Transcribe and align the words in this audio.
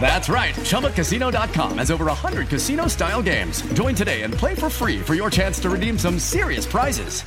That's 0.00 0.28
right. 0.28 0.54
ChumbaCasino.com 0.54 1.78
has 1.78 1.90
over 1.90 2.04
100 2.04 2.48
casino 2.48 2.86
style 2.88 3.22
games. 3.22 3.62
Join 3.72 3.94
today 3.94 4.22
and 4.22 4.34
play 4.34 4.54
for 4.54 4.68
free 4.68 5.00
for 5.00 5.14
your 5.14 5.30
chance 5.30 5.58
to 5.60 5.70
redeem 5.70 5.98
some 5.98 6.18
serious 6.18 6.66
prizes. 6.66 7.22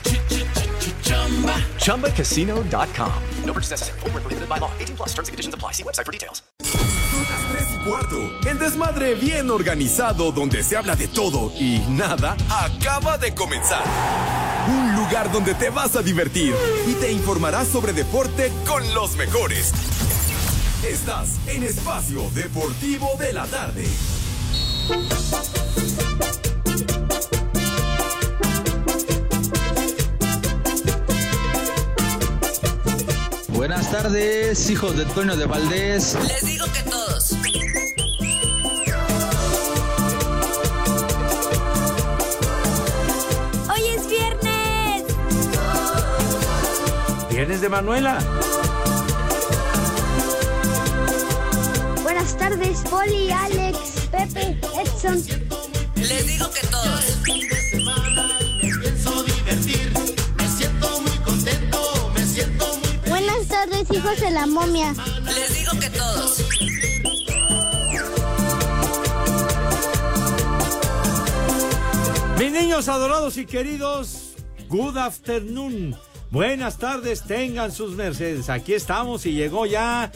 ChumbaCasino.com. 1.81 3.23
No 3.45 3.53
purchase 3.53 3.71
necessary. 3.71 3.99
Void 4.01 4.13
where 4.13 4.21
prohibited 4.21 4.47
by 4.47 4.59
law. 4.59 4.71
18 4.79 4.97
plus 4.97 5.09
terms 5.09 5.29
and 5.29 5.33
conditions 5.33 5.55
apply. 5.55 5.71
See 5.71 5.83
website 5.83 6.05
for 6.05 6.11
details. 6.11 6.43
Cuarto. 7.85 8.31
El 8.45 8.59
desmadre 8.59 9.15
bien 9.15 9.49
organizado 9.49 10.31
donde 10.31 10.61
se 10.61 10.75
habla 10.75 10.95
de 10.95 11.07
todo 11.07 11.51
y 11.57 11.79
nada 11.89 12.35
acaba 12.49 13.17
de 13.17 13.33
comenzar. 13.33 13.83
Un 14.67 14.95
lugar 14.95 15.31
donde 15.31 15.53
te 15.53 15.69
vas 15.69 15.95
a 15.95 16.01
divertir 16.01 16.53
y 16.85 16.93
te 16.95 17.11
informarás 17.11 17.69
sobre 17.69 17.93
deporte 17.93 18.51
con 18.67 18.83
los 18.93 19.15
mejores. 19.15 19.71
Estás 20.89 21.35
en 21.47 21.63
Espacio 21.63 22.29
Deportivo 22.33 23.09
de 23.19 23.33
la 23.33 23.45
Tarde. 23.47 23.85
Buenas 33.49 33.91
tardes, 33.91 34.69
hijos 34.69 34.95
de 34.95 35.05
Toño 35.07 35.35
de 35.35 35.45
Valdés. 35.45 36.15
Les 36.25 36.45
digo 36.45 36.65
que 36.71 36.89
todos. 36.89 37.33
Hoy 43.69 43.87
es 43.89 44.07
viernes. 44.07 45.03
Viernes 47.29 47.59
de 47.59 47.67
Manuela. 47.67 48.19
Buenas 52.17 52.37
tardes, 52.37 52.79
Poli, 52.89 53.29
Alex, 53.29 53.77
Pepe, 54.09 54.59
Edson. 54.81 55.23
Les 55.97 56.25
digo 56.25 56.49
que 56.49 56.65
todos. 56.65 57.17
Buenas 63.07 63.47
tardes, 63.47 63.91
hijos 63.91 64.19
de 64.19 64.31
la 64.31 64.47
momia. 64.47 64.95
Les 65.25 65.59
digo 65.59 65.79
que 65.79 65.89
todos. 65.91 66.43
Mis 72.39 72.51
niños 72.51 72.87
adorados 72.87 73.37
y 73.37 73.45
queridos, 73.45 74.33
good 74.69 74.97
afternoon. 74.97 75.95
Buenas 76.31 76.77
tardes, 76.77 77.23
tengan 77.23 77.71
sus 77.71 77.95
mercedes. 77.95 78.49
Aquí 78.49 78.73
estamos 78.73 79.25
y 79.27 79.33
llegó 79.33 79.65
ya 79.65 80.11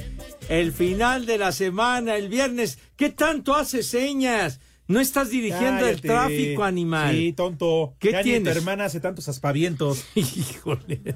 el 0.52 0.74
final 0.74 1.26
de 1.26 1.38
la 1.38 1.54
semana, 1.54 2.18
el 2.18 2.28
viernes. 2.28 2.78
¿Qué 2.98 3.10
tanto 3.10 3.56
hace 3.56 3.84
señas? 3.84 4.60
No 4.92 5.00
estás 5.00 5.30
dirigiendo 5.30 5.88
el 5.88 6.02
tráfico, 6.02 6.64
animal. 6.64 7.16
Sí, 7.16 7.32
tonto. 7.32 7.96
¿Qué 7.98 8.12
Ya 8.12 8.18
ni 8.18 8.24
tienes? 8.24 8.54
tu 8.54 8.60
hermana 8.60 8.86
hace 8.86 9.00
tantos 9.00 9.30
aspavientos. 9.30 10.04
Híjole. 10.16 11.16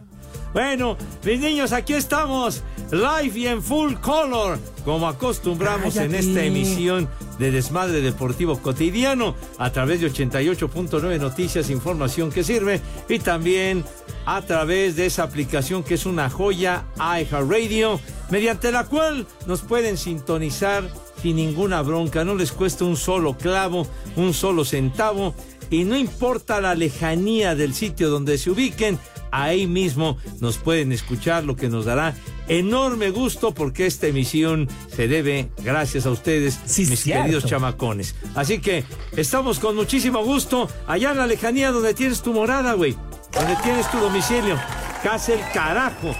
Bueno, 0.54 0.96
mis 1.26 1.40
niños, 1.42 1.74
aquí 1.74 1.92
estamos, 1.92 2.64
live 2.90 3.38
y 3.38 3.48
en 3.48 3.62
full 3.62 3.96
color, 3.96 4.58
como 4.86 5.10
acostumbramos 5.10 5.98
en 5.98 6.16
esta 6.16 6.46
emisión 6.46 7.10
de 7.38 7.52
Desmadre 7.52 8.00
Deportivo 8.00 8.62
Cotidiano, 8.62 9.36
a 9.58 9.72
través 9.74 10.00
de 10.00 10.10
88.9 10.10 11.20
Noticias, 11.20 11.70
información 11.70 12.32
que 12.32 12.46
sirve, 12.46 12.80
y 13.10 13.20
también 13.20 13.84
a 14.26 14.42
través 14.44 14.96
de 14.96 15.08
esa 15.08 15.24
aplicación 15.24 15.84
que 15.84 15.96
es 15.96 16.06
una 16.06 16.30
joya, 16.30 16.86
iHeartRadio, 16.98 18.00
mediante 18.30 18.72
la 18.72 18.86
cual 18.86 19.28
nos 19.48 19.62
pueden 19.62 19.98
sintonizar 19.98 20.90
sin 21.26 21.38
ninguna 21.38 21.82
bronca, 21.82 22.24
no 22.24 22.36
les 22.36 22.52
cuesta 22.52 22.86
un 22.86 22.96
solo 22.96 23.36
clavo, 23.36 23.88
un 24.16 24.32
solo 24.32 24.64
centavo, 24.64 25.34
y 25.72 25.84
no 25.84 25.98
importa 25.98 26.62
la 26.62 26.76
lejanía 26.76 27.56
del 27.56 27.74
sitio 27.74 28.12
donde 28.12 28.38
se 28.38 28.52
ubiquen, 28.52 29.00
ahí 29.32 29.66
mismo 29.66 30.18
nos 30.40 30.60
pueden 30.60 30.92
escuchar, 30.92 31.44
lo 31.44 31.56
que 31.56 31.68
nos 31.68 31.86
dará 31.86 32.14
enorme 32.48 33.10
gusto 33.10 33.56
porque 33.56 33.88
esta 33.88 34.06
emisión 34.06 34.70
se 34.96 35.08
debe 35.08 35.50
gracias 35.64 36.06
a 36.06 36.12
ustedes, 36.12 36.60
mis 36.78 37.00
cierto. 37.00 37.24
queridos 37.24 37.46
chamacones. 37.48 38.14
Así 38.36 38.60
que 38.60 38.84
estamos 39.18 39.58
con 39.58 39.76
muchísimo 39.76 40.24
gusto 40.24 40.70
allá 40.86 41.10
en 41.10 41.18
la 41.18 41.26
lejanía 41.26 41.72
donde 41.72 41.96
tienes 41.96 42.22
tu 42.22 42.34
morada, 42.34 42.74
güey, 42.74 42.96
donde 43.34 43.56
tienes 43.64 43.90
tu 43.90 43.98
domicilio, 43.98 44.60
casa 45.02 45.34
el 45.34 45.42
carajo, 45.52 46.16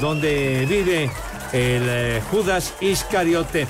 donde 0.00 0.66
vive 0.68 1.04
el 1.52 1.82
eh, 1.88 2.22
Judas 2.32 2.74
Iscariote. 2.80 3.68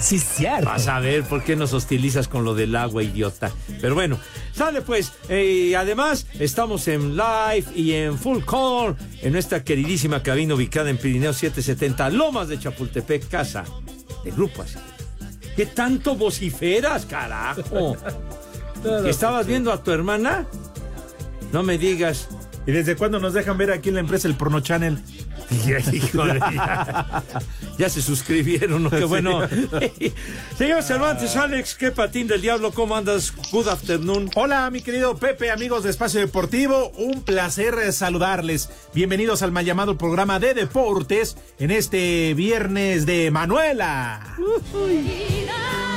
Sí, 0.00 0.18
cierto. 0.18 0.66
Vas 0.66 0.86
a 0.88 1.00
ver 1.00 1.24
por 1.24 1.42
qué 1.42 1.56
nos 1.56 1.72
hostilizas 1.72 2.28
con 2.28 2.44
lo 2.44 2.54
del 2.54 2.76
agua, 2.76 3.02
idiota. 3.02 3.50
Pero 3.80 3.94
bueno, 3.94 4.18
sale 4.52 4.82
pues. 4.82 5.12
eh, 5.28 5.68
y 5.70 5.74
además, 5.74 6.26
estamos 6.38 6.86
en 6.88 7.16
live 7.16 7.64
y 7.74 7.92
en 7.92 8.18
full 8.18 8.42
call 8.44 8.96
en 9.22 9.32
nuestra 9.32 9.64
queridísima 9.64 10.22
cabina 10.22 10.54
ubicada 10.54 10.90
en 10.90 10.98
Pirineo 10.98 11.32
770, 11.32 12.10
Lomas 12.10 12.48
de 12.48 12.58
Chapultepec, 12.58 13.28
casa 13.28 13.64
de 14.24 14.30
Grupo 14.30 14.62
Así. 14.62 14.78
¿Qué 15.56 15.66
tanto 15.66 16.16
vociferas, 16.16 17.06
carajo? 17.06 17.96
¿Que 18.82 19.08
¿Estabas 19.10 19.46
viendo 19.46 19.72
a 19.72 19.82
tu 19.82 19.92
hermana? 19.92 20.46
No 21.52 21.62
me 21.62 21.78
digas. 21.78 22.28
¿Y 22.66 22.72
desde 22.72 22.96
cuándo 22.96 23.20
nos 23.20 23.34
dejan 23.34 23.56
ver 23.56 23.70
aquí 23.70 23.90
en 23.90 23.94
la 23.96 24.00
empresa 24.00 24.26
el 24.26 24.34
Porno 24.34 24.60
Channel? 24.60 24.98
Híjole, 25.92 26.38
ya, 26.38 27.22
ya 27.78 27.88
se 27.88 28.02
suscribieron, 28.02 28.82
¿no? 28.82 28.90
Qué 28.90 29.04
bueno. 29.04 29.40
Señor 30.58 30.82
Cervantes, 30.82 31.36
Alex, 31.36 31.74
qué 31.74 31.90
patín 31.90 32.26
del 32.26 32.40
diablo, 32.40 32.72
¿cómo 32.72 32.96
andas? 32.96 33.32
Good 33.50 33.68
afternoon. 33.68 34.30
Hola, 34.34 34.70
mi 34.70 34.80
querido 34.80 35.16
Pepe, 35.16 35.50
amigos 35.50 35.84
de 35.84 35.90
Espacio 35.90 36.20
Deportivo, 36.20 36.90
un 36.96 37.22
placer 37.22 37.92
saludarles. 37.92 38.70
Bienvenidos 38.94 39.42
al 39.42 39.52
mal 39.52 39.64
llamado 39.64 39.98
programa 39.98 40.38
de 40.38 40.54
deportes 40.54 41.36
en 41.58 41.70
este 41.70 42.34
viernes 42.34 43.06
de 43.06 43.30
Manuela. 43.30 44.36
De 44.38 45.93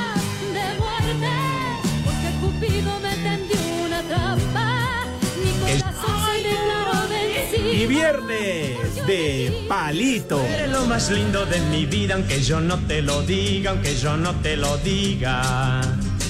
Y 7.78 7.86
viernes 7.86 9.06
de 9.06 9.66
Palito. 9.68 10.44
Eres 10.44 10.68
lo 10.68 10.84
más 10.86 11.12
lindo 11.12 11.46
de 11.46 11.60
mi 11.60 11.86
vida, 11.86 12.14
aunque 12.14 12.42
yo 12.42 12.60
no 12.60 12.76
te 12.76 13.02
lo 13.02 13.22
diga, 13.22 13.70
aunque 13.70 13.94
yo 13.94 14.16
no 14.16 14.34
te 14.40 14.56
lo 14.56 14.78
diga. 14.78 15.82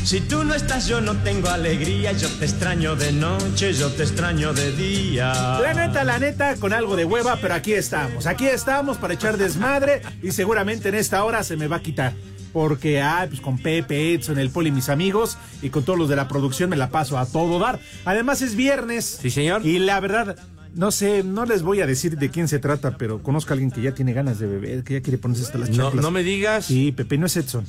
Si 0.04 0.20
tú 0.20 0.44
no 0.44 0.54
estás, 0.54 0.86
yo 0.86 1.00
no 1.00 1.16
tengo 1.22 1.48
alegría. 1.48 2.12
Yo 2.12 2.28
te 2.28 2.44
extraño 2.44 2.96
de 2.96 3.12
noche, 3.12 3.72
yo 3.72 3.90
te 3.90 4.02
extraño 4.02 4.52
de 4.52 4.72
día. 4.72 5.58
La 5.62 5.72
neta, 5.72 6.04
la 6.04 6.18
neta, 6.18 6.56
con 6.56 6.74
algo 6.74 6.96
de 6.96 7.06
hueva, 7.06 7.38
pero 7.40 7.54
aquí 7.54 7.72
estamos. 7.72 8.26
Aquí 8.26 8.46
estamos 8.46 8.98
para 8.98 9.14
echar 9.14 9.38
desmadre 9.38 10.02
y 10.22 10.32
seguramente 10.32 10.90
en 10.90 10.96
esta 10.96 11.24
hora 11.24 11.42
se 11.44 11.56
me 11.56 11.66
va 11.66 11.76
a 11.76 11.82
quitar. 11.82 12.12
Porque, 12.52 13.00
ah, 13.00 13.24
pues 13.26 13.40
con 13.40 13.56
Pepe, 13.56 14.12
Edson, 14.12 14.38
el 14.38 14.50
Poli, 14.50 14.70
mis 14.70 14.90
amigos, 14.90 15.38
y 15.62 15.70
con 15.70 15.82
todos 15.82 15.98
los 15.98 16.10
de 16.10 16.16
la 16.16 16.28
producción 16.28 16.68
me 16.68 16.76
la 16.76 16.90
paso 16.90 17.16
a 17.16 17.24
todo 17.24 17.58
dar. 17.58 17.80
Además 18.04 18.42
es 18.42 18.54
viernes. 18.54 19.18
Sí, 19.22 19.30
señor. 19.30 19.64
Y 19.64 19.78
la 19.78 19.98
verdad, 20.00 20.36
no 20.74 20.90
sé, 20.90 21.22
no 21.22 21.44
les 21.44 21.62
voy 21.62 21.80
a 21.80 21.86
decir 21.86 22.16
de 22.18 22.30
quién 22.30 22.48
se 22.48 22.58
trata, 22.58 22.96
pero 22.96 23.22
conozco 23.22 23.50
a 23.50 23.54
alguien 23.54 23.70
que 23.70 23.82
ya 23.82 23.92
tiene 23.94 24.12
ganas 24.12 24.38
de 24.38 24.46
beber, 24.46 24.84
que 24.84 24.94
ya 24.94 25.00
quiere 25.00 25.18
ponerse 25.18 25.44
hasta 25.44 25.58
las 25.58 25.70
No, 25.70 25.76
chanclas. 25.84 26.02
no 26.02 26.10
me 26.10 26.22
digas. 26.22 26.64
Sí, 26.66 26.92
Pepe, 26.92 27.18
no 27.18 27.26
es 27.26 27.36
Edson. 27.36 27.64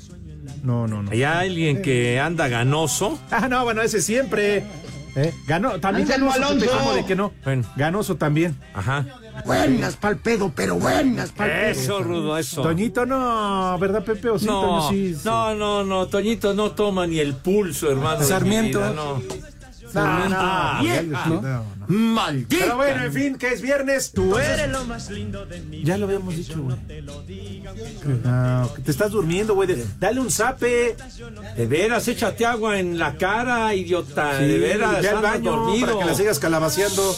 No, 0.63 0.87
no, 0.87 1.03
no. 1.03 1.11
Hay 1.11 1.23
alguien 1.23 1.81
que 1.81 2.19
anda 2.19 2.47
ganoso. 2.47 3.19
Ah, 3.31 3.47
no, 3.47 3.63
bueno, 3.63 3.81
ese 3.81 4.01
siempre. 4.01 4.63
¿Eh? 5.15 5.33
Ganó, 5.47 5.79
también 5.79 6.05
Anselmo 6.07 6.31
ganó 6.31 6.47
Alonso. 6.49 6.67
¿Cómo 6.77 6.93
de 6.93 7.05
que 7.05 7.15
no? 7.15 7.33
Ganoso 7.75 8.15
también. 8.17 8.55
Ajá. 8.73 9.05
Buenas 9.45 9.95
pa'l 9.95 10.17
pedo, 10.17 10.51
pero 10.55 10.75
buenas 10.75 11.31
pa'l 11.31 11.49
pedo. 11.49 11.69
Eso, 11.71 12.03
Rudo, 12.03 12.37
eso. 12.37 12.61
Toñito 12.61 13.05
no, 13.05 13.77
¿verdad, 13.79 14.03
Pepe? 14.03 14.29
¿O 14.29 14.37
sí, 14.37 14.45
No, 14.45 14.61
Toño, 14.61 14.89
sí, 14.89 15.15
sí. 15.15 15.21
no, 15.25 15.55
no, 15.55 15.83
no, 15.83 16.07
Toñito 16.07 16.53
no 16.53 16.71
toma 16.71 17.07
ni 17.07 17.19
el 17.19 17.33
pulso, 17.35 17.89
hermano. 17.89 18.19
de 18.19 18.25
Sarmiento. 18.25 18.79
mi 18.81 18.85
vida, 18.89 18.93
no. 18.95 19.21
No, 19.93 20.29
no, 20.29 20.35
Ah, 20.39 20.79
vieja. 20.81 21.25
No, 21.27 21.41
no. 21.41 21.65
Maldita. 21.87 22.57
Pero 22.65 22.75
bueno, 22.75 23.03
en 23.03 23.13
fin, 23.13 23.37
que 23.37 23.47
es 23.53 23.61
viernes. 23.61 24.11
Tú 24.11 24.37
eres 24.37 24.69
lo 24.69 24.85
más 24.85 25.09
lindo 25.09 25.45
de 25.45 25.59
mi 25.61 25.83
Ya 25.83 25.97
lo 25.97 26.05
habíamos 26.05 26.35
dicho, 26.35 26.61
güey. 26.61 26.77
No, 28.23 28.73
que 28.75 28.81
te 28.81 28.91
estás 28.91 29.11
durmiendo, 29.11 29.55
güey. 29.55 29.69
Dale 29.99 30.19
un 30.19 30.29
zape. 30.29 30.95
De 31.57 31.65
veras, 31.67 32.07
échate 32.07 32.45
agua 32.45 32.79
en 32.79 32.97
la 32.99 33.15
cara, 33.17 33.73
idiota. 33.73 34.37
Sí, 34.39 34.45
de 34.45 34.57
veras, 34.59 35.01
ve 35.01 35.09
al 35.09 35.21
baño 35.21 35.51
dormido. 35.51 35.87
para 35.87 35.99
que 35.99 36.05
la 36.05 36.15
sigas 36.15 36.39
calabaceando. 36.39 37.15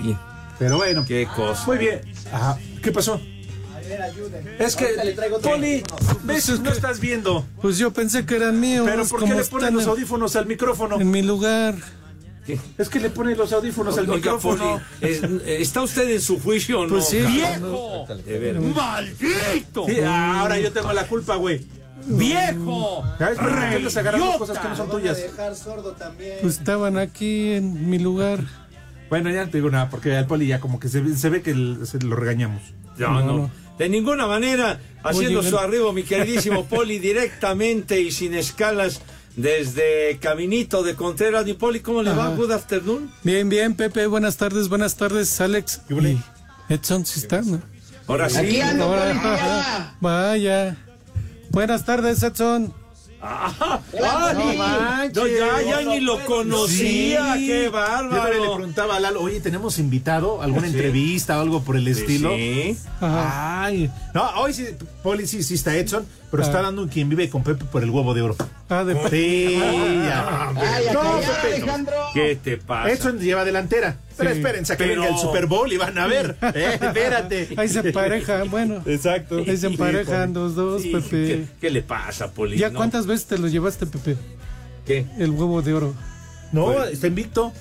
Oye, 0.00 0.16
Pero 0.58 0.76
bueno. 0.78 1.04
qué 1.06 1.26
cosa. 1.34 1.64
Muy 1.66 1.78
bien. 1.78 2.00
Ajá. 2.32 2.58
¿Qué 2.82 2.90
pasó? 2.92 3.20
Es 4.58 4.76
que, 4.76 4.86
Poli, 5.42 5.82
ves, 6.24 6.60
no 6.60 6.70
estás 6.70 7.00
viendo. 7.00 7.46
Pues 7.60 7.78
yo 7.78 7.92
pensé 7.92 8.24
que 8.26 8.36
eran 8.36 8.58
míos. 8.60 8.86
Pero 8.88 9.04
¿por 9.06 9.24
qué 9.24 9.34
le 9.34 9.44
ponen 9.44 9.74
los 9.74 9.86
audífonos 9.86 10.36
al 10.36 10.46
micrófono? 10.46 11.00
En 11.00 11.10
mi 11.10 11.22
lugar. 11.22 11.74
Es 12.76 12.88
que 12.90 13.00
le 13.00 13.08
ponen 13.10 13.38
los 13.38 13.52
audífonos 13.52 13.96
al 13.96 14.06
micrófono. 14.06 14.80
Poli, 15.00 15.12
es- 15.12 15.22
¿está 15.46 15.80
usted 15.82 16.10
en 16.10 16.20
su 16.20 16.38
juicio 16.40 16.80
o 16.80 16.86
no? 16.86 16.90
Pues 16.94 17.08
sí. 17.08 17.18
¡Viejo! 17.20 18.06
¡Maldito! 18.74 19.86
Sí, 19.86 20.00
ahora 20.06 20.58
yo 20.58 20.70
tengo 20.72 20.92
la 20.92 21.06
culpa, 21.06 21.36
güey. 21.36 21.64
¡Viejo! 22.06 23.02
¿Sabes 23.18 23.38
por 23.38 23.48
qué 23.48 23.54
andas 23.76 23.96
agarrando 23.96 24.38
cosas 24.38 24.58
que 24.58 24.68
no 24.68 24.76
son 24.76 24.90
tuyas? 24.90 25.18
Pues 26.42 26.58
estaban 26.58 26.98
aquí 26.98 27.52
en 27.52 27.88
mi 27.88 27.98
lugar. 27.98 28.40
Bueno, 29.08 29.30
ya 29.30 29.44
no 29.44 29.50
te 29.50 29.58
digo 29.58 29.70
nada, 29.70 29.88
porque 29.90 30.14
al 30.16 30.26
poli 30.26 30.46
ya 30.46 30.60
como 30.60 30.78
que 30.80 30.88
se, 30.88 31.00
ve- 31.00 31.16
se 31.16 31.28
ve 31.30 31.40
que 31.42 31.52
el- 31.52 31.86
se 31.86 31.98
lo 32.00 32.16
regañamos. 32.16 32.62
No, 32.98 33.20
No, 33.20 33.22
no. 33.26 33.50
De 33.78 33.88
ninguna 33.88 34.26
manera, 34.26 34.80
haciendo 35.02 35.42
su 35.42 35.58
arribo, 35.58 35.92
mi 35.92 36.04
queridísimo 36.04 36.64
Poli, 36.68 36.98
directamente 36.98 38.00
y 38.00 38.12
sin 38.12 38.34
escalas 38.34 39.00
desde 39.36 40.18
Caminito 40.20 40.82
de 40.82 40.94
Contreras. 40.94 41.44
Mi 41.44 41.54
Poli, 41.54 41.80
¿cómo 41.80 42.02
le 42.02 42.12
va? 42.12 42.28
Good 42.28 42.52
afternoon. 42.52 43.10
Bien, 43.22 43.48
bien, 43.48 43.74
Pepe. 43.74 44.06
Buenas 44.06 44.36
tardes, 44.36 44.68
buenas 44.68 44.96
tardes, 44.96 45.40
Alex. 45.40 45.80
Y 45.90 46.18
Edson, 46.72 47.04
¿sí 47.04 47.20
está? 47.20 47.42
no? 47.42 47.60
Ahora 48.06 48.28
sí. 48.30 48.38
Aquí 48.38 48.60
ando, 48.60 48.84
Ahora-. 48.84 49.96
Vaya. 50.00 50.76
Buenas 51.50 51.84
tardes, 51.84 52.22
Edson. 52.22 52.72
Ah, 53.26 53.80
Hola, 53.92 54.32
no 54.34 54.42
Poli. 54.44 54.56
manches. 54.58 55.14
No, 55.16 55.26
ya, 55.26 55.62
ya 55.62 55.80
ni 55.82 56.00
lo 56.00 56.22
conocía. 56.26 57.34
Sí. 57.34 57.46
Qué 57.46 57.64
Yo 57.64 57.70
también 57.72 58.10
le 58.10 58.10
bárbaro. 58.10 58.54
preguntaba 58.56 58.96
a 58.96 59.00
Lalo, 59.00 59.22
oye, 59.22 59.40
¿tenemos 59.40 59.78
invitado? 59.78 60.42
¿Alguna 60.42 60.66
entrevista 60.66 61.38
o 61.38 61.40
algo 61.40 61.62
por 61.62 61.76
el 61.76 61.88
estilo? 61.88 62.30
Sí. 62.36 62.76
Ajá. 63.00 63.64
Ay, 63.64 63.90
no, 64.12 64.28
hoy 64.36 64.52
sí, 64.52 64.66
Poli 65.02 65.26
sí, 65.26 65.42
sí 65.42 65.54
está 65.54 65.74
Edson, 65.74 66.04
pero 66.30 66.42
Ah. 66.42 66.46
está 66.46 66.60
dando 66.62 66.82
un 66.82 66.88
quien 66.88 67.08
vive 67.08 67.30
con 67.30 67.42
Pepe 67.42 67.64
por 67.64 67.82
el 67.82 67.90
huevo 67.90 68.12
de 68.12 68.22
oro. 68.22 68.36
Ah, 68.68 68.84
de 68.84 68.94
Sí, 69.08 69.58
ya. 69.58 70.50
Ay, 70.56 70.84
No, 70.92 71.00
Pepe, 71.20 71.56
Alejandro. 71.56 71.94
¿Qué 72.12 72.36
te 72.36 72.56
pasa? 72.58 72.90
Edson 72.90 73.18
lleva 73.18 73.44
delantera. 73.44 73.96
Pero 74.16 74.30
Sí. 74.30 74.36
espérense 74.38 74.72
a 74.72 74.76
que 74.76 74.84
Pero- 74.84 75.02
venga 75.02 75.14
el 75.14 75.20
Super 75.20 75.46
Bowl 75.46 75.72
y 75.72 75.76
van 75.76 75.98
a 75.98 76.06
ver. 76.06 76.36
Eh, 76.54 76.78
espérate. 76.80 77.48
Ahí 77.56 77.68
se 77.68 77.80
emparejan, 77.80 78.50
bueno. 78.50 78.82
Exacto. 78.86 79.38
Ahí 79.38 79.56
se 79.56 79.66
emparejan 79.66 80.32
los 80.34 80.54
dos, 80.54 80.82
Sí, 80.82 80.90
Pepe. 80.92 81.08
¿Qué, 81.10 81.44
qué 81.60 81.70
le 81.70 81.82
pasa, 81.82 82.30
Poli? 82.32 82.56
¿Ya 82.56 82.70
No, 82.70 82.76
cuántas 82.78 83.06
veces 83.06 83.26
te 83.26 83.38
lo 83.38 83.48
llevaste, 83.48 83.86
Pepe? 83.86 84.16
¿Qué? 84.86 85.06
El 85.18 85.30
huevo 85.30 85.62
de 85.62 85.72
oro. 85.74 85.94
No, 86.52 86.84
está 86.84 87.06
invicto. 87.08 87.52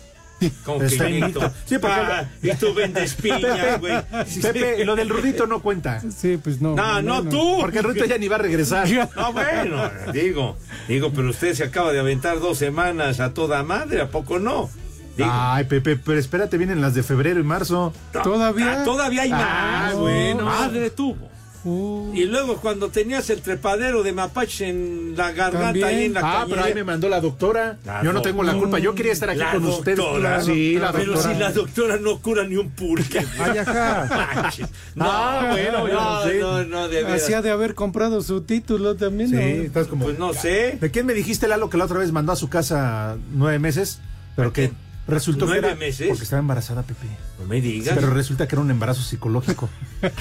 ¿Cómo 0.66 0.80
que 0.80 0.88
Está 0.88 1.10
invicto? 1.10 1.40
Sí, 1.66 1.78
porque- 1.78 1.96
Ah, 1.96 2.30
y 2.42 2.52
tú 2.56 2.74
vendes 2.74 3.14
piña, 3.22 3.78
güey. 3.78 3.94
Pepe, 4.42 4.84
lo 4.84 4.94
del 4.96 5.08
Rudito 5.08 5.48
no 5.48 5.62
cuenta. 5.62 6.02
Sí, 6.14 6.38
pues 6.44 6.60
no. 6.62 6.76
No, 6.76 7.02
no, 7.02 7.24
bueno. 7.24 7.30
tú. 7.30 7.58
Porque 7.62 7.78
el 7.78 7.86
Rudito 7.86 8.04
ya 8.06 8.18
ni 8.18 8.28
va 8.28 8.36
a 8.36 8.40
regresar. 8.40 8.88
No, 9.16 9.32
bueno, 9.32 9.90
digo, 10.12 10.58
digo, 10.90 11.14
pero 11.16 11.30
usted 11.30 11.54
se 11.54 11.64
acaba 11.64 11.94
de 11.94 12.00
aventar 12.02 12.42
dos 12.42 12.58
semanas 12.58 13.22
a 13.22 13.34
toda 13.34 13.64
madre, 13.64 14.02
¿a 14.02 14.10
poco 14.10 14.38
no? 14.38 14.70
Digo, 15.18 15.30
Ay, 15.31 15.65
Pepe, 15.65 15.95
pero 15.98 16.19
espérate, 16.19 16.57
vienen 16.57 16.81
las 16.81 16.95
de 16.95 17.04
febrero 17.04 17.39
y 17.39 17.44
marzo. 17.44 17.94
¿Todavía? 18.24 18.81
ah, 18.81 18.83
todavía 18.83 19.21
hay 19.24 19.31
Ah, 19.31 19.83
más. 19.89 19.95
bueno. 19.95 20.45
Madre 20.45 20.89
tuvo. 20.89 21.31
Uh, 21.65 22.12
Y 22.13 22.25
luego 22.25 22.57
cuando 22.57 22.89
tenías 22.89 23.30
el 23.30 23.42
trepadero 23.42 24.04
de 24.04 24.12
mapache 24.12 24.68
en 24.68 25.13
la 25.15 25.31
garganta 25.31 25.68
También. 25.68 25.86
ahí 25.86 26.04
en 26.07 26.13
la 26.13 26.19
Ah, 26.42 26.45
pero 26.50 26.62
ahí 26.62 26.74
me 26.74 26.83
mandó 26.83 27.07
la 27.07 27.21
doctora. 27.21 27.77
La 27.86 28.04
Yo 28.04 28.12
no 28.12 28.21
tengo 28.21 28.44
la 28.44 28.54
culpa. 28.54 28.80
Yo 28.80 28.94
quería 28.95 29.13
estar 29.13 29.30
aquí 29.30 29.39
La 29.39 29.54
con 29.54 29.65
ustedes. 29.68 29.98
doctora. 29.98 30.42
Sí, 30.42 30.74
la 30.77 30.92
Pero 30.92 31.13
doctora. 31.13 31.33
si 31.33 31.39
la 31.39 31.51
doctora 31.54 31.98
no 32.01 32.19
cura 32.19 32.44
ni 32.45 32.57
un 32.57 32.69
pulque. 32.71 33.19
Ay, 33.39 33.57
ajá. 33.59 34.50
No, 34.95 35.06
Ah, 35.07 35.48
bueno, 35.51 35.88
yo 35.88 35.94
no, 35.94 36.16
no 36.16 36.24
sé. 36.24 36.39
no, 36.39 36.63
no, 36.66 36.88
de. 36.89 37.07
Hacía 37.07 37.42
de 37.42 37.51
haber 37.51 37.75
comprado 37.75 38.21
su 38.24 38.42
título 38.42 38.95
también, 38.95 39.30
Sí, 39.30 39.36
¿no? 39.36 39.42
estás 39.42 39.88
como. 39.88 40.04
Pues 40.04 40.19
no 40.19 40.33
sé. 40.33 40.77
¿De 40.81 40.92
quién 40.92 41.06
me 41.06 41.13
dijiste, 41.13 41.48
Lalo, 41.48 41.69
que 41.69 41.77
la 41.77 41.86
otra 41.86 42.00
vez 42.00 42.12
mandó 42.12 42.33
a 42.33 42.36
su 42.36 42.50
casa 42.50 43.16
nueve 43.31 43.57
meses? 43.59 44.01
Pero 44.36 44.51
que 44.51 44.74
resultó 45.08 45.46
que 45.46 45.52
¿Nueve 45.54 45.68
era 45.68 45.76
meses? 45.76 46.08
porque 46.08 46.24
estaba 46.24 46.40
embarazada, 46.40 46.84
Pepe. 46.84 47.08
No 47.40 47.46
me 47.46 47.60
digas. 47.62 47.96
Pero 47.96 48.10
resulta 48.12 48.48
que 48.48 48.56
era 48.56 48.62
un 48.62 48.72
embarazo 48.72 49.02
psicológico. 49.02 49.70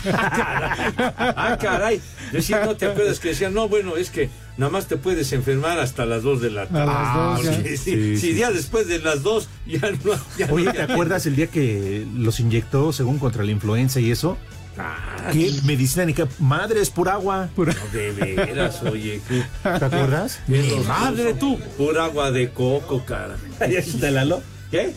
Ah, 0.06 1.56
caray. 1.60 2.00
Decía, 2.32 2.64
no 2.64 2.76
te 2.76 2.86
acuerdas 2.86 3.20
que 3.20 3.28
decían, 3.28 3.54
no, 3.54 3.68
bueno, 3.68 3.96
es 3.96 4.10
que 4.10 4.30
nada 4.56 4.70
más 4.72 4.86
te 4.86 4.96
puedes 4.96 5.32
enfermar 5.32 5.78
hasta 5.78 6.04
las 6.06 6.22
2 6.22 6.40
de 6.40 6.50
la 6.50 6.66
tarde. 6.66 6.80
A 6.82 6.86
las 6.86 6.96
Ah, 6.96 7.34
dos 7.36 7.44
ya. 7.44 7.52
Sí, 7.62 7.68
sí, 7.68 7.76
Sí, 7.76 8.16
sí, 8.16 8.16
sí, 8.32 8.34
ya 8.34 8.50
después 8.50 8.88
de 8.88 8.98
las 8.98 9.22
2 9.22 9.48
ya 9.66 9.90
no. 10.04 10.12
Ya 10.38 10.46
Oye, 10.50 10.64
no- 10.66 10.72
¿te 10.72 10.82
acuerdas 10.82 11.26
el 11.26 11.36
día 11.36 11.46
que 11.48 12.06
los 12.16 12.40
inyectó 12.40 12.92
según 12.92 13.18
contra 13.18 13.44
la 13.44 13.50
influenza 13.50 14.00
y 14.00 14.10
eso? 14.10 14.36
Ah, 14.78 15.28
¿Qué 15.32 15.52
medicina 15.64 16.06
ni 16.06 16.14
qué? 16.14 16.26
Madre, 16.38 16.80
es 16.80 16.88
pura 16.88 17.12
agua. 17.12 17.50
no, 17.56 17.64
de 17.92 18.10
veras, 18.12 18.82
oye. 18.82 19.20
¿qué- 19.28 19.44
¿Te 19.62 19.84
acuerdas? 19.84 20.40
Mi 20.46 20.60
madre 20.88 21.34
tú, 21.34 21.58
pura 21.76 22.06
agua 22.06 22.30
de 22.30 22.50
coco, 22.50 23.04
cara. 23.04 23.36
Ahí 23.60 23.76
está 23.76 24.10
Lalo. 24.10 24.42
¿Qué? 24.72 24.92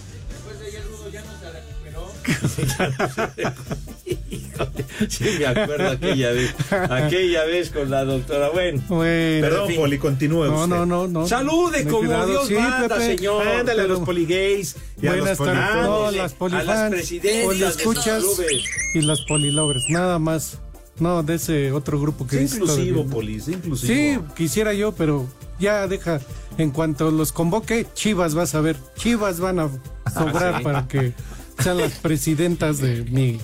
Híjole, 4.05 4.85
sí, 5.09 5.25
me 5.39 5.45
acuerdo 5.45 5.89
aquella 5.89 6.31
vez, 6.31 6.55
aquella 6.89 7.43
vez 7.45 7.69
con 7.69 7.89
la 7.91 8.03
doctora. 8.05 8.49
Bueno, 8.49 8.81
Bueno. 8.87 9.41
Perdón, 9.47 9.61
en 9.63 9.67
fin. 9.67 9.75
Poli, 9.77 9.97
continúe 9.97 10.45
No, 10.45 10.55
usted. 10.63 10.67
no, 10.75 10.85
no, 10.85 11.07
no. 11.07 11.27
Salude 11.27 11.79
Ten 11.79 11.87
como 11.89 11.99
cuidado. 11.99 12.27
Dios 12.27 12.47
Sí, 12.47 12.53
manda, 12.55 12.87
Pepe. 12.95 13.17
señor. 13.17 13.47
Ándale 13.47 13.81
a 13.81 13.87
los 13.87 13.99
poligays 14.01 14.75
y 15.01 15.07
a 15.07 15.15
los 15.15 15.37
Buenas 15.37 15.37
tardes. 15.37 15.55
polifans. 15.55 15.85
No, 15.85 16.05
las 16.05 16.13
a 16.13 16.23
las 16.23 16.33
polifans, 16.33 16.89
presidentas 16.95 17.77
de 17.77 17.83
clubes. 17.83 18.63
y 18.95 19.01
las 19.01 19.21
polilovers, 19.21 19.83
nada 19.89 20.19
más. 20.19 20.59
No, 20.99 21.23
de 21.23 21.35
ese 21.35 21.71
otro 21.73 21.99
grupo 21.99 22.25
que 22.25 22.37
Sé 22.37 22.41
dice 22.43 22.55
inclusivo, 22.57 23.03
todavía. 23.03 23.39
Sí, 23.75 24.17
quisiera 24.35 24.73
yo, 24.73 24.93
pero 24.93 25.27
ya 25.59 25.87
deja. 25.87 26.21
En 26.57 26.71
cuanto 26.71 27.11
los 27.11 27.33
convoque, 27.33 27.85
Chivas 27.93 28.33
vas 28.33 28.55
a 28.55 28.61
ver. 28.61 28.77
Chivas 28.95 29.39
van 29.41 29.59
a 29.59 29.69
sobrar 30.13 30.55
Ah, 30.55 30.57
sí. 30.59 30.63
para 30.63 30.87
que 30.87 31.13
sean 31.59 31.77
las 31.79 31.93
presidentas 31.99 32.77
de 32.77 33.03
mi, 33.03 33.39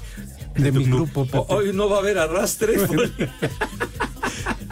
de 0.55 0.71
mi 0.71 0.85
club. 0.85 1.09
grupo. 1.11 1.25
Pepe. 1.25 1.53
Hoy 1.53 1.73
no 1.73 1.89
va 1.89 1.97
a 1.97 1.99
haber 1.99 2.17
arrastre. 2.19 2.75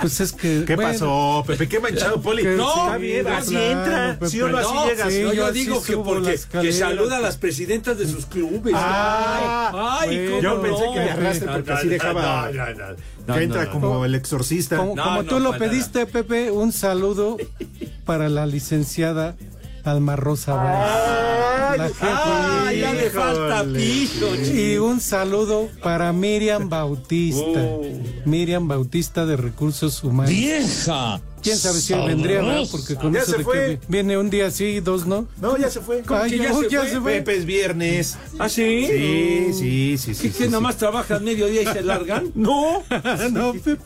Pues 0.02 0.20
es 0.22 0.32
que. 0.32 0.64
¿Qué 0.66 0.76
bueno, 0.76 0.92
pasó, 0.92 1.44
Pepe? 1.46 1.68
¿Qué 1.68 1.80
manchado, 1.80 2.22
Poli? 2.22 2.44
que 2.44 2.56
No, 2.56 2.70
está 2.70 2.98
bien, 2.98 3.28
así 3.28 3.52
claro, 3.52 3.66
entra. 3.72 4.14
Pepe. 4.20 4.30
¿Sí 4.30 4.42
o 4.42 4.50
no 4.50 4.58
así 4.58 4.74
No, 4.74 4.88
llegas? 4.88 5.14
sí, 5.14 5.22
yo 5.36 5.52
digo 5.52 5.84
que 5.84 5.98
porque 5.98 6.40
que 6.62 6.72
saluda 6.74 7.18
a 7.18 7.20
las 7.20 7.38
presidentas 7.38 7.98
de 7.98 8.08
sus 8.08 8.26
clubes. 8.26 8.74
Ah, 8.78 9.98
ay, 10.02 10.30
bueno. 10.30 10.32
cómo 10.32 10.42
Yo 10.42 10.62
pensé 10.62 10.84
que 10.94 11.00
le 11.06 11.12
arrastre 11.12 11.48
porque 11.52 11.72
así 11.72 11.88
dejaba 11.88 12.52
No, 12.52 12.66
no, 12.66 12.74
no, 12.74 12.96
no, 13.28 13.34
que 13.36 13.44
entra 13.44 13.70
como 13.72 14.06
el 14.06 14.16
exorcista. 14.16 14.78
Como, 14.78 15.24
tú 15.26 15.40
lo 15.40 15.58
pediste, 15.58 16.06
Pepe, 16.06 16.52
un 16.52 16.72
saludo 16.72 17.38
para 18.06 18.30
la 18.30 18.46
licenciada 18.46 19.36
Alma 19.84 20.16
Rosa 20.16 20.54
Báez. 20.54 21.94
Ah, 22.02 22.72
ya 22.74 22.94
le 22.94 23.10
falta 23.10 23.64
piso, 23.64 24.28
Y 24.54 24.78
un 24.78 25.00
saludo 25.00 25.70
para 25.84 26.12
Miriam 26.14 26.68
Bautista. 26.70 27.42
Oh. 27.62 27.82
Miriam 28.26 28.68
Bautista 28.68 29.26
de 29.26 29.38
Recursos 29.38 30.04
Humanos. 30.04 30.32
¡Vieja! 30.32 31.22
¿Quién 31.42 31.58
sabe 31.58 31.80
si 31.80 31.94
vendría, 31.94 32.42
verdad? 32.42 32.68
Porque 32.70 32.96
con 32.96 33.14
Ya 33.14 33.22
eso 33.22 33.32
se 33.32 33.38
de 33.38 33.44
fue. 33.46 33.54
que 33.54 33.80
viene 33.88 34.18
un 34.18 34.30
día 34.30 34.52
sí, 34.52 34.82
dos 34.82 35.06
no. 35.06 35.26
No, 35.40 35.58
ya 35.58 35.70
se 35.70 35.80
fue. 35.80 36.04
Ay, 36.10 36.38
ya 36.70 36.86
se 36.86 37.00
fue? 37.00 37.14
Pepe 37.14 37.38
es 37.38 37.46
viernes. 37.46 38.18
¿Ah, 38.40 38.50
sí? 38.50 38.86
Sí, 38.88 39.54
sí, 39.54 39.98
sí, 39.98 40.14
sí. 40.16 40.22
¿Qué, 40.24 40.30
sí, 40.34 40.38
que 40.38 40.46
sí. 40.46 40.50
nomás 40.50 40.76
trabajan 40.78 41.24
mediodía 41.24 41.62
y 41.62 41.66
se 41.68 41.82
largan? 41.82 42.32
No, 42.36 42.84
no, 43.32 43.54
Pepe. 43.54 43.78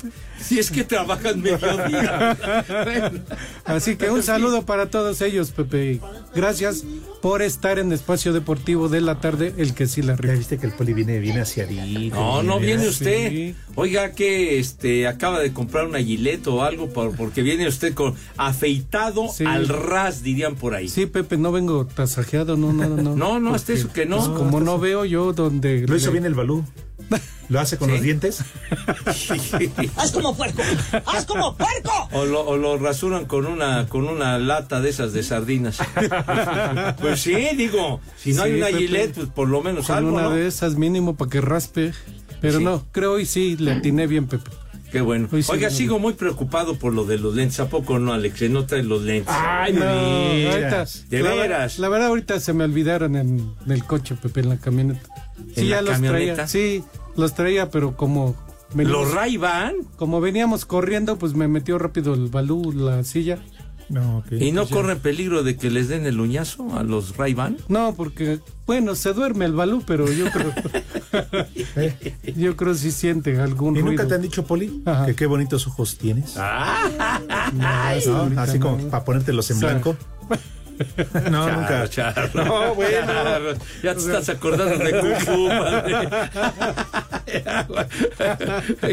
Si 0.43 0.59
es 0.59 0.69
que 0.71 0.83
trabajan 0.83 1.41
mediodía. 1.41 2.37
Así 3.65 3.95
que 3.95 4.09
un 4.09 4.23
saludo 4.23 4.65
para 4.65 4.89
todos 4.89 5.21
ellos, 5.21 5.51
Pepe. 5.51 5.99
Gracias 6.35 6.83
por 7.21 7.41
estar 7.41 7.79
en 7.79 7.91
Espacio 7.93 8.33
Deportivo 8.33 8.89
de 8.89 9.01
la 9.01 9.19
tarde, 9.21 9.53
el 9.57 9.73
que 9.73 9.87
sí 9.87 10.01
la 10.01 10.13
Ya 10.15 10.21
rifa. 10.21 10.33
viste 10.35 10.57
que 10.57 10.65
el 10.67 10.73
Poli 10.73 10.93
viene, 10.93 11.19
viene 11.19 11.41
aseadito. 11.41 12.15
No, 12.15 12.43
no 12.43 12.59
viene 12.59 12.87
usted. 12.87 13.29
sí. 13.29 13.55
Oiga 13.75 14.11
que 14.11 14.59
este 14.59 15.07
acaba 15.07 15.39
de 15.39 15.51
comprar 15.53 15.87
una 15.87 15.99
gilet 15.99 16.45
o 16.47 16.63
algo 16.63 16.89
por- 16.89 17.15
porque 17.15 17.41
viene 17.41 17.67
usted 17.67 17.93
con 17.93 18.13
afeitado 18.37 19.29
Sí. 19.33 19.45
al 19.45 19.67
ras, 19.67 20.21
dirían 20.21 20.55
por 20.55 20.75
ahí. 20.75 20.89
Sí, 20.89 21.05
Pepe, 21.05 21.37
no 21.37 21.51
vengo 21.51 21.85
tasajeado, 21.87 22.57
no, 22.57 22.71
no, 22.73 22.89
no. 22.89 23.15
No, 23.15 23.39
no, 23.39 23.55
hasta 23.55 23.73
eso 23.73 23.91
que 23.91 24.05
no. 24.05 24.17
pues, 24.17 24.27
como 24.29 24.59
no 24.59 24.77
veo 24.79 25.05
yo 25.05 25.33
donde... 25.33 25.85
Lo 25.87 25.95
hizo 25.95 26.07
le- 26.07 26.11
bien 26.13 26.25
el 26.25 26.33
balú. 26.33 26.63
¿Lo 27.49 27.59
hace 27.59 27.77
con 27.77 27.89
¿Sí? 27.89 27.93
los 27.95 28.01
dientes? 28.03 28.41
¡Haz 29.97 30.11
como 30.11 30.35
puerco! 30.35 30.61
¡Haz 31.05 31.25
como 31.25 31.55
puerco! 31.55 31.91
O 32.13 32.25
lo, 32.25 32.41
o 32.45 32.57
lo 32.57 32.77
rasuran 32.77 33.25
con 33.25 33.45
una 33.45 33.87
con 33.87 34.05
una 34.07 34.37
lata 34.39 34.81
de 34.81 34.89
esas 34.89 35.13
de 35.13 35.23
sardinas. 35.23 35.77
pues 37.01 37.21
sí, 37.21 37.35
digo, 37.55 37.99
si 38.17 38.33
no 38.33 38.43
hay 38.43 38.53
una. 38.53 38.67
Gillette, 38.67 39.13
pues 39.15 39.27
por 39.27 39.49
lo 39.49 39.61
menos 39.61 39.87
Con 39.87 39.97
algo, 39.97 40.13
una 40.13 40.23
¿no? 40.23 40.29
de 40.31 40.47
esas 40.47 40.75
mínimo 40.75 41.15
para 41.15 41.29
que 41.29 41.41
raspe. 41.41 41.93
Pero 42.41 42.59
Sí. 42.59 42.63
no, 42.63 42.85
creo 42.91 43.13
hoy 43.13 43.25
sí 43.25 43.55
le 43.57 43.71
atiné 43.73 44.07
bien, 44.07 44.27
Pepe. 44.27 44.49
Qué 44.91 45.01
bueno. 45.01 45.27
Hoy 45.31 45.41
sí, 45.43 45.51
Oiga, 45.51 45.69
no, 45.69 45.75
sigo 45.75 45.97
muy 45.97 46.13
preocupado 46.13 46.77
por 46.77 46.93
lo 46.93 47.03
de 47.05 47.17
los 47.17 47.33
lentes. 47.35 47.59
¿A 47.59 47.67
poco 47.67 47.97
no, 47.99 48.13
Alex? 48.13 48.37
Se 48.39 48.49
no 48.49 48.65
trae 48.65 48.83
los 48.83 49.01
lentes. 49.01 49.33
Ay, 49.35 49.73
No, 49.73 49.79
no, 49.85 50.51
ahorita, 50.51 50.85
De 51.09 51.23
la, 51.23 51.33
veras. 51.33 51.79
La 51.79 51.89
verdad, 51.89 52.09
ahorita 52.09 52.39
se 52.39 52.53
me 52.53 52.63
olvidaron 52.63 53.15
en, 53.15 53.53
en 53.65 53.71
el 53.71 53.83
coche, 53.85 54.15
Pepe, 54.21 54.41
en 54.41 54.49
la 54.49 54.57
camioneta. 54.57 55.01
Sí, 55.55 55.61
¿En 55.61 55.69
la 55.69 55.75
ya 55.77 55.81
los 55.81 55.91
camioneta? 55.91 56.33
traía. 56.35 56.47
Sí, 56.47 56.83
los 57.15 57.33
traía, 57.35 57.69
pero 57.71 57.95
como. 57.95 58.35
¿Los 58.75 59.13
Ray 59.13 59.37
Ban? 59.37 59.75
Como 59.97 60.19
veníamos 60.19 60.65
corriendo, 60.65 61.17
pues 61.17 61.35
me 61.35 61.47
metió 61.47 61.77
rápido 61.77 62.13
el 62.15 62.27
balú, 62.29 62.71
la 62.71 63.03
silla. 63.03 63.37
No. 63.89 64.23
¿Y 64.31 64.51
no 64.51 64.61
Pues 64.61 64.69
ya. 64.69 64.75
corren 64.75 64.99
peligro 64.99 65.43
de 65.43 65.57
que 65.57 65.69
les 65.69 65.89
den 65.89 66.05
el 66.07 66.19
uñazo 66.19 66.75
a 66.75 66.81
los 66.83 67.15
Ray 67.17 67.33
Ban? 67.35 67.57
No, 67.67 67.93
porque, 67.95 68.39
bueno, 68.65 68.95
se 68.95 69.13
duerme 69.13 69.45
el 69.45 69.51
balú, 69.53 69.83
pero 69.85 70.11
yo 70.11 70.25
creo. 70.31 70.51
yo 72.35 72.55
creo 72.55 72.73
si 72.73 72.91
siente 72.91 73.39
algún 73.39 73.75
¿Y 73.77 73.83
nunca 73.83 74.07
te 74.07 74.15
han 74.15 74.21
dicho, 74.21 74.45
Poli, 74.45 74.81
Ajá. 74.85 75.05
que 75.05 75.15
qué 75.15 75.25
bonitos 75.27 75.67
ojos 75.67 75.97
tienes? 75.97 76.35
Ah, 76.37 77.19
No, 77.53 77.61
¿No? 77.61 78.17
ahorita 78.19 78.41
Así 78.41 78.57
como 78.59 78.77
para 78.89 79.03
ponértelos 79.05 79.51
en 79.51 79.57
O 79.57 79.59
sea, 79.59 79.69
blanco. 79.69 79.95
No, 81.31 81.45
Charro, 81.45 81.61
nunca. 81.61 81.89
charro. 81.89 82.29
No, 82.45 82.75
bueno. 82.75 83.07
Charro. 83.07 83.53
Ya 83.83 83.93
te 83.93 83.99
estás 83.99 84.29
acordando 84.29 84.77
de 84.83 84.91
Kung 84.99 85.15
Fu, 85.19 85.47
padre. 85.47 86.07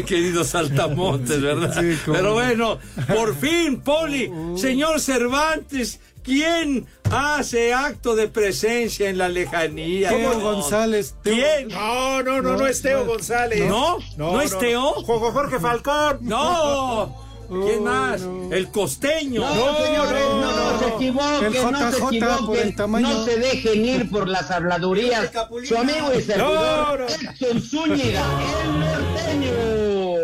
Querido 0.05 0.43
Saltamontes, 0.43 1.41
¿verdad? 1.41 1.73
Sí, 1.79 1.97
cómo 2.05 2.15
Pero 2.17 2.29
no. 2.29 2.33
bueno, 2.35 2.79
por 3.13 3.35
fin, 3.35 3.81
Poli, 3.81 4.31
señor 4.55 4.99
Cervantes, 4.99 5.99
¿quién 6.23 6.85
hace 7.11 7.73
acto 7.73 8.15
de 8.15 8.27
presencia 8.27 9.09
en 9.09 9.17
la 9.17 9.29
lejanía? 9.29 10.09
Teo 10.09 10.33
No. 10.33 10.39
González. 10.39 11.15
Teo- 11.23 11.33
¿Quién? 11.35 11.67
No, 11.69 12.23
no, 12.23 12.41
no, 12.41 12.57
no 12.57 12.67
es 12.67 12.81
Teo 12.81 13.05
González. 13.05 13.65
¿No? 13.67 13.97
¿No 14.17 14.41
es 14.41 14.57
Teo? 14.57 14.91
Jorge 15.03 15.59
Falcón. 15.59 16.19
No. 16.21 17.30
¿Quién 17.51 17.83
más? 17.83 18.21
El 18.49 18.69
costeño. 18.71 19.41
No, 19.41 19.77
señores, 19.85 20.23
no, 20.29 20.41
no, 20.41 20.79
se 20.79 20.87
no. 20.87 20.95
equivoquen, 20.95 21.45
El 21.55 21.71
no 21.71 21.91
se 21.91 21.97
JJ 21.97 21.99
por 21.99 22.13
el 22.13 22.23
equivoquen, 22.23 22.75
tamaño. 22.75 23.09
no 23.09 23.25
se 23.25 23.35
dejen 23.37 23.85
ir 23.85 24.09
por 24.09 24.27
las 24.29 24.49
habladurías. 24.51 25.29
Su 25.67 25.77
amigo 25.77 26.13
y 26.17 26.21
servidor, 26.21 26.99
No, 27.01 27.07
no. 27.07 27.07
Edson 27.07 27.61
Zúñiga, 27.61 28.23
el 28.63 28.79
norteño. 28.79 29.51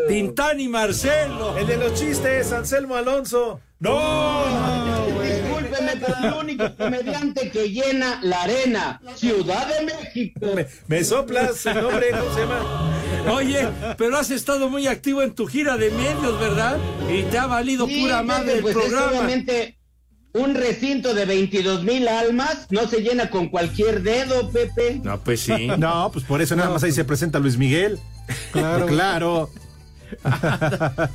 Tintán 0.08 0.60
y 0.62 0.70
Marcelo. 0.70 1.58
El 1.58 1.68
de 1.68 1.76
los 1.78 1.94
chistes, 1.96 2.54
Anselmo 2.54 2.96
Alonso. 2.96 3.60
No. 3.80 4.44
Discúlpeme, 4.46 5.18
pero 5.18 5.37
el 5.80 6.34
único 6.34 6.76
comediante 6.76 7.50
que 7.52 7.70
llena 7.70 8.20
la 8.24 8.44
arena, 8.44 9.02
Ciudad 9.16 9.68
de 9.68 9.86
México. 9.86 10.40
Me, 10.56 10.68
me 10.88 11.04
soplas 11.04 11.66
el 11.66 11.82
nombre, 11.82 12.08
¿cómo 12.12 12.34
se 12.34 12.40
llama? 12.42 12.94
Oye, 13.34 13.68
pero 13.98 14.18
has 14.18 14.32
estado 14.32 14.70
muy 14.70 14.88
activo 14.88 15.22
en 15.22 15.34
tu 15.36 15.46
gira 15.48 15.78
de 15.78 15.90
medios, 15.92 16.40
¿verdad? 16.40 16.78
Y 17.10 17.24
te 17.24 17.38
ha 17.38 17.46
valido 17.46 17.88
Sí, 17.88 18.02
pura 18.02 18.18
Pepe, 18.18 18.28
madre 18.28 18.54
el 18.54 18.62
pues 18.62 18.76
es 18.76 18.82
programa. 18.82 19.08
obviamente 19.10 19.78
un 20.34 20.54
recinto 20.56 21.14
de 21.14 21.26
22 21.26 21.84
mil 21.84 22.08
almas, 22.08 22.68
no 22.70 22.88
se 22.88 23.02
llena 23.02 23.30
con 23.30 23.50
cualquier 23.50 24.04
dedo, 24.04 24.50
Pepe. 24.52 25.00
No, 25.04 25.20
pues 25.20 25.42
sí. 25.42 25.68
No, 25.78 26.10
pues 26.12 26.26
por 26.26 26.42
eso 26.42 26.56
nada 26.56 26.70
más 26.70 26.84
ahí 26.84 26.92
se 26.92 27.04
presenta 27.06 27.40
Luis 27.40 27.58
Miguel. 27.58 28.00
Claro. 28.52 28.86
Claro. 28.98 29.50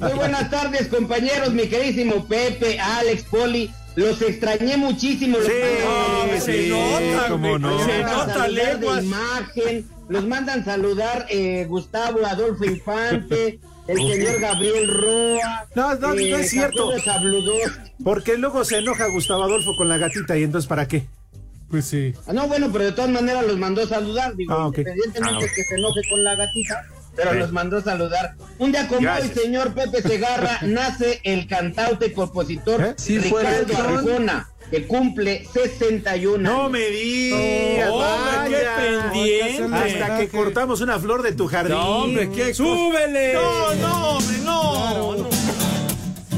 Muy 0.01 0.13
buenas 0.13 0.51
tardes, 0.51 0.89
compañeros, 0.89 1.53
mi 1.53 1.67
queridísimo 1.67 2.27
Pepe, 2.27 2.79
Alex, 2.79 3.23
Poli. 3.25 3.71
Los 3.97 4.23
extrañé 4.23 4.77
muchísimo. 4.77 5.39
Los 5.39 5.47
Sí, 5.47 6.41
se 6.41 6.63
sí, 6.65 6.69
nota, 6.71 7.29
cómo 7.29 7.59
no. 7.59 7.85
se 7.85 8.03
nota 8.03 8.49
leguas. 8.49 9.05
imagen. 9.05 9.87
Los 10.09 10.27
mandan 10.27 10.65
saludar 10.65 11.27
eh, 11.31 11.65
Gustavo 11.69 12.25
Adolfo 12.27 12.65
Infante, 12.65 13.59
el 13.87 13.97
señor 13.97 14.41
Gabriel 14.41 14.89
Roa. 14.93 15.67
No, 15.75 15.95
no, 15.95 16.09
no 16.15 16.21
es 16.21 16.51
cierto. 16.51 16.89
Jacobo 16.91 17.03
Zabludowski. 17.05 17.93
Porque 18.03 18.37
luego 18.39 18.65
se 18.65 18.79
enoja 18.79 19.07
Gustavo 19.09 19.43
Adolfo 19.45 19.77
con 19.77 19.89
la 19.89 19.99
gatita 19.99 20.37
y 20.39 20.43
entonces 20.45 20.69
¿para 20.69 20.89
qué? 20.89 21.05
Pues 21.71 21.87
sí. 21.87 22.13
Ah, 22.27 22.35
no, 22.35 22.47
bueno, 22.49 22.69
pero 22.71 22.85
de 22.85 22.93
todas 22.93 23.11
maneras 23.11 23.47
los 23.47 23.57
mandó 23.59 23.87
saludar, 23.87 24.37
digo, 24.37 24.53
Ah, 24.53 24.67
ok. 24.67 24.79
independientemente 24.79 25.45
Ah, 25.47 25.49
que 25.55 25.63
se 25.65 25.75
enoje 25.77 26.01
con 26.11 26.23
la 26.25 26.35
gatita, 26.35 26.87
pero 27.17 27.33
Sí. 27.33 27.39
los 27.39 27.53
mandó 27.53 27.81
saludar. 27.83 28.35
Un 28.59 28.73
día 28.73 28.89
como 28.89 29.01
Gracias. 29.01 29.37
hoy, 29.37 29.43
señor 29.45 29.75
Pepe 29.75 30.03
Segarra, 30.03 30.59
nace 30.63 31.21
el 31.25 31.47
cantante 31.47 32.07
y 32.07 32.13
compositor 32.13 32.81
¿Eh? 32.83 32.95
Sí, 32.97 33.19
Ricardo. 33.19 33.77
Arjona, 33.77 34.49
que 34.71 34.87
cumple 34.87 35.47
61 35.53 36.39
No 36.51 36.69
me 36.71 36.81
digas. 36.89 37.91
Hombre, 37.91 38.51
qué 38.51 38.67
pendiente. 39.13 39.77
Hasta 39.77 40.19
que 40.19 40.29
cortamos 40.29 40.81
una 40.81 40.99
flor 40.99 41.23
de 41.23 41.33
tu 41.33 41.47
jardín. 41.49 41.73
No, 41.77 42.05
hombre, 42.05 42.31
qué 42.31 42.55
¡Súbele! 42.55 43.35
No, 43.35 43.75
no, 43.75 44.09
hombre, 44.17 44.37
no. 44.45 45.17
no. 45.17 45.32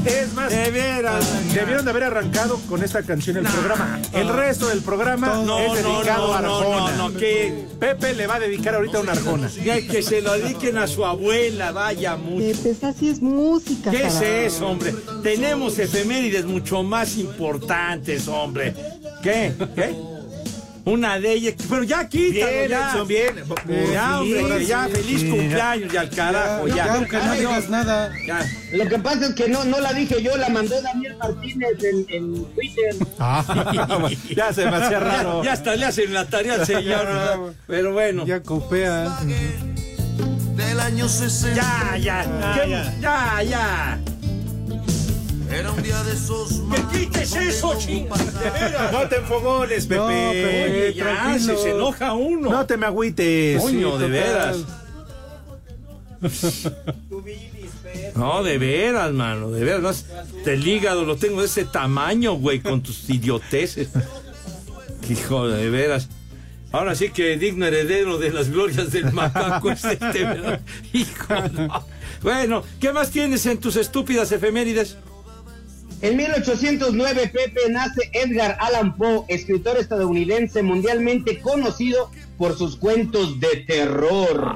Es 0.05 0.33
más, 0.33 0.51
De 0.51 0.69
veras. 0.71 1.25
debieron 1.53 1.83
de 1.83 1.91
haber 1.91 2.03
arrancado 2.03 2.59
con 2.69 2.83
esta 2.83 3.01
canción 3.03 3.37
el 3.37 3.43
Nah. 3.43 3.51
programa. 3.51 3.99
El 4.13 4.29
resto 4.29 4.67
del 4.67 4.81
programa 4.81 5.41
No, 5.43 5.59
es 5.59 5.73
dedicado 5.83 6.27
no, 6.27 6.33
a 6.33 6.37
Arjona. 6.39 6.91
no, 6.97 7.09
no, 7.09 7.17
que, 7.17 7.65
Pepe 7.79 8.13
le 8.13 8.27
va 8.27 8.35
a 8.35 8.39
dedicar 8.39 8.75
ahorita 8.75 8.99
una 8.99 9.13
Arjona. 9.13 9.49
que, 9.49 9.87
que 9.87 10.01
se 10.03 10.21
lo 10.21 10.33
dediquen 10.33 10.77
a 10.77 10.87
su 10.87 11.03
abuela, 11.05 11.71
vaya 11.71 12.15
mucho. 12.17 12.61
Pepe, 12.61 12.85
así 12.85 13.09
es 13.09 13.21
música. 13.21 13.89
¿Qué 13.91 14.03
es 14.05 14.21
eso, 14.21 14.67
hombre? 14.67 14.93
Tenemos 15.23 15.79
efemérides 15.79 16.45
mucho 16.45 16.83
más 16.83 17.17
importantes, 17.17 18.27
hombre. 18.27 18.73
¿Qué? 19.23 19.53
¿Qué? 19.75 19.95
Una 20.85 21.19
de 21.19 21.33
ellas. 21.33 21.55
Pero 21.67 21.83
ya 21.83 22.07
quítalo, 22.07 22.45
Bien, 22.45 22.69
ya. 22.69 22.91
Edson, 22.91 23.07
bien. 23.07 23.35
Ya, 23.91 24.19
Sí, 24.23 24.33
hombre, 24.37 24.57
que 24.59 24.65
ya, 24.65 24.85
sí, 24.85 24.91
feliz 24.91 25.21
sí, 25.21 25.29
cumpleaños 25.29 25.93
y 25.93 25.97
al 25.97 26.09
carajo, 26.11 26.67
ya. 26.67 26.75
Ya, 26.75 26.93
aunque 26.93 27.17
no 27.17 27.31
Ay, 27.31 27.39
digas 27.39 27.69
nada. 27.69 28.11
ya. 28.27 28.45
Lo 28.73 28.85
que 28.87 28.99
pasa 28.99 29.25
es 29.27 29.33
que 29.35 29.47
no, 29.49 29.63
no 29.65 29.79
la 29.79 29.93
dije 29.93 30.21
yo, 30.21 30.37
la 30.37 30.49
mandó 30.49 30.79
Daniel 30.81 31.17
Martínez 31.17 31.83
en, 31.83 32.05
en 32.09 32.45
Twitter. 32.53 32.95
Ah, 33.19 33.43
ya 34.35 34.53
se 34.53 34.65
me 34.69 34.75
hacía 34.75 34.99
raro. 34.99 35.39
Ya, 35.39 35.45
ya 35.45 35.53
hasta 35.53 35.75
le 35.75 35.85
hacen 35.85 36.13
la 36.13 36.25
tarea 36.25 36.53
al 36.55 36.65
señor. 36.67 37.53
Pero 37.67 37.93
bueno. 37.93 38.25
Ya 38.27 38.41
copea. 38.43 39.17
del 40.55 40.79
año 40.79 41.09
60. 41.09 41.55
Ya, 41.55 41.97
ya, 41.97 42.93
ya, 43.01 43.43
ya. 43.43 43.99
Era 45.59 45.71
un 45.71 45.81
día 45.83 46.03
de 46.03 46.13
esos 46.13 46.61
Que 46.91 46.99
quites 46.99 47.35
eso, 47.35 47.75
chinga. 47.77 48.15
de 48.17 48.49
veras. 48.51 48.91
No 48.91 49.07
te 49.07 49.15
enfogones, 49.17 49.85
Pepe. 49.85 49.95
No, 49.99 50.07
Pepe. 50.07 50.65
Oye, 50.65 50.93
ya, 50.93 51.03
tranquilo. 51.03 51.57
se, 51.57 51.63
se 51.63 51.69
enoja 51.71 52.13
uno. 52.13 52.49
No 52.51 52.65
te 52.65 52.77
me 52.77 52.85
agüites. 52.85 53.61
Coño, 53.61 53.93
Sí, 53.97 54.03
de 54.03 54.09
veras. 54.09 54.57
No, 58.15 58.43
de 58.43 58.57
veras, 58.57 59.11
mano, 59.11 59.51
de 59.51 59.63
veras. 59.63 59.81
más, 59.81 60.05
El 60.45 60.67
hígado 60.67 61.05
lo 61.05 61.17
tengo 61.17 61.41
de 61.41 61.47
ese 61.47 61.65
tamaño, 61.65 62.33
güey, 62.33 62.59
con 62.61 62.81
tus 62.81 63.09
idioteces. 63.09 63.89
Hijo, 65.09 65.47
de 65.47 65.69
veras. 65.69 66.09
Ahora 66.71 66.95
sí 66.95 67.09
que 67.09 67.37
digno 67.37 67.65
heredero 67.65 68.17
de 68.17 68.31
las 68.31 68.49
glorias 68.49 68.91
del 68.91 69.13
macaco 69.13 69.71
es 69.71 69.85
este, 69.85 70.23
¿verdad? 70.25 70.59
Hijo, 70.93 71.33
no. 71.53 71.85
Bueno, 72.21 72.63
¿qué 72.81 72.91
más 72.91 73.11
tienes 73.11 73.45
en 73.45 73.59
tus 73.59 73.75
estúpidas 73.75 74.31
efemérides? 74.31 74.97
En 76.01 76.17
1809, 76.17 77.31
Pepe, 77.33 77.69
nace 77.69 78.09
Edgar 78.13 78.57
Allan 78.59 78.95
Poe, 78.95 79.23
escritor 79.27 79.77
estadounidense 79.77 80.61
mundialmente 80.61 81.39
conocido 81.39 82.11
por 82.37 82.57
sus 82.57 82.75
cuentos 82.75 83.39
de 83.39 83.63
terror. 83.65 84.55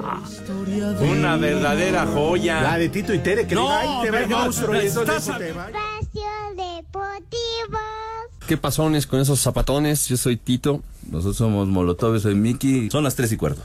Una 1.01 1.37
verdadera 1.37 2.05
joya. 2.05 2.61
La 2.61 2.77
de 2.77 2.89
Tito 2.89 3.13
y 3.13 3.19
Tere, 3.19 3.47
que 3.47 3.55
No, 3.55 3.69
ahí 3.69 3.87
te 4.03 4.11
va 4.11 4.19
el 4.19 4.29
no, 4.29 4.39
monstruo 4.39 4.75
y 4.75 4.85
eso 4.85 5.01
estás 5.01 5.29
a-. 5.29 5.37
Espacio 5.37 6.29
Deportivo. 6.55 7.79
¿Qué 8.47 8.57
pasones 8.57 9.07
con 9.07 9.19
esos 9.19 9.39
zapatones? 9.39 10.07
Yo 10.07 10.17
soy 10.17 10.35
Tito. 10.35 10.81
Nosotros 11.09 11.37
somos 11.37 11.67
Molotov, 11.67 12.13
yo 12.15 12.19
soy 12.19 12.35
Mickey. 12.35 12.89
Son 12.89 13.03
las 13.03 13.15
tres 13.15 13.31
y 13.31 13.37
cuarto. 13.37 13.61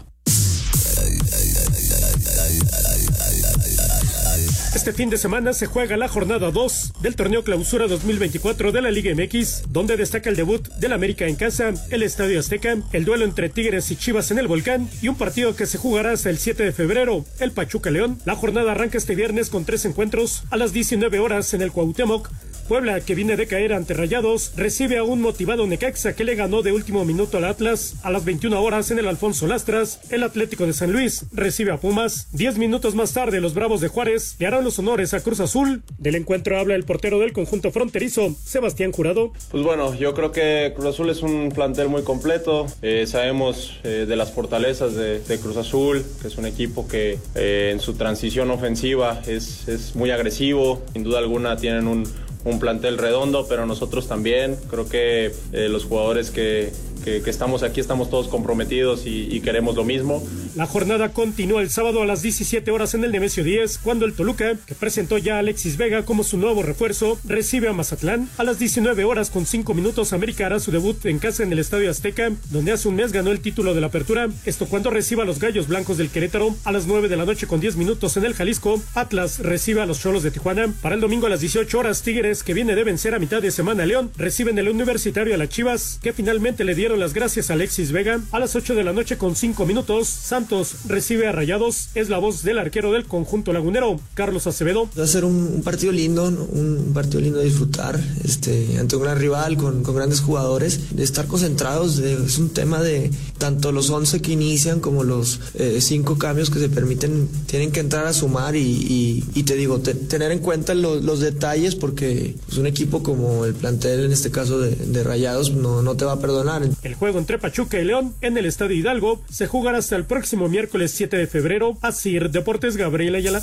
Este 4.84 4.92
fin 4.92 5.08
de 5.08 5.16
semana 5.16 5.54
se 5.54 5.64
juega 5.64 5.96
la 5.96 6.08
jornada 6.08 6.50
2 6.50 6.92
del 7.00 7.16
torneo 7.16 7.42
Clausura 7.42 7.86
2024 7.86 8.70
de 8.70 8.82
la 8.82 8.90
Liga 8.90 9.14
MX, 9.14 9.72
donde 9.72 9.96
destaca 9.96 10.28
el 10.28 10.36
debut 10.36 10.68
del 10.74 10.92
América 10.92 11.26
en 11.26 11.36
casa, 11.36 11.72
el 11.88 12.02
Estadio 12.02 12.38
Azteca, 12.38 12.76
el 12.92 13.06
duelo 13.06 13.24
entre 13.24 13.48
Tigres 13.48 13.90
y 13.90 13.96
Chivas 13.96 14.30
en 14.30 14.38
el 14.38 14.46
Volcán 14.46 14.90
y 15.00 15.08
un 15.08 15.16
partido 15.16 15.56
que 15.56 15.64
se 15.64 15.78
jugará 15.78 16.12
hasta 16.12 16.28
el 16.28 16.36
7 16.36 16.64
de 16.64 16.72
febrero, 16.72 17.24
el 17.40 17.52
Pachuca 17.52 17.90
León. 17.90 18.18
La 18.26 18.36
jornada 18.36 18.72
arranca 18.72 18.98
este 18.98 19.14
viernes 19.14 19.48
con 19.48 19.64
tres 19.64 19.86
encuentros 19.86 20.44
a 20.50 20.58
las 20.58 20.74
19 20.74 21.18
horas 21.18 21.54
en 21.54 21.62
el 21.62 21.72
Cuauhtémoc, 21.72 22.28
Puebla, 22.64 23.00
que 23.00 23.14
viene 23.14 23.36
de 23.36 23.46
caer 23.46 23.72
ante 23.72 23.94
Rayados, 23.94 24.52
recibe 24.56 24.98
a 24.98 25.04
un 25.04 25.20
motivado 25.20 25.66
Necaxa 25.66 26.14
que 26.14 26.24
le 26.24 26.34
ganó 26.34 26.62
de 26.62 26.72
último 26.72 27.04
minuto 27.04 27.38
al 27.38 27.44
Atlas. 27.44 27.96
A 28.02 28.10
las 28.10 28.24
21 28.24 28.60
horas 28.60 28.90
en 28.90 28.98
el 28.98 29.06
Alfonso 29.06 29.46
Lastras, 29.46 30.00
el 30.10 30.22
Atlético 30.22 30.66
de 30.66 30.72
San 30.72 30.92
Luis 30.92 31.26
recibe 31.32 31.72
a 31.72 31.76
Pumas. 31.76 32.28
Diez 32.32 32.58
minutos 32.58 32.94
más 32.94 33.12
tarde, 33.12 33.40
los 33.40 33.54
Bravos 33.54 33.80
de 33.80 33.88
Juárez 33.88 34.36
le 34.38 34.46
harán 34.46 34.64
los 34.64 34.78
honores 34.78 35.14
a 35.14 35.20
Cruz 35.20 35.40
Azul. 35.40 35.82
Del 35.98 36.14
encuentro 36.14 36.58
habla 36.58 36.74
el 36.74 36.84
portero 36.84 37.18
del 37.18 37.32
conjunto 37.32 37.70
fronterizo, 37.70 38.34
Sebastián 38.44 38.92
Jurado. 38.92 39.32
Pues 39.50 39.62
bueno, 39.62 39.94
yo 39.94 40.14
creo 40.14 40.32
que 40.32 40.72
Cruz 40.74 40.86
Azul 40.86 41.10
es 41.10 41.22
un 41.22 41.50
plantel 41.50 41.88
muy 41.88 42.02
completo. 42.02 42.66
Eh, 42.82 43.06
sabemos 43.06 43.78
eh, 43.84 44.06
de 44.08 44.16
las 44.16 44.32
fortalezas 44.32 44.94
de, 44.94 45.38
Cruz 45.42 45.56
Azul, 45.56 46.04
que 46.22 46.28
es 46.28 46.38
un 46.38 46.46
equipo 46.46 46.86
que 46.86 47.18
eh, 47.34 47.70
en 47.72 47.80
su 47.80 47.94
transición 47.94 48.50
ofensiva 48.50 49.20
es, 49.26 49.68
es 49.68 49.94
muy 49.96 50.10
agresivo. 50.10 50.82
Sin 50.92 51.02
duda 51.02 51.18
alguna 51.18 51.56
tienen 51.56 51.88
un, 51.88 52.04
un 52.44 52.58
plantel 52.58 52.98
redondo, 52.98 53.46
pero 53.48 53.66
nosotros 53.66 54.06
también. 54.06 54.56
Creo 54.70 54.88
que 54.88 55.32
eh, 55.52 55.68
los 55.68 55.84
jugadores 55.84 56.30
que, 56.30 56.72
que, 57.04 57.22
estamos 57.30 57.62
aquí 57.62 57.80
estamos 57.80 58.08
todos 58.08 58.28
comprometidos 58.28 59.06
y, 59.06 59.28
y, 59.30 59.40
queremos 59.40 59.76
lo 59.76 59.84
mismo. 59.84 60.22
La 60.54 60.66
jornada 60.66 61.10
continúa 61.10 61.60
el 61.60 61.70
sábado 61.70 62.02
a 62.02 62.06
las 62.06 62.22
17 62.22 62.70
horas 62.70 62.94
en 62.94 63.04
el 63.04 63.12
Nemesio 63.12 63.44
10, 63.44 63.78
cuando 63.78 64.06
el 64.06 64.14
Toluca, 64.14 64.56
que 64.66 64.74
presentó 64.74 65.18
ya 65.18 65.36
a 65.36 65.38
Alexis 65.40 65.76
Vega 65.76 66.04
como 66.04 66.24
su 66.24 66.38
nuevo 66.38 66.62
refuerzo, 66.62 67.18
recibe 67.24 67.68
a 67.68 67.72
Mazatlán. 67.72 68.28
A 68.38 68.44
las 68.44 68.58
19 68.58 69.04
horas 69.04 69.30
con 69.30 69.44
5 69.44 69.74
minutos, 69.74 70.12
América 70.12 70.46
hará 70.46 70.58
su 70.60 70.70
debut 70.70 71.04
en 71.04 71.18
casa 71.18 71.42
en 71.42 71.52
el 71.52 71.58
Estadio 71.58 71.90
Azteca, 71.90 72.32
donde 72.50 72.72
hace 72.72 72.88
un 72.88 72.96
mes 72.96 73.12
ganó 73.12 73.30
el 73.30 73.40
título 73.40 73.74
de 73.74 73.80
la 73.80 73.88
apertura. 73.88 74.28
Esto 74.46 74.66
cuando 74.66 74.90
reciba 74.90 75.24
a 75.24 75.26
los 75.26 75.38
Gallos 75.38 75.68
Blancos 75.68 75.98
del 75.98 76.08
Querétaro. 76.08 76.54
A 76.64 76.72
las 76.72 76.86
9 76.86 77.08
de 77.08 77.16
la 77.16 77.26
noche 77.26 77.46
con 77.46 77.60
10 77.60 77.76
minutos 77.76 78.16
en 78.16 78.24
el 78.24 78.34
Jalisco, 78.34 78.80
Atlas 78.94 79.40
recibe 79.40 79.82
a 79.82 79.86
los 79.86 80.00
Cholos 80.00 80.22
de 80.22 80.30
Tijuana. 80.30 80.72
Para 80.80 80.94
el 80.94 81.00
domingo 81.00 81.26
a 81.26 81.30
las 81.30 81.40
18 81.40 81.78
horas, 81.78 82.02
Tigres, 82.02 82.42
que 82.42 82.54
viene 82.54 82.74
de 82.74 82.84
vencer 82.84 83.14
a 83.14 83.18
mitad 83.18 83.42
de 83.42 83.50
semana 83.50 83.82
a 83.82 83.86
León, 83.86 84.10
reciben 84.16 84.58
el 84.58 84.68
Universitario 84.68 85.34
a 85.34 85.38
las 85.38 85.48
Chivas, 85.48 85.98
que 86.02 86.12
finalmente 86.12 86.64
le 86.64 86.74
dieron 86.74 86.93
las 86.96 87.14
gracias 87.14 87.50
Alexis 87.50 87.92
Vega. 87.92 88.20
A 88.32 88.38
las 88.38 88.56
8 88.56 88.74
de 88.74 88.84
la 88.84 88.92
noche 88.92 89.16
con 89.16 89.36
5 89.36 89.66
minutos, 89.66 90.08
Santos 90.08 90.76
recibe 90.86 91.26
a 91.26 91.32
Rayados. 91.32 91.88
Es 91.94 92.08
la 92.08 92.18
voz 92.18 92.42
del 92.42 92.58
arquero 92.58 92.92
del 92.92 93.04
conjunto 93.04 93.52
lagunero, 93.52 94.00
Carlos 94.14 94.46
Acevedo. 94.46 94.88
Va 94.98 95.04
a 95.04 95.06
ser 95.06 95.24
un, 95.24 95.62
partido 95.62 95.92
lindo, 95.92 96.24
un 96.24 96.92
partido 96.94 97.20
lindo 97.20 97.38
de 97.38 97.46
disfrutar, 97.46 98.00
este, 98.24 98.78
ante 98.78 98.96
un 98.96 99.02
gran 99.02 99.18
rival 99.18 99.56
con, 99.56 99.82
con 99.82 99.94
grandes 99.94 100.20
jugadores, 100.20 100.96
de 100.96 101.04
estar 101.04 101.26
concentrados. 101.26 101.96
De, 101.96 102.14
es 102.14 102.38
un 102.38 102.50
tema 102.50 102.82
de 102.82 103.10
tanto 103.38 103.72
los 103.72 103.90
11 103.90 104.20
que 104.20 104.32
inician 104.32 104.80
como 104.80 105.04
los 105.04 105.40
5 105.78 106.12
eh, 106.12 106.16
cambios 106.18 106.50
que 106.50 106.58
se 106.58 106.68
permiten, 106.68 107.28
tienen 107.46 107.72
que 107.72 107.80
entrar 107.80 108.06
a 108.06 108.12
sumar 108.12 108.56
y, 108.56 109.22
te 109.46 109.54
digo, 109.56 109.80
te, 109.80 109.94
tener 109.94 110.30
en 110.32 110.38
cuenta 110.38 110.74
lo, 110.74 110.96
los 110.96 111.20
detalles 111.20 111.74
porque 111.74 112.34
pues, 112.46 112.58
un 112.58 112.66
equipo 112.66 113.02
como 113.02 113.44
el 113.44 113.54
plantel, 113.54 114.04
en 114.04 114.12
este 114.12 114.30
caso 114.30 114.58
de, 114.58 114.74
de 114.74 115.04
Rayados, 115.04 115.52
no, 115.52 115.82
no 115.82 115.96
te 115.96 116.04
va 116.04 116.12
a 116.12 116.18
perdonar. 116.18 116.62
El 116.84 116.94
juego 116.94 117.18
entre 117.18 117.38
Pachuca 117.38 117.78
y 117.80 117.84
León 117.86 118.14
en 118.20 118.36
el 118.36 118.44
Estadio 118.44 118.76
Hidalgo 118.76 119.22
se 119.30 119.46
jugará 119.46 119.78
hasta 119.78 119.96
el 119.96 120.04
próximo 120.04 120.50
miércoles 120.50 120.90
7 120.90 121.16
de 121.16 121.26
febrero. 121.26 121.78
Así, 121.80 122.18
Deportes 122.18 122.76
Gabriel 122.76 123.14
Ayala. 123.14 123.42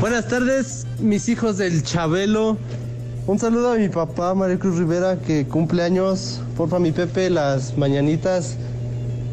Buenas 0.00 0.26
tardes, 0.26 0.86
mis 1.00 1.28
hijos 1.28 1.58
del 1.58 1.82
Chabelo. 1.82 2.56
Un 3.26 3.38
saludo 3.38 3.72
a 3.72 3.76
mi 3.76 3.90
papá, 3.90 4.32
María 4.32 4.58
Cruz 4.58 4.78
Rivera, 4.78 5.18
que 5.18 5.46
cumple 5.46 5.82
años. 5.82 6.40
Porfa, 6.56 6.78
mi 6.78 6.92
Pepe, 6.92 7.28
las 7.28 7.76
mañanitas. 7.76 8.56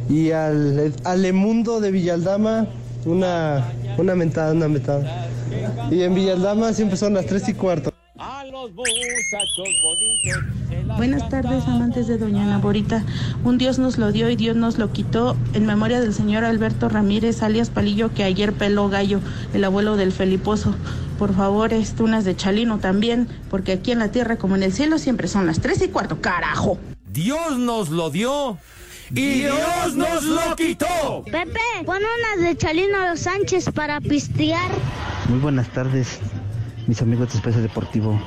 Y 0.09 0.31
al 0.31 0.93
Alemundo 1.05 1.79
de 1.79 1.91
Villaldama, 1.91 2.67
una, 3.05 3.71
una 3.97 4.15
mentada, 4.15 4.51
una 4.51 4.67
mentada. 4.67 5.29
Y 5.89 6.01
en 6.01 6.13
Villaldama 6.13 6.73
siempre 6.73 6.97
son 6.97 7.13
las 7.13 7.25
3 7.25 7.47
y 7.47 7.53
cuarto. 7.53 7.93
A 8.49 8.51
los 8.51 8.71
muchachos 8.73 9.67
bonitos. 9.83 10.97
Buenas 10.97 11.29
tardes, 11.29 11.63
amantes 11.65 12.07
de 12.07 12.17
Doña 12.17 12.45
Naborita. 12.45 13.03
Un 13.43 13.59
Dios 13.59 13.77
nos 13.77 13.99
lo 13.99 14.11
dio 14.11 14.27
y 14.27 14.35
Dios 14.35 14.55
nos 14.55 14.79
lo 14.79 14.91
quitó 14.91 15.37
en 15.53 15.67
memoria 15.67 16.01
del 16.01 16.15
señor 16.15 16.43
Alberto 16.43 16.89
Ramírez, 16.89 17.43
alias 17.43 17.69
Palillo, 17.69 18.11
que 18.11 18.23
ayer 18.23 18.53
peló 18.53 18.89
gallo, 18.89 19.19
el 19.53 19.63
abuelo 19.63 19.97
del 19.97 20.11
Feliposo. 20.11 20.73
Por 21.19 21.35
favor, 21.35 21.69
tunas 21.95 22.25
de 22.25 22.35
Chalino 22.35 22.79
también, 22.79 23.27
porque 23.51 23.73
aquí 23.73 23.91
en 23.91 23.99
la 23.99 24.11
tierra 24.11 24.37
como 24.37 24.55
en 24.55 24.63
el 24.63 24.73
cielo 24.73 24.97
siempre 24.97 25.27
son 25.27 25.45
las 25.45 25.59
tres 25.59 25.83
y 25.83 25.89
cuarto, 25.89 26.19
carajo. 26.19 26.79
Dios 27.07 27.59
nos 27.59 27.89
lo 27.89 28.09
dio. 28.09 28.57
Y 29.11 29.41
Dios 29.41 29.95
nos 29.95 30.23
lo 30.23 30.55
quitó. 30.55 31.23
Pepe, 31.25 31.59
pon 31.85 31.97
unas 31.97 32.47
de 32.47 32.57
Chalino 32.57 33.15
Sánchez 33.15 33.69
para 33.75 34.01
pistear. 34.01 34.71
Muy 35.27 35.39
buenas 35.39 35.71
tardes, 35.71 36.19
mis 36.89 37.03
amigos 37.03 37.29
de 37.29 37.35
Espacio 37.35 37.61
Deportivo. 37.61 38.19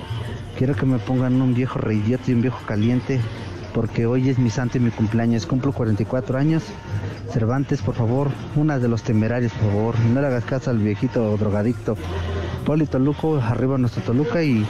Quiero 0.56 0.76
que 0.76 0.86
me 0.86 1.00
pongan 1.00 1.42
un 1.42 1.52
viejo 1.52 1.80
reidiota 1.80 2.30
y 2.30 2.34
un 2.34 2.42
viejo 2.42 2.60
caliente, 2.64 3.20
porque 3.74 4.06
hoy 4.06 4.28
es 4.28 4.38
mi 4.38 4.50
santo 4.50 4.78
y 4.78 4.80
mi 4.80 4.92
cumpleaños. 4.92 5.46
Cumplo 5.46 5.72
44 5.72 6.38
años. 6.38 6.62
Cervantes, 7.32 7.82
por 7.82 7.96
favor, 7.96 8.30
una 8.54 8.78
de 8.78 8.86
los 8.86 9.02
temerarios, 9.02 9.50
por 9.54 9.72
favor. 9.72 9.98
No 10.14 10.20
le 10.20 10.28
hagas 10.28 10.44
caso 10.44 10.70
al 10.70 10.78
viejito 10.78 11.36
drogadicto. 11.36 11.96
Poli 12.64 12.86
Toluco, 12.86 13.38
arriba 13.38 13.76
nuestro 13.78 14.00
Toluca 14.04 14.44
y 14.44 14.64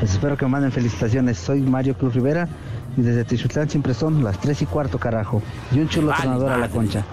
les 0.00 0.12
espero 0.12 0.38
que 0.38 0.46
me 0.46 0.52
manden 0.52 0.72
felicitaciones. 0.72 1.36
Soy 1.36 1.60
Mario 1.60 1.98
Cruz 1.98 2.14
Rivera 2.14 2.48
y 2.96 3.02
desde 3.02 3.24
Tichutlán 3.24 3.68
siempre 3.68 3.92
son 3.92 4.24
las 4.24 4.40
3 4.40 4.62
y 4.62 4.66
cuarto, 4.66 4.98
carajo. 4.98 5.42
Y 5.70 5.80
un 5.80 5.88
chulo 5.90 6.14
tronador 6.18 6.52
a 6.52 6.56
la 6.56 6.70
concha. 6.70 7.04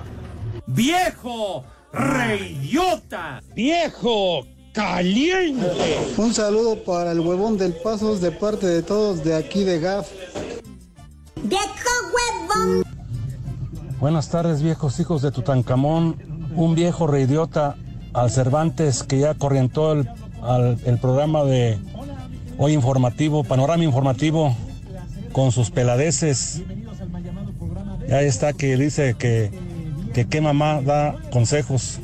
¡Viejo! 0.65 1.65
¡Reidiota! 1.91 3.41
¡Viejo! 3.53 4.45
Caliente. 4.73 5.67
Un 6.17 6.33
saludo 6.33 6.83
para 6.83 7.11
el 7.11 7.19
huevón 7.19 7.57
del 7.57 7.73
Pasos 7.73 8.21
de 8.21 8.31
parte 8.31 8.67
de 8.67 8.81
todos 8.81 9.23
de 9.23 9.35
aquí 9.35 9.63
de 9.63 9.79
GAF. 9.79 10.09
¡Viejo 11.43 11.63
huevón! 12.13 12.83
Buenas 13.99 14.29
tardes, 14.29 14.61
viejos 14.61 14.99
hijos 14.99 15.21
de 15.21 15.31
Tutankamón. 15.31 16.17
Un 16.55 16.75
viejo 16.75 17.07
reidiota 17.07 17.75
al 18.13 18.29
Cervantes 18.29 19.03
que 19.03 19.19
ya 19.19 19.33
corrientó 19.33 19.93
el, 19.93 20.09
al, 20.41 20.79
el 20.85 20.97
programa 20.99 21.43
de 21.43 21.79
hoy 22.57 22.73
informativo, 22.73 23.43
panorama 23.43 23.83
informativo, 23.83 24.55
con 25.31 25.51
sus 25.51 25.71
peladeces. 25.71 26.61
Ya 28.07 28.21
está 28.21 28.53
que 28.53 28.75
dice 28.75 29.15
que, 29.17 29.51
que 30.13 30.27
qué 30.27 30.41
mamá 30.41 30.81
da 30.81 31.15
consejos. 31.31 31.99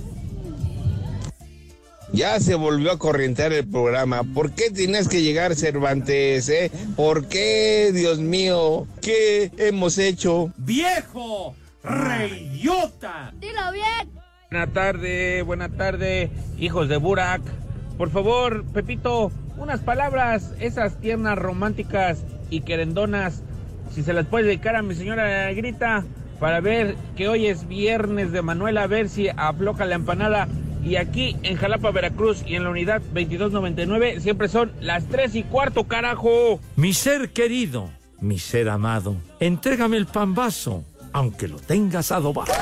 Ya 2.14 2.40
se 2.40 2.56
volvió 2.56 2.92
a 2.92 3.00
corrientear 3.00 3.52
el 3.54 3.68
programa. 3.68 4.24
¿Por 4.24 4.52
qué 4.52 4.70
tienes 4.72 5.08
que 5.10 5.22
llegar 5.22 5.56
Cervantes, 5.56 6.48
eh? 6.50 6.72
¿Por 6.96 7.28
qué, 7.28 7.92
Dios 7.94 8.20
mío? 8.20 8.88
¿Qué 9.02 9.52
hemos 9.58 9.98
hecho? 9.98 10.52
¡Viejo! 10.58 11.56
¡Reidiota! 11.84 13.34
¡Dilo 13.40 13.72
bien! 13.74 14.10
Buena 14.50 14.68
tarde, 14.68 15.42
buena 15.42 15.70
tarde, 15.70 16.32
hijos 16.58 16.88
de 16.88 16.96
Burak. 16.96 17.42
Por 17.98 18.10
favor, 18.10 18.64
Pepito, 18.74 19.32
unas 19.58 19.82
palabras, 19.82 20.54
esas 20.60 21.00
tiernas, 21.02 21.38
románticas 21.38 22.24
y 22.50 22.62
querendonas, 22.62 23.44
si 23.94 24.04
se 24.04 24.14
las 24.14 24.26
puedes 24.28 24.48
dedicar 24.48 24.78
a 24.78 24.82
mi 24.82 24.96
señora 24.96 25.52
Grita, 25.52 26.06
para 26.40 26.62
ver 26.62 26.96
que 27.18 27.28
hoy 27.28 27.48
es 27.48 27.68
viernes 27.68 28.32
de 28.32 28.42
Manuela, 28.42 28.84
a 28.84 28.88
ver 28.88 29.10
si 29.10 29.28
afloja 29.30 29.86
la 29.86 29.96
empanada 29.96 30.48
y 30.88 30.96
aquí 30.96 31.36
en 31.44 31.58
Jalapa, 31.58 31.92
Veracruz 31.92 32.44
y 32.46 32.56
en 32.56 32.64
la 32.64 32.70
unidad 32.70 33.02
2299 33.14 34.22
siempre 34.22 34.48
son 34.48 34.72
las 34.80 35.06
3 35.08 35.36
y 35.36 35.44
cuarto, 35.44 35.84
carajo. 35.84 36.60
Mi 36.76 36.94
ser 36.94 37.30
querido, 37.30 37.90
mi 38.22 38.40
ser 38.40 38.70
amado, 38.70 39.18
entrégame 39.40 39.98
el 39.98 40.06
pambazo, 40.06 40.86
aunque 41.12 41.48
lo 41.48 41.58
tengas 41.58 42.12
adobado. 42.12 42.54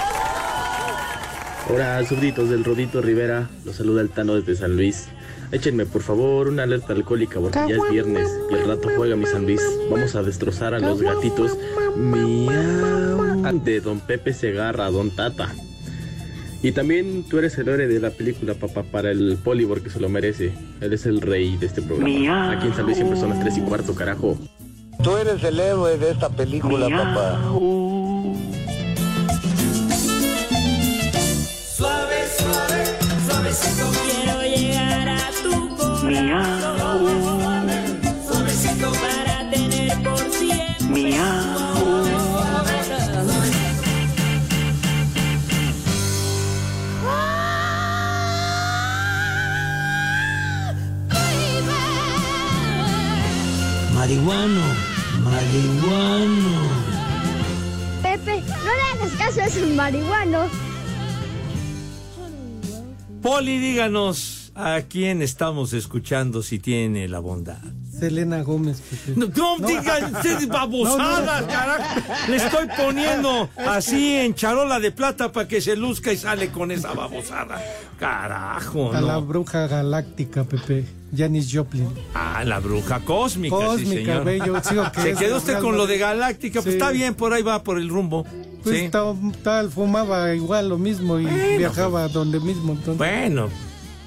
Hola, 1.72 2.04
súbditos 2.06 2.50
del 2.50 2.64
Rodito 2.64 3.02
Rivera, 3.02 3.50
los 3.64 3.76
saluda 3.76 4.02
el 4.02 4.10
Tano 4.10 4.36
desde 4.36 4.56
San 4.56 4.76
Luis. 4.76 5.08
Échenme 5.52 5.86
por 5.86 6.02
favor 6.02 6.48
una 6.48 6.64
alerta 6.64 6.94
alcohólica 6.94 7.40
porque 7.40 7.60
ya 7.70 7.76
es 7.76 7.92
viernes 7.92 8.28
y 8.50 8.56
el 8.56 8.68
rato 8.68 8.90
juega 8.96 9.16
mi 9.16 9.26
San 9.28 9.44
Luis. 9.44 9.62
Vamos 9.92 10.16
a 10.16 10.24
destrozar 10.24 10.74
a 10.74 10.80
los 10.80 11.02
gatitos. 11.02 11.58
Miau. 11.96 13.26
De 13.64 13.80
Don 13.80 14.00
Pepe 14.00 14.34
Segarra, 14.34 14.90
Don 14.90 15.12
Tata. 15.12 15.54
Y 16.65 16.71
también 16.71 17.23
tú 17.30 17.38
eres 17.38 17.56
el 17.60 17.67
héroe 17.69 17.86
de 17.86 17.99
la 17.99 18.10
película, 18.10 18.56
papá, 18.56 18.82
para 18.82 19.12
el 19.12 19.38
Polibor 19.38 19.84
que 19.84 19.91
se 19.91 19.99
lo 19.99 20.10
merece. 20.10 20.51
Él 20.82 20.93
es 20.93 21.06
el 21.06 21.21
rey 21.21 21.58
de 21.58 21.67
este 21.67 21.84
programa. 21.84 22.10
Miau. 22.10 22.58
Aquí 22.58 22.65
en 22.65 22.73
San 22.73 22.86
Luis 22.86 22.97
siempre 22.97 23.19
son 23.19 23.30
las 23.30 23.39
3 23.39 23.60
y 23.60 23.62
cuarto, 23.62 23.93
carajo. 23.93 24.36
Tú 25.04 25.15
eres 25.15 25.43
el 25.43 25.60
héroe 25.60 25.95
de 25.99 26.10
esta 26.10 26.28
película, 26.28 26.89
Miau. 26.89 27.04
papá. 27.04 27.39
Marihuano, 54.06 54.62
marihuano. 55.24 56.70
Pepe, 58.04 58.44
no 58.63 58.72
le 58.76 58.82
hagas 58.94 59.12
caso 59.18 59.41
a 59.41 59.46
ese 59.46 59.65
marihuano. 59.74 60.48
Poli, 63.24 63.58
díganos 63.58 64.52
a 64.54 64.84
quién 64.88 65.24
estamos 65.24 65.74
escuchando 65.74 66.44
si 66.44 66.60
tiene 66.60 67.08
la 67.08 67.18
bondad. 67.18 67.58
Selena 68.00 68.42
Gómez. 68.42 68.82
Pepe. 68.82 69.14
No, 69.20 69.58
no 69.58 69.68
digan 69.68 70.16
ustedes 70.16 70.48
babosadas, 70.50 71.42
No, 71.42 71.48
no. 71.48 71.54
carajo. 71.54 72.02
Le 72.30 72.36
estoy 72.38 72.68
poniendo 72.78 73.50
así 73.58 74.16
en 74.16 74.36
charola 74.36 74.80
de 74.80 74.92
plata 74.92 75.32
para 75.32 75.48
que 75.48 75.62
se 75.62 75.76
luzca 75.76 76.12
y 76.12 76.18
sale 76.18 76.50
con 76.50 76.72
esa 76.72 76.94
babosada. 76.94 77.62
Carajo, 78.00 78.92
A 78.94 79.02
la 79.02 79.14
no. 79.14 79.22
bruja 79.22 79.68
galáctica, 79.68 80.44
Pepe. 80.44 80.86
Janis 81.16 81.50
Joplin. 81.54 81.88
Ah, 82.14 82.44
la 82.46 82.60
bruja 82.60 83.00
cósmica, 83.00 83.56
sí, 83.56 83.64
Cósmica, 83.66 84.24
señor. 84.24 84.46
yo 84.46 84.62
sigo 84.62 84.84
que 84.94 85.02
Se 85.02 85.14
quedó 85.16 85.38
usted 85.38 85.60
con 85.60 85.78
lo 85.78 85.88
de. 85.88 85.98
Galáctica, 85.98 86.62
pues 86.62 86.74
Sí. 86.76 86.78
está 86.80 86.92
bien, 86.92 87.16
por 87.16 87.32
ahí 87.34 87.42
va 87.42 87.64
por 87.64 87.80
el 87.80 87.88
rumbo. 87.90 88.26
Pues 88.64 88.80
Sí. 88.80 88.90
tal, 88.90 89.16
tal, 89.44 89.70
fumaba 89.72 90.34
igual 90.36 90.68
lo 90.70 90.78
mismo 90.78 91.20
y 91.20 91.24
Bueno, 91.24 91.58
viajaba 91.58 92.08
donde 92.10 92.40
mismo. 92.42 92.74
entonces. 92.74 92.98
Bueno, 92.98 93.48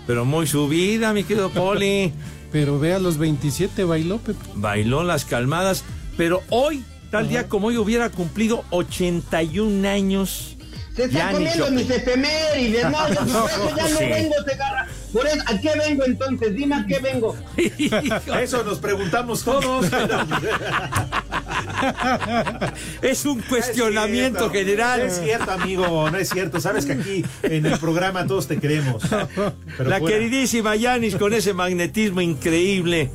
pero 0.07 0.24
muy 0.27 0.46
subida, 0.46 1.12
mi 1.14 1.24
querido 1.24 1.48
Poli. 1.51 2.12
Pero 2.52 2.78
ve 2.78 2.94
a 2.94 2.98
los 2.98 3.18
27 3.18 3.84
bailó, 3.84 4.18
Pepe. 4.18 4.38
Bailó 4.54 5.02
las 5.04 5.24
calmadas, 5.24 5.84
pero 6.16 6.42
hoy, 6.50 6.84
tal 7.11 7.28
día 7.28 7.48
como 7.48 7.68
hoy, 7.68 7.76
hubiera 7.76 8.08
cumplido 8.11 8.64
81 8.70 9.87
años. 9.88 10.56
Se 10.96 11.04
está 11.04 11.26
Janis 11.26 11.52
comiendo 11.56 11.70
mis 11.72 11.90
efemérides, 11.90 12.90
no, 12.90 13.08
yo 13.26 13.46
eso 13.46 13.76
ya 13.76 13.88
no 13.88 13.98
Sí. 13.98 14.04
vengo, 14.06 14.34
Segarra. 14.46 14.88
Por 15.12 15.26
eso, 15.26 15.42
¿a 15.46 15.58
qué 15.58 15.70
vengo 15.78 16.04
entonces? 16.04 16.54
Dime 16.54 16.76
a 16.76 16.86
qué 16.86 16.98
vengo. 16.98 17.36
Eso 18.40 18.62
nos 18.64 18.78
preguntamos 18.78 19.42
todos. 19.44 19.86
Es 23.02 23.24
un 23.24 23.40
cuestionamiento 23.42 24.46
Es 24.46 24.52
cierto, 24.52 24.58
general. 24.58 25.00
No 25.00 25.06
es 25.06 25.20
cierto, 25.20 25.50
amigo, 25.50 26.10
no 26.10 26.18
es 26.18 26.28
cierto. 26.28 26.60
Sabes 26.60 26.86
que 26.86 26.92
aquí 26.92 27.24
en 27.42 27.66
el 27.66 27.78
programa 27.78 28.26
todos 28.26 28.46
te 28.48 28.58
queremos. 28.58 29.02
Pero 29.08 29.90
la 29.90 29.98
fuera. 29.98 30.16
queridísima 30.16 30.76
Yanis 30.76 31.16
con 31.16 31.32
ese 31.34 31.52
magnetismo 31.54 32.20
increíble 32.20 33.10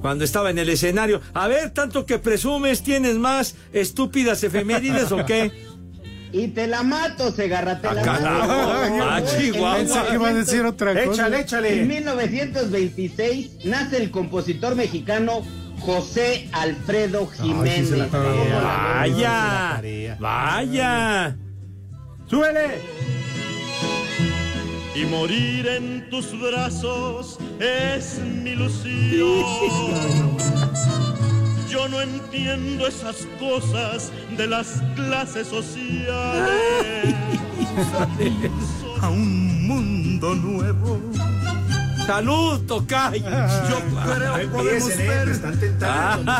cuando 0.00 0.24
estaba 0.24 0.50
en 0.50 0.58
el 0.58 0.68
escenario. 0.68 1.20
A 1.34 1.48
ver, 1.48 1.70
tanto 1.70 2.06
que 2.06 2.18
presumes, 2.18 2.82
¿tienes 2.82 3.16
más 3.16 3.54
estúpidas 3.72 4.42
efemérides 4.42 5.12
o 5.12 5.24
qué? 5.26 5.52
Y 6.32 6.48
te 6.48 6.66
la 6.66 6.82
mato, 6.82 7.32
Segarra, 7.32 7.80
te 7.80 7.92
la 7.92 8.04
mato. 8.04 8.22
Ah, 8.22 9.20
Chihuahua. 9.24 9.76
Pensé 9.76 9.98
que 10.08 10.14
iba 10.14 10.28
a 10.28 10.34
decir 10.34 10.64
otra 10.64 10.92
cosa. 11.04 11.12
Échale, 11.26 11.40
échale. 11.40 11.80
En 11.80 11.88
1926 11.88 13.64
nace 13.64 13.96
el 13.96 14.10
compositor 14.10 14.76
mexicano 14.76 15.42
José 15.80 16.48
Alfredo 16.52 17.26
Jiménez. 17.26 17.88
se 17.88 17.96
la 17.96 18.06
tarea. 18.06 18.30
¿Cómo 18.30 18.44
la 18.44 19.80
ves? 19.82 20.18
Vaya, 20.18 20.18
vaya. 20.20 21.36
¡Súbele! 22.28 22.78
Y 24.94 25.04
morir 25.06 25.66
en 25.66 26.10
tus 26.10 26.38
brazos 26.40 27.38
es 27.58 28.20
mi 28.20 28.50
ilusión. 28.50 29.44
Yo 31.70 31.88
no 31.88 32.00
entiendo 32.00 32.86
esas 32.86 33.26
cosas 33.38 34.10
de 34.36 34.46
las 34.46 34.82
clases 34.96 35.46
sociales. 35.48 37.14
A 39.00 39.08
un 39.08 39.66
mundo 39.68 40.34
nuevo. 40.34 41.00
Salud, 42.06 42.60
tocayo. 42.66 43.20
Yo 43.24 43.78
creo 44.14 44.46
No 44.46 44.52
podemos 44.52 44.88
me 44.96 44.96
ver. 45.08 45.28
están 45.28 45.58
tentando. 45.60 46.32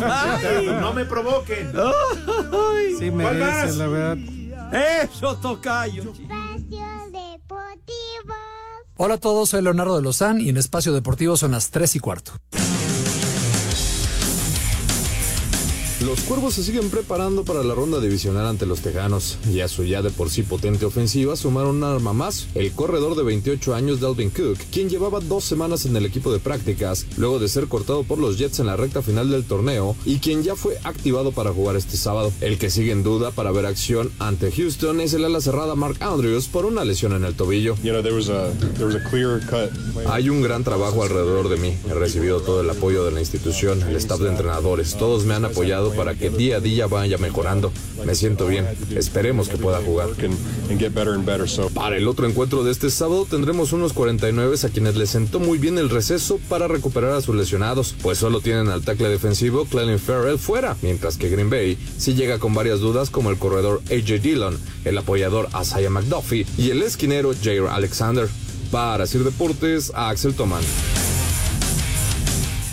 No 0.80 0.92
me 0.92 1.04
provoquen. 1.04 1.72
Ay, 1.76 2.96
Sí, 2.98 3.10
¿Cuál 3.10 3.36
merece, 3.36 3.76
la 3.76 3.86
verdad. 3.86 4.18
Eso, 5.04 5.36
tocayo. 5.36 6.02
Espacio 6.02 6.86
Deportivo. 7.06 8.34
Hola 8.96 9.14
a 9.14 9.18
todos, 9.18 9.48
soy 9.50 9.62
Leonardo 9.62 9.96
de 9.96 10.02
Lozán 10.02 10.40
y 10.40 10.48
en 10.48 10.56
Espacio 10.56 10.92
Deportivo 10.92 11.36
son 11.36 11.52
las 11.52 11.70
3 11.70 11.96
y 11.96 12.00
cuarto. 12.00 12.32
Los 16.10 16.22
Cuervos 16.22 16.54
se 16.54 16.64
siguen 16.64 16.90
preparando 16.90 17.44
para 17.44 17.62
la 17.62 17.72
ronda 17.72 18.00
divisional 18.00 18.44
ante 18.44 18.66
los 18.66 18.80
Tejanos 18.80 19.38
y 19.48 19.60
a 19.60 19.68
su 19.68 19.84
ya 19.84 20.02
de 20.02 20.10
por 20.10 20.28
sí 20.28 20.42
potente 20.42 20.84
ofensiva 20.84 21.36
sumaron 21.36 21.76
un 21.76 21.84
arma 21.84 22.12
más, 22.12 22.48
el 22.56 22.72
corredor 22.72 23.14
de 23.14 23.22
28 23.22 23.76
años 23.76 24.00
Dalvin 24.00 24.30
Cook, 24.30 24.58
quien 24.72 24.88
llevaba 24.88 25.20
dos 25.20 25.44
semanas 25.44 25.86
en 25.86 25.94
el 25.94 26.04
equipo 26.04 26.32
de 26.32 26.40
prácticas 26.40 27.06
luego 27.16 27.38
de 27.38 27.48
ser 27.48 27.68
cortado 27.68 28.02
por 28.02 28.18
los 28.18 28.38
Jets 28.38 28.58
en 28.58 28.66
la 28.66 28.74
recta 28.74 29.02
final 29.02 29.30
del 29.30 29.44
torneo 29.44 29.94
y 30.04 30.18
quien 30.18 30.42
ya 30.42 30.56
fue 30.56 30.78
activado 30.82 31.30
para 31.30 31.52
jugar 31.52 31.76
este 31.76 31.96
sábado. 31.96 32.32
El 32.40 32.58
que 32.58 32.70
sigue 32.70 32.90
en 32.90 33.04
duda 33.04 33.30
para 33.30 33.52
ver 33.52 33.66
acción 33.66 34.10
ante 34.18 34.50
Houston 34.50 35.00
es 35.00 35.14
el 35.14 35.24
ala 35.24 35.40
cerrada 35.40 35.76
Mark 35.76 35.98
Andrews 36.00 36.48
por 36.48 36.66
una 36.66 36.84
lesión 36.84 37.12
en 37.12 37.24
el 37.24 37.36
tobillo. 37.36 37.76
Hay 40.08 40.28
un 40.28 40.42
gran 40.42 40.64
trabajo 40.64 41.04
alrededor 41.04 41.48
de 41.48 41.56
mí. 41.56 41.76
He 41.88 41.94
recibido 41.94 42.40
todo 42.40 42.62
el 42.62 42.70
apoyo 42.70 43.04
de 43.04 43.12
la 43.12 43.20
institución, 43.20 43.80
el 43.82 43.94
staff 43.94 44.18
de 44.18 44.30
entrenadores. 44.30 44.96
Todos 44.96 45.24
me 45.24 45.34
han 45.34 45.44
apoyado 45.44 45.99
para 46.00 46.14
que 46.14 46.30
día 46.30 46.56
a 46.56 46.60
día 46.60 46.86
vaya 46.86 47.18
mejorando. 47.18 47.70
Me 48.06 48.14
siento 48.14 48.46
bien. 48.46 48.66
Esperemos 48.96 49.50
que 49.50 49.58
pueda 49.58 49.82
jugar. 49.82 50.08
Para 51.74 51.98
el 51.98 52.08
otro 52.08 52.26
encuentro 52.26 52.64
de 52.64 52.72
este 52.72 52.88
sábado 52.88 53.26
tendremos 53.28 53.74
unos 53.74 53.92
49 53.92 54.56
a 54.64 54.68
quienes 54.70 54.96
les 54.96 55.10
sentó 55.10 55.40
muy 55.40 55.58
bien 55.58 55.76
el 55.76 55.90
receso 55.90 56.40
para 56.48 56.68
recuperar 56.68 57.12
a 57.12 57.20
sus 57.20 57.36
lesionados, 57.36 57.94
pues 58.02 58.16
solo 58.16 58.40
tienen 58.40 58.68
al 58.68 58.80
tackle 58.80 59.10
defensivo 59.10 59.66
Clelin 59.66 59.98
Farrell 59.98 60.38
fuera, 60.38 60.74
mientras 60.80 61.18
que 61.18 61.28
Green 61.28 61.50
Bay 61.50 61.76
sí 61.98 62.14
llega 62.14 62.38
con 62.38 62.54
varias 62.54 62.80
dudas 62.80 63.10
como 63.10 63.28
el 63.28 63.36
corredor 63.36 63.82
AJ 63.90 64.22
Dillon, 64.22 64.58
el 64.86 64.96
apoyador 64.96 65.50
Asaya 65.52 65.90
McDuffie 65.90 66.46
y 66.56 66.70
el 66.70 66.80
esquinero 66.80 67.32
Jair 67.44 67.64
Alexander. 67.70 68.26
Para 68.70 69.06
Sir 69.06 69.22
Deportes, 69.22 69.92
a 69.94 70.08
Axel 70.08 70.32
Toman. 70.32 70.62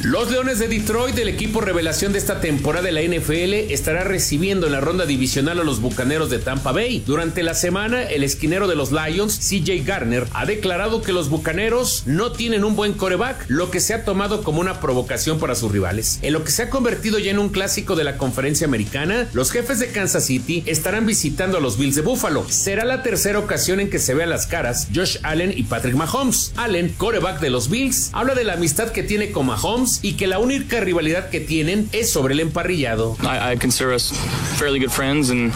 Los 0.03 0.29
Leones 0.29 0.59
de 0.59 0.67
Detroit, 0.67 1.17
el 1.17 1.27
equipo 1.27 1.59
revelación 1.59 2.13
de 2.13 2.19
esta 2.19 2.39
temporada 2.39 2.85
de 2.85 2.91
la 2.91 3.01
NFL, 3.01 3.73
estará 3.73 4.03
recibiendo 4.03 4.67
en 4.67 4.73
la 4.73 4.79
ronda 4.79 5.07
divisional 5.07 5.59
a 5.59 5.63
los 5.63 5.81
Bucaneros 5.81 6.29
de 6.29 6.37
Tampa 6.37 6.71
Bay. 6.71 7.01
Durante 7.03 7.41
la 7.41 7.55
semana, 7.55 8.03
el 8.03 8.23
esquinero 8.23 8.67
de 8.67 8.75
los 8.75 8.91
Lions, 8.91 9.39
CJ 9.39 9.83
Garner, 9.83 10.27
ha 10.33 10.45
declarado 10.45 11.01
que 11.01 11.13
los 11.13 11.29
Bucaneros 11.29 12.03
no 12.05 12.31
tienen 12.31 12.63
un 12.63 12.75
buen 12.75 12.93
coreback, 12.93 13.45
lo 13.47 13.71
que 13.71 13.79
se 13.79 13.95
ha 13.95 14.05
tomado 14.05 14.43
como 14.43 14.61
una 14.61 14.79
provocación 14.79 15.39
para 15.39 15.55
sus 15.55 15.71
rivales. 15.71 16.19
En 16.21 16.33
lo 16.33 16.43
que 16.43 16.51
se 16.51 16.61
ha 16.61 16.69
convertido 16.69 17.17
ya 17.17 17.31
en 17.31 17.39
un 17.39 17.49
clásico 17.49 17.95
de 17.95 18.03
la 18.03 18.17
conferencia 18.17 18.67
americana, 18.67 19.27
los 19.33 19.49
jefes 19.49 19.79
de 19.79 19.87
Kansas 19.87 20.25
City 20.25 20.61
estarán 20.67 21.07
visitando 21.07 21.57
a 21.57 21.61
los 21.61 21.79
Bills 21.79 21.95
de 21.95 22.03
Buffalo. 22.03 22.45
Será 22.49 22.85
la 22.85 23.01
tercera 23.01 23.39
ocasión 23.39 23.79
en 23.79 23.89
que 23.89 23.97
se 23.97 24.13
vean 24.13 24.29
las 24.29 24.45
caras 24.45 24.89
Josh 24.93 25.17
Allen 25.23 25.57
y 25.57 25.63
Patrick 25.63 25.95
Mahomes. 25.95 26.53
Allen, 26.55 26.93
coreback 26.97 27.39
de 27.39 27.49
los 27.49 27.71
Bills, 27.71 28.11
habla 28.13 28.35
de 28.35 28.43
la 28.43 28.53
amistad 28.53 28.91
que 28.91 29.01
tiene 29.01 29.31
con 29.31 29.47
Mahomes 29.47 29.86
y 30.01 30.13
que 30.13 30.27
la 30.27 30.39
única 30.39 30.79
rivalidad 30.79 31.29
que 31.29 31.39
tienen 31.39 31.89
es 31.91 32.11
sobre 32.11 32.33
el 32.33 32.39
emparrillado. 32.41 33.17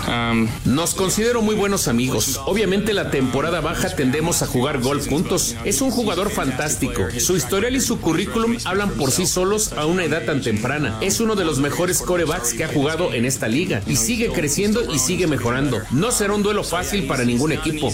Um, 0.07 0.47
Nos 0.65 0.93
considero 0.93 1.41
muy 1.41 1.55
buenos 1.55 1.87
amigos. 1.87 2.39
Obviamente 2.45 2.93
la 2.93 3.11
temporada 3.11 3.61
baja 3.61 3.89
tendemos 3.95 4.41
a 4.41 4.47
jugar 4.47 4.79
golf 4.79 5.07
juntos. 5.07 5.55
Es 5.65 5.81
un 5.81 5.91
jugador 5.91 6.29
fantástico. 6.29 7.07
Su 7.17 7.35
historial 7.35 7.75
y 7.75 7.81
su 7.81 7.99
currículum 7.99 8.57
hablan 8.65 8.91
por 8.91 9.11
sí 9.11 9.25
solos 9.25 9.73
a 9.73 9.85
una 9.85 10.03
edad 10.03 10.23
tan 10.25 10.41
temprana. 10.41 10.97
Es 11.01 11.19
uno 11.19 11.35
de 11.35 11.45
los 11.45 11.59
mejores 11.59 11.99
corebacks 11.99 12.53
que 12.53 12.63
ha 12.63 12.67
jugado 12.67 13.13
en 13.13 13.25
esta 13.25 13.47
liga 13.47 13.81
y 13.87 13.95
sigue 13.95 14.29
creciendo 14.29 14.93
y 14.93 14.99
sigue 14.99 15.27
mejorando. 15.27 15.79
No 15.91 16.11
será 16.11 16.33
un 16.33 16.43
duelo 16.43 16.63
fácil 16.63 17.07
para 17.07 17.23
ningún 17.23 17.51
equipo. 17.51 17.87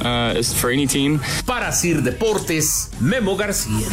uh. 0.00 0.42
Para 1.46 1.72
Sir 1.72 2.02
Deportes, 2.02 2.88
Memo 3.00 3.36
García. 3.36 3.86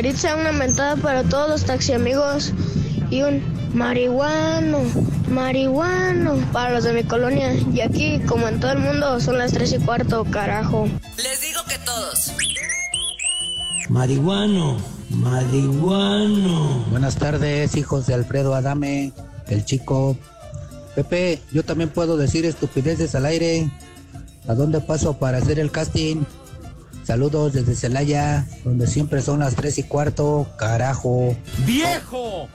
Yaritza, 0.00 0.34
una 0.34 0.50
mentada 0.50 0.96
para 0.96 1.24
todos 1.24 1.50
los 1.50 1.64
taxi 1.64 1.92
amigos 1.92 2.54
y 3.10 3.20
un 3.20 3.42
marihuano, 3.74 4.78
marihuano 5.28 6.36
para 6.54 6.72
los 6.72 6.84
de 6.84 6.94
mi 6.94 7.04
colonia. 7.04 7.52
Y 7.70 7.82
aquí, 7.82 8.18
como 8.20 8.48
en 8.48 8.60
todo 8.60 8.72
el 8.72 8.78
mundo, 8.78 9.20
son 9.20 9.36
las 9.36 9.52
tres 9.52 9.74
y 9.74 9.78
cuarto, 9.78 10.24
carajo. 10.24 10.88
Les 11.18 11.42
digo 11.42 11.60
que 11.68 11.76
todos. 11.84 12.32
Marihuano, 13.90 14.78
marihuano. 15.10 16.82
Buenas 16.90 17.16
tardes, 17.16 17.76
hijos 17.76 18.06
de 18.06 18.14
Alfredo 18.14 18.54
Adame, 18.54 19.12
el 19.48 19.66
chico. 19.66 20.16
Pepe, 20.94 21.42
yo 21.52 21.62
también 21.62 21.90
puedo 21.90 22.16
decir 22.16 22.46
estupideces 22.46 23.14
al 23.14 23.26
aire. 23.26 23.70
¿A 24.48 24.54
dónde 24.54 24.80
paso 24.80 25.18
para 25.18 25.36
hacer 25.36 25.58
el 25.58 25.70
casting? 25.70 26.24
Saludos 27.10 27.52
desde 27.52 27.74
Celaya, 27.74 28.46
donde 28.62 28.86
siempre 28.86 29.20
son 29.20 29.40
las 29.40 29.56
tres 29.56 29.78
y 29.78 29.82
cuarto, 29.82 30.46
carajo. 30.56 31.34
¡Viejo! 31.66 32.48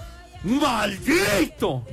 ¡Maldito! 0.45 1.83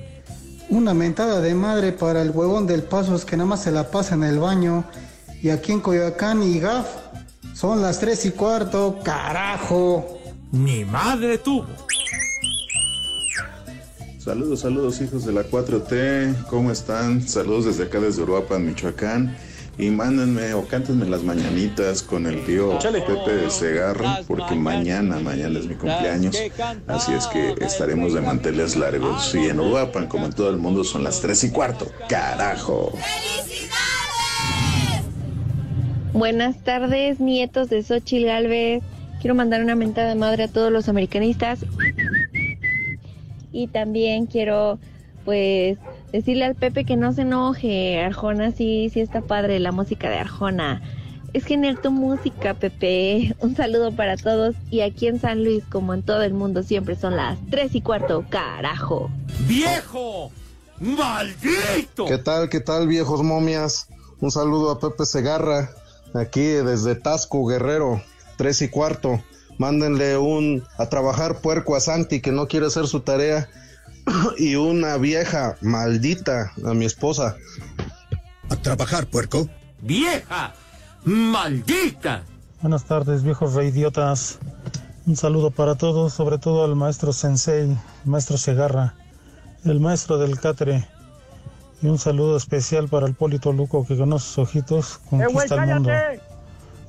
Una 0.68 0.94
mentada 0.94 1.40
de 1.40 1.56
madre 1.56 1.90
para 1.90 2.22
el 2.22 2.30
huevón 2.30 2.68
del 2.68 2.84
Pasos 2.84 3.24
que 3.24 3.36
nada 3.36 3.48
más 3.48 3.64
se 3.64 3.72
la 3.72 3.90
pasa 3.90 4.14
en 4.14 4.22
el 4.22 4.38
baño. 4.38 4.84
Y 5.42 5.50
aquí 5.50 5.72
en 5.72 5.80
Coyoacán 5.80 6.40
y 6.44 6.60
Gaf 6.60 6.86
son 7.52 7.82
las 7.82 7.98
tres 7.98 8.24
y 8.26 8.30
cuarto, 8.30 9.00
carajo. 9.02 10.20
¡Mi 10.52 10.84
madre 10.84 11.38
tuvo! 11.38 11.66
Saludos, 14.18 14.60
saludos 14.60 15.00
hijos 15.00 15.24
de 15.24 15.32
la 15.32 15.42
4T, 15.42 16.46
¿cómo 16.46 16.70
están? 16.70 17.26
Saludos 17.26 17.64
desde 17.64 17.82
acá 17.82 17.98
desde 17.98 18.22
Uruapan, 18.22 18.64
Michoacán. 18.64 19.36
Y 19.78 19.88
mándenme 19.88 20.52
o 20.52 20.66
cántenme 20.66 21.06
las 21.06 21.22
mañanitas 21.22 22.02
con 22.02 22.26
el 22.26 22.44
tío 22.44 22.78
Pepe 22.78 23.32
de 23.36 23.50
Segarra, 23.50 24.20
porque 24.28 24.54
mañana, 24.54 25.18
mañana 25.18 25.58
es 25.58 25.66
mi 25.66 25.74
cumpleaños. 25.74 26.36
Así 26.86 27.12
es 27.12 27.26
que 27.28 27.54
estaremos 27.60 28.12
de 28.12 28.20
manteles 28.20 28.76
largos. 28.76 29.34
Y 29.34 29.48
en 29.48 29.60
Uruapan, 29.60 30.08
como 30.08 30.26
en 30.26 30.32
todo 30.34 30.50
el 30.50 30.58
mundo, 30.58 30.84
son 30.84 31.04
las 31.04 31.20
3 31.20 31.44
y 31.44 31.50
cuarto. 31.50 31.86
¡Carajo! 32.08 32.92
Buenas 36.12 36.62
tardes, 36.62 37.20
nietos 37.20 37.70
de 37.70 37.82
Xochil 37.82 38.26
Galvez. 38.26 38.82
Quiero 39.22 39.34
mandar 39.34 39.62
una 39.62 39.74
mentada 39.74 40.10
de 40.10 40.14
madre 40.16 40.44
a 40.44 40.48
todos 40.48 40.70
los 40.70 40.90
americanistas. 40.90 41.64
Y 43.52 43.68
también 43.68 44.26
quiero, 44.26 44.78
pues, 45.24 45.78
decirle 46.12 46.44
al 46.44 46.54
Pepe 46.54 46.84
que 46.84 46.96
no 46.96 47.12
se 47.12 47.22
enoje. 47.22 48.00
Arjona 48.00 48.52
sí, 48.52 48.90
sí 48.92 49.00
está 49.00 49.22
padre 49.22 49.58
la 49.58 49.72
música 49.72 50.08
de 50.10 50.18
Arjona. 50.18 50.82
Es 51.32 51.44
genial 51.46 51.80
tu 51.80 51.90
música, 51.90 52.54
Pepe. 52.54 53.34
Un 53.40 53.56
saludo 53.56 53.90
para 53.96 54.16
todos. 54.16 54.54
Y 54.70 54.82
aquí 54.82 55.08
en 55.08 55.18
San 55.18 55.42
Luis, 55.42 55.64
como 55.70 55.94
en 55.94 56.02
todo 56.02 56.22
el 56.22 56.34
mundo, 56.34 56.62
siempre 56.62 56.94
son 56.94 57.16
las 57.16 57.38
tres 57.50 57.74
y 57.74 57.80
cuarto. 57.80 58.24
Carajo. 58.28 59.10
¡Viejo! 59.48 60.30
¡Maldito! 60.78 62.06
¿Qué 62.06 62.18
tal, 62.18 62.48
qué 62.48 62.60
tal, 62.60 62.86
viejos 62.86 63.22
momias? 63.22 63.88
Un 64.20 64.30
saludo 64.30 64.70
a 64.70 64.78
Pepe 64.78 65.06
Segarra, 65.06 65.70
aquí 66.14 66.42
desde 66.42 66.94
Tasco, 66.94 67.46
Guerrero, 67.46 68.02
tres 68.36 68.62
y 68.62 68.68
cuarto. 68.68 69.22
Mándenle 69.58 70.18
un 70.18 70.64
a 70.78 70.88
trabajar 70.88 71.40
puerco 71.40 71.76
a 71.76 71.80
Santi 71.80 72.20
que 72.20 72.32
no 72.32 72.48
quiere 72.48 72.66
hacer 72.66 72.86
su 72.86 73.00
tarea 73.00 73.48
y 74.38 74.54
una 74.54 74.96
vieja 74.96 75.56
maldita 75.60 76.52
a 76.64 76.74
mi 76.74 76.84
esposa. 76.84 77.36
A 78.50 78.56
trabajar, 78.56 79.06
puerco. 79.06 79.48
¡Vieja! 79.80 80.54
¡Maldita! 81.04 82.22
Buenas 82.60 82.84
tardes, 82.84 83.22
viejos 83.22 83.54
reidiotas. 83.54 84.38
Un 85.06 85.16
saludo 85.16 85.50
para 85.50 85.74
todos, 85.74 86.12
sobre 86.12 86.38
todo 86.38 86.64
al 86.64 86.76
maestro 86.76 87.12
Sensei, 87.12 87.76
maestro 88.04 88.38
Segarra, 88.38 88.94
el 89.64 89.80
maestro 89.80 90.18
del 90.18 90.38
Catre. 90.38 90.86
Y 91.82 91.88
un 91.88 91.98
saludo 91.98 92.36
especial 92.36 92.88
para 92.88 93.08
el 93.08 93.14
Polito 93.14 93.52
Luco 93.52 93.84
que 93.84 93.96
con 93.96 94.10
sus 94.20 94.38
ojitos 94.38 95.00
conquista 95.10 95.56
el 95.56 95.74
mundo. 95.74 95.90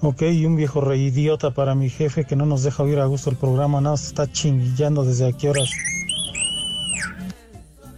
Ok, 0.01 0.21
y 0.23 0.45
un 0.45 0.55
viejo 0.55 0.81
reidiota 0.81 1.51
para 1.51 1.73
mi 1.73 1.89
jefe 1.89 2.25
que 2.25 2.35
no 2.35 2.45
nos 2.45 2.61
deja 2.61 2.83
oír 2.83 2.99
a 2.99 3.05
gusto 3.05 3.31
el 3.31 3.37
programa, 3.37 3.81
nada, 3.81 3.97
se 3.97 4.07
está 4.07 4.31
chinguillando 4.31 5.03
desde 5.03 5.27
aquí 5.27 5.47
horas. 5.47 5.69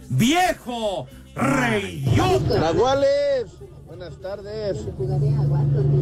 ¡Viejo! 0.08 1.06
¡Reyota! 1.34 2.58
Nahuales, 2.60 3.46
buenas 3.86 4.16
tardes. 4.20 4.78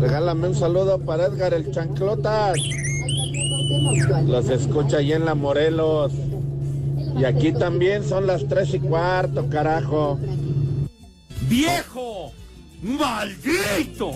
Regálame 0.00 0.48
un 0.48 0.54
saludo 0.54 0.98
para 0.98 1.26
Edgar 1.26 1.54
el 1.54 1.70
Chanclotas. 1.72 2.56
Los 4.26 4.48
escucha 4.50 4.98
ahí 4.98 5.12
en 5.12 5.24
la 5.24 5.34
Morelos. 5.34 6.12
Y 7.18 7.24
aquí 7.24 7.52
también 7.52 8.04
son 8.04 8.26
las 8.26 8.46
tres 8.48 8.74
y 8.74 8.80
cuarto, 8.80 9.48
carajo. 9.48 10.18
¡Viejo! 11.48 12.32
¡Maldito! 12.82 14.12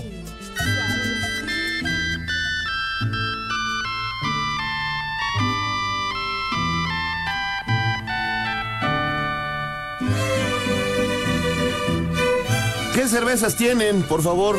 ¿Qué 12.99 13.07
cervezas 13.07 13.57
tienen, 13.57 14.03
por 14.03 14.23
favor? 14.23 14.57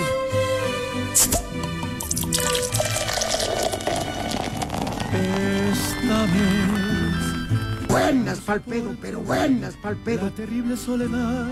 Esta 5.12 6.22
vez. 6.24 7.90
Buenas 7.90 8.40
pa'l 8.40 8.62
pedo, 8.62 8.96
pero 9.02 9.20
buenas 9.20 9.76
pa'l 9.76 9.98
pedo. 9.98 10.28
La 10.28 10.32
terrible 10.32 10.78
soledad. 10.78 11.50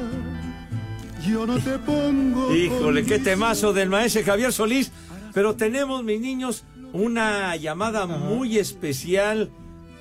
Yo 1.27 1.45
no 1.45 1.59
te 1.59 1.77
pongo. 1.77 2.55
Híjole, 2.55 3.03
qué 3.03 3.19
temazo 3.19 3.73
del 3.73 3.89
maestro 3.89 4.23
Javier 4.23 4.53
Solís. 4.53 4.93
Pero 5.33 5.57
tenemos, 5.57 6.05
mis 6.05 6.21
niños, 6.21 6.63
una 6.93 7.53
llamada 7.57 8.05
muy 8.05 8.59
especial 8.59 9.51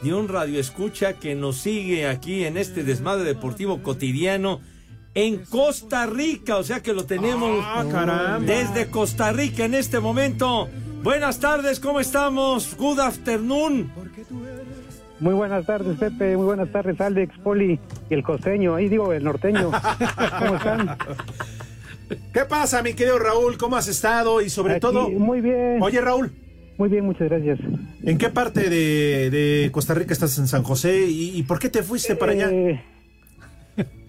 de 0.02 0.14
un 0.14 0.28
radioescucha 0.28 1.14
que 1.14 1.34
nos 1.34 1.56
sigue 1.56 2.06
aquí 2.06 2.44
en 2.44 2.56
este 2.56 2.84
desmadre 2.84 3.24
deportivo 3.24 3.82
cotidiano 3.82 4.60
en 5.16 5.38
Costa 5.46 6.06
Rica. 6.06 6.58
O 6.58 6.62
sea 6.62 6.80
que 6.82 6.92
lo 6.92 7.04
tenemos 7.06 7.58
Ah, 7.64 7.84
caramba. 7.90 8.38
desde 8.46 8.86
Costa 8.86 9.32
Rica 9.32 9.64
en 9.64 9.74
este 9.74 9.98
momento. 9.98 10.68
Buenas 11.02 11.40
tardes, 11.40 11.80
¿cómo 11.80 11.98
estamos? 12.00 12.76
Good 12.76 13.00
afternoon. 13.00 13.90
Muy 15.18 15.32
buenas 15.34 15.64
tardes, 15.64 15.96
Pepe. 15.98 16.36
Muy 16.36 16.44
buenas 16.46 16.70
tardes, 16.70 17.00
Alex, 17.00 17.32
Poli 17.42 17.80
y 18.10 18.14
el 18.14 18.22
costeño. 18.22 18.74
Ahí 18.74 18.88
digo, 18.88 19.12
el 19.12 19.24
norteño. 19.24 19.70
¿Cómo 20.38 20.56
están? 20.56 20.96
¿Qué 22.32 22.40
pasa, 22.44 22.82
mi 22.82 22.92
querido 22.94 23.18
Raúl? 23.18 23.56
¿Cómo 23.56 23.76
has 23.76 23.88
estado? 23.88 24.40
Y 24.42 24.50
sobre 24.50 24.74
Aquí, 24.74 24.80
todo. 24.80 25.08
Muy 25.08 25.40
bien. 25.40 25.78
Oye, 25.82 26.00
Raúl. 26.00 26.30
Muy 26.76 26.90
bien, 26.90 27.04
muchas 27.06 27.28
gracias. 27.30 27.58
¿En 28.02 28.18
qué 28.18 28.28
parte 28.28 28.68
de, 28.68 29.30
de 29.30 29.70
Costa 29.72 29.94
Rica 29.94 30.12
estás 30.12 30.36
en 30.38 30.46
San 30.46 30.62
José? 30.62 31.06
¿Y, 31.08 31.30
y 31.38 31.42
por 31.44 31.58
qué 31.58 31.70
te 31.70 31.82
fuiste 31.82 32.14
para 32.16 32.32
allá? 32.32 32.50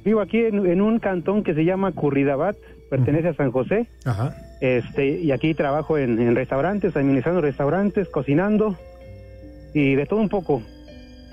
Vivo 0.07 0.21
aquí 0.21 0.37
en, 0.37 0.65
en 0.65 0.81
un 0.81 0.99
cantón 0.99 1.43
que 1.43 1.53
se 1.53 1.65
llama 1.65 1.91
Curridabat, 1.91 2.55
pertenece 2.89 3.27
a 3.27 3.33
San 3.33 3.51
José. 3.51 3.87
Ajá. 4.05 4.37
Este, 4.61 5.05
y 5.19 5.33
aquí 5.33 5.53
trabajo 5.53 5.97
en, 5.97 6.17
en 6.21 6.33
restaurantes, 6.33 6.95
administrando 6.95 7.41
restaurantes, 7.41 8.07
cocinando 8.07 8.77
y 9.73 9.95
de 9.95 10.05
todo 10.05 10.21
un 10.21 10.29
poco. 10.29 10.63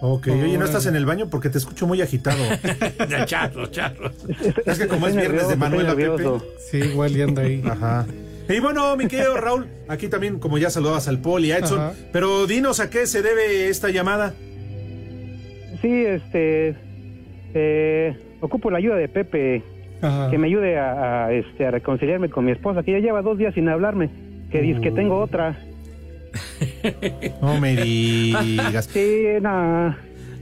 Ok, 0.00 0.26
oye, 0.26 0.58
¿no 0.58 0.64
estás 0.64 0.86
en 0.86 0.96
el 0.96 1.06
baño? 1.06 1.30
Porque 1.30 1.50
te 1.50 1.58
escucho 1.58 1.86
muy 1.86 2.02
agitado. 2.02 2.42
De 3.08 3.24
charros, 3.26 3.70
charros. 3.70 4.12
Es 4.66 4.76
que 4.76 4.88
como 4.88 5.06
es 5.06 5.14
viernes 5.14 5.46
de 5.48 5.56
nervioso, 5.56 5.56
Manuela 5.56 5.90
estoy 5.90 6.08
Pepe. 6.08 6.44
Sí, 6.68 6.78
igual 6.78 7.16
y 7.16 7.22
anda 7.22 7.42
ahí. 7.42 7.62
Ajá. 7.64 8.06
Y 8.48 8.58
bueno, 8.58 8.96
mi 8.96 9.06
querido 9.06 9.36
Raúl, 9.36 9.68
aquí 9.86 10.08
también, 10.08 10.40
como 10.40 10.58
ya 10.58 10.68
saludabas 10.68 11.06
al 11.06 11.20
Poli, 11.20 11.52
a 11.52 11.58
Edson, 11.58 11.78
Ajá. 11.78 11.92
pero 12.12 12.48
dinos 12.48 12.80
a 12.80 12.90
qué 12.90 13.06
se 13.06 13.22
debe 13.22 13.68
esta 13.68 13.90
llamada. 13.90 14.34
Sí, 15.80 16.06
este, 16.06 16.74
eh, 17.54 18.16
ocupo 18.46 18.70
la 18.70 18.78
ayuda 18.78 18.96
de 18.96 19.08
Pepe, 19.08 19.62
Ajá. 20.02 20.30
que 20.30 20.38
me 20.38 20.46
ayude 20.48 20.78
a, 20.78 21.26
a, 21.26 21.32
este, 21.32 21.66
a 21.66 21.70
reconciliarme 21.70 22.28
con 22.28 22.44
mi 22.44 22.52
esposa, 22.52 22.82
que 22.82 22.92
ya 22.92 22.98
lleva 22.98 23.22
dos 23.22 23.38
días 23.38 23.54
sin 23.54 23.68
hablarme, 23.68 24.10
que 24.50 24.60
dice 24.60 24.80
que 24.80 24.90
tengo 24.90 25.18
otra. 25.18 25.56
No 27.40 27.60
me 27.60 27.76
digas. 27.76 28.86
Sí, 28.86 29.24
no. 29.40 29.94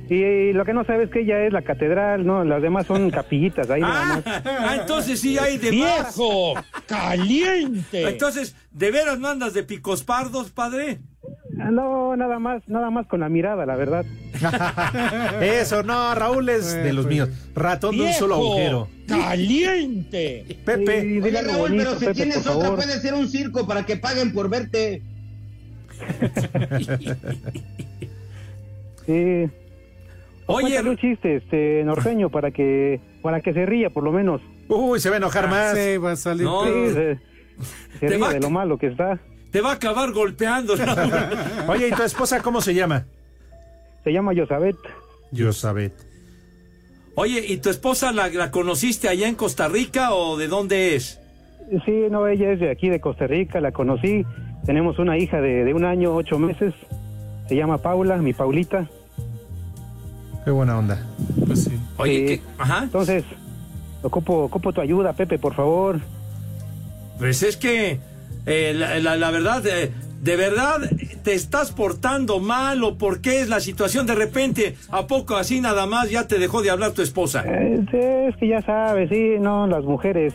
Y, 0.08 0.52
lo 0.52 0.64
que 0.64 0.74
no 0.74 0.84
sabes 0.84 1.06
es 1.06 1.12
que 1.12 1.20
ella 1.20 1.44
es 1.44 1.52
la 1.52 1.62
catedral, 1.62 2.26
¿no? 2.26 2.44
Las 2.44 2.60
demás 2.60 2.86
son 2.86 3.10
capillitas 3.12 3.70
ahí 3.70 3.80
nada 3.80 4.04
más. 4.04 4.22
Ah, 4.26 4.76
entonces 4.80 5.20
sí 5.20 5.38
hay 5.38 5.58
de 5.58 5.70
¡Viejo! 5.70 6.54
¡Caliente! 6.86 8.08
Entonces, 8.08 8.56
¿de 8.72 8.90
veras 8.90 9.18
no 9.18 9.28
andas 9.28 9.54
de 9.54 9.62
picos 9.62 10.02
pardos, 10.02 10.50
padre? 10.50 10.98
Ah, 11.64 11.70
No, 11.70 12.16
nada 12.16 12.38
más, 12.38 12.62
nada 12.66 12.90
más 12.90 13.06
con 13.06 13.20
la 13.20 13.28
mirada, 13.28 13.64
la 13.66 13.76
verdad. 13.76 14.04
Eso, 15.42 15.82
no, 15.82 16.14
Raúl 16.14 16.48
es 16.48 16.74
de 16.74 16.92
los 16.92 17.06
míos. 17.06 17.28
Ratón 17.54 17.96
de 17.96 18.02
un 18.04 18.12
solo 18.12 18.34
agujero. 18.36 18.88
¡Caliente! 19.06 20.58
Pepe. 20.64 21.20
Oye, 21.22 21.42
Raúl, 21.42 21.58
bonito, 21.58 21.84
pero 21.84 21.98
si 21.98 22.04
Pepe, 22.06 22.14
tienes 22.14 22.38
otra 22.46 22.52
favor. 22.62 22.76
puede 22.76 22.98
ser 23.00 23.14
un 23.14 23.28
circo 23.28 23.66
para 23.66 23.84
que 23.86 23.96
paguen 23.96 24.32
por 24.32 24.48
verte. 24.48 25.02
Sí. 29.06 29.48
Oye, 30.46 30.80
un 30.80 30.96
chiste, 30.96 31.36
este, 31.36 31.82
norteño, 31.84 32.30
para 32.30 32.50
que, 32.50 33.00
para 33.22 33.40
que 33.40 33.52
se 33.52 33.66
ría, 33.66 33.90
por 33.90 34.04
lo 34.04 34.12
menos. 34.12 34.40
Uy, 34.68 35.00
se 35.00 35.08
va 35.08 35.16
a 35.16 35.18
enojar 35.18 35.48
más. 35.48 35.76
Sí, 35.76 35.96
va 35.96 36.12
a 36.12 36.16
salir. 36.16 36.44
No, 36.44 36.64
Sí, 36.64 36.70
se, 36.92 37.18
ríe 38.00 38.18
va- 38.18 38.32
de 38.32 38.40
lo 38.40 38.50
malo 38.50 38.78
que 38.78 38.86
está. 38.88 39.18
Te 39.52 39.60
va 39.60 39.70
a 39.70 39.74
acabar 39.74 40.10
golpeando. 40.12 40.74
Oye, 41.68 41.88
¿y 41.88 41.92
tu 41.92 42.02
esposa 42.02 42.40
cómo 42.40 42.60
se 42.60 42.74
llama? 42.74 43.04
Se 44.02 44.12
llama 44.12 44.32
Yosabet. 44.32 44.76
Yosabet. 45.30 45.92
Oye, 47.14 47.44
¿y 47.46 47.58
tu 47.58 47.68
esposa 47.68 48.10
la, 48.12 48.28
la 48.28 48.50
conociste 48.50 49.08
allá 49.08 49.28
en 49.28 49.34
Costa 49.34 49.68
Rica 49.68 50.14
o 50.14 50.38
de 50.38 50.48
dónde 50.48 50.96
es? 50.96 51.20
Sí, 51.84 52.06
no, 52.10 52.26
ella 52.26 52.52
es 52.52 52.60
de 52.60 52.70
aquí, 52.70 52.88
de 52.88 53.00
Costa 53.00 53.26
Rica, 53.26 53.60
la 53.60 53.72
conocí 53.72 54.24
Tenemos 54.66 54.98
una 54.98 55.18
hija 55.18 55.40
de, 55.40 55.64
de 55.64 55.74
un 55.74 55.84
año, 55.84 56.14
ocho 56.14 56.38
meses. 56.38 56.74
Se 57.48 57.54
llama 57.54 57.78
Paula, 57.78 58.16
mi 58.16 58.32
Paulita. 58.32 58.88
Qué 60.44 60.50
buena 60.50 60.78
onda. 60.78 61.06
Pues 61.46 61.64
sí. 61.64 61.78
Oye, 61.98 62.26
¿qué? 62.26 62.40
Ajá. 62.58 62.84
Entonces, 62.84 63.24
ocupo, 64.02 64.44
ocupo 64.44 64.72
tu 64.72 64.80
ayuda, 64.80 65.12
Pepe, 65.12 65.38
por 65.38 65.54
favor. 65.54 66.00
Pues 67.18 67.42
es 67.42 67.56
que, 67.56 68.00
eh, 68.46 68.72
la, 68.76 68.98
la- 69.00 69.16
la 69.16 69.30
verdad, 69.30 69.66
eh, 69.66 69.90
de 70.22 70.36
verdad, 70.36 70.78
te 71.24 71.34
estás 71.34 71.72
portando 71.72 72.38
mal 72.38 72.82
o 72.84 72.96
por 72.96 73.20
qué 73.20 73.40
es 73.40 73.48
la 73.48 73.60
situación 73.60 74.06
de 74.06 74.14
repente, 74.14 74.76
¿a 74.90 75.06
poco 75.06 75.36
así 75.36 75.60
nada 75.60 75.86
más 75.86 76.10
ya 76.10 76.26
te 76.28 76.38
dejó 76.38 76.62
de 76.62 76.70
hablar 76.70 76.92
tu 76.92 77.02
esposa? 77.02 77.42
Eh, 77.46 78.28
es 78.28 78.36
que 78.36 78.48
ya 78.48 78.62
sabes, 78.62 79.08
sí, 79.10 79.34
no, 79.40 79.66
las 79.66 79.84
mujeres. 79.84 80.32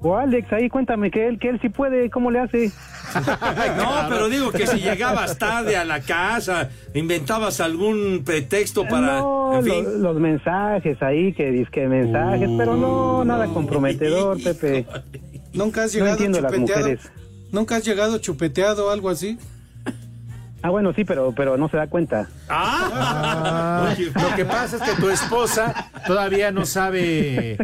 O 0.00 0.16
Alex, 0.16 0.52
ahí 0.52 0.68
cuéntame 0.68 1.10
que 1.10 1.26
él, 1.26 1.40
que 1.40 1.48
él 1.48 1.58
sí 1.60 1.68
puede, 1.70 2.08
¿cómo 2.10 2.30
le 2.30 2.38
hace? 2.40 2.70
No, 3.76 3.90
pero 4.08 4.28
digo 4.28 4.52
que 4.52 4.66
si 4.66 4.78
llegabas 4.78 5.38
tarde 5.38 5.76
a 5.76 5.84
la 5.84 6.00
casa, 6.00 6.68
inventabas 6.94 7.60
algún 7.60 8.22
pretexto 8.24 8.84
para... 8.86 9.20
No, 9.20 9.58
en 9.58 9.64
fin. 9.64 9.84
lo- 9.84 10.12
los 10.12 10.20
mensajes 10.20 11.00
ahí, 11.02 11.32
que 11.32 11.50
disque 11.50 11.86
mensajes, 11.88 12.48
pero 12.56 12.76
no, 12.76 13.24
nada 13.24 13.46
comprometedor, 13.46 14.40
Pepe. 14.42 14.86
¿Nunca 15.54 15.84
has 15.84 15.92
No 15.94 15.98
llegado 16.00 16.12
entiendo 16.12 16.40
las 16.42 16.52
chupeteado? 16.52 16.80
mujeres. 16.82 17.10
¿Nunca 17.52 17.76
has 17.76 17.84
llegado 17.84 18.18
chupeteado 18.18 18.86
o 18.86 18.90
algo 18.90 19.08
así? 19.10 19.38
Ah, 20.60 20.70
bueno, 20.70 20.92
sí, 20.92 21.04
pero, 21.04 21.32
pero 21.36 21.56
no 21.56 21.68
se 21.68 21.76
da 21.76 21.86
cuenta. 21.86 22.28
Ah, 22.48 23.94
lo 23.96 24.36
que 24.36 24.44
pasa 24.44 24.76
es 24.76 24.82
que 24.82 25.00
tu 25.00 25.08
esposa 25.08 25.88
todavía 26.06 26.50
no 26.50 26.66
sabe 26.66 27.56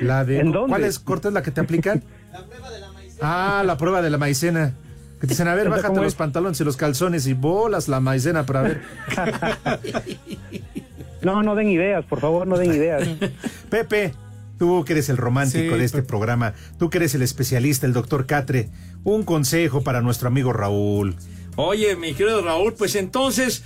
la 0.00 0.24
de 0.24 0.40
¿En 0.40 0.50
dónde? 0.50 0.70
¿Cuál 0.72 0.84
es 0.84 1.32
la 1.32 1.42
que 1.42 1.52
te 1.52 1.60
aplican? 1.60 2.02
Ah, 3.22 3.62
la 3.64 3.76
prueba 3.76 4.02
de 4.02 4.10
la 4.10 4.18
maicena. 4.18 4.72
Que 5.20 5.26
te 5.26 5.28
dicen, 5.28 5.48
a 5.48 5.54
ver, 5.54 5.68
¿Esa 5.68 5.76
bájate 5.76 5.96
los 5.96 6.08
es? 6.08 6.14
pantalones 6.14 6.60
y 6.60 6.64
los 6.64 6.76
calzones 6.76 7.26
y 7.26 7.32
bolas 7.32 7.88
la 7.88 8.00
maicena 8.00 8.44
para 8.44 8.62
ver. 8.62 8.82
No, 11.22 11.42
no 11.42 11.54
den 11.56 11.68
ideas, 11.70 12.04
por 12.04 12.20
favor, 12.20 12.46
no 12.46 12.56
den 12.56 12.72
ideas. 12.72 13.02
Pepe, 13.68 14.12
tú 14.58 14.84
que 14.84 14.92
eres 14.94 15.08
el 15.08 15.16
romántico 15.16 15.74
Sí, 15.74 15.78
de 15.78 15.84
este 15.84 15.98
Pepe. 15.98 16.08
programa, 16.08 16.54
tú 16.78 16.90
que 16.90 16.98
eres 16.98 17.14
el 17.14 17.22
especialista, 17.22 17.86
el 17.86 17.92
doctor 17.92 18.26
Catre, 18.26 18.68
un 19.04 19.22
consejo 19.24 19.82
para 19.82 20.00
nuestro 20.02 20.28
amigo 20.28 20.52
Raúl. 20.52 21.16
Oye, 21.56 21.96
mi 21.96 22.14
querido 22.14 22.42
Raúl, 22.42 22.74
pues 22.74 22.94
entonces 22.96 23.62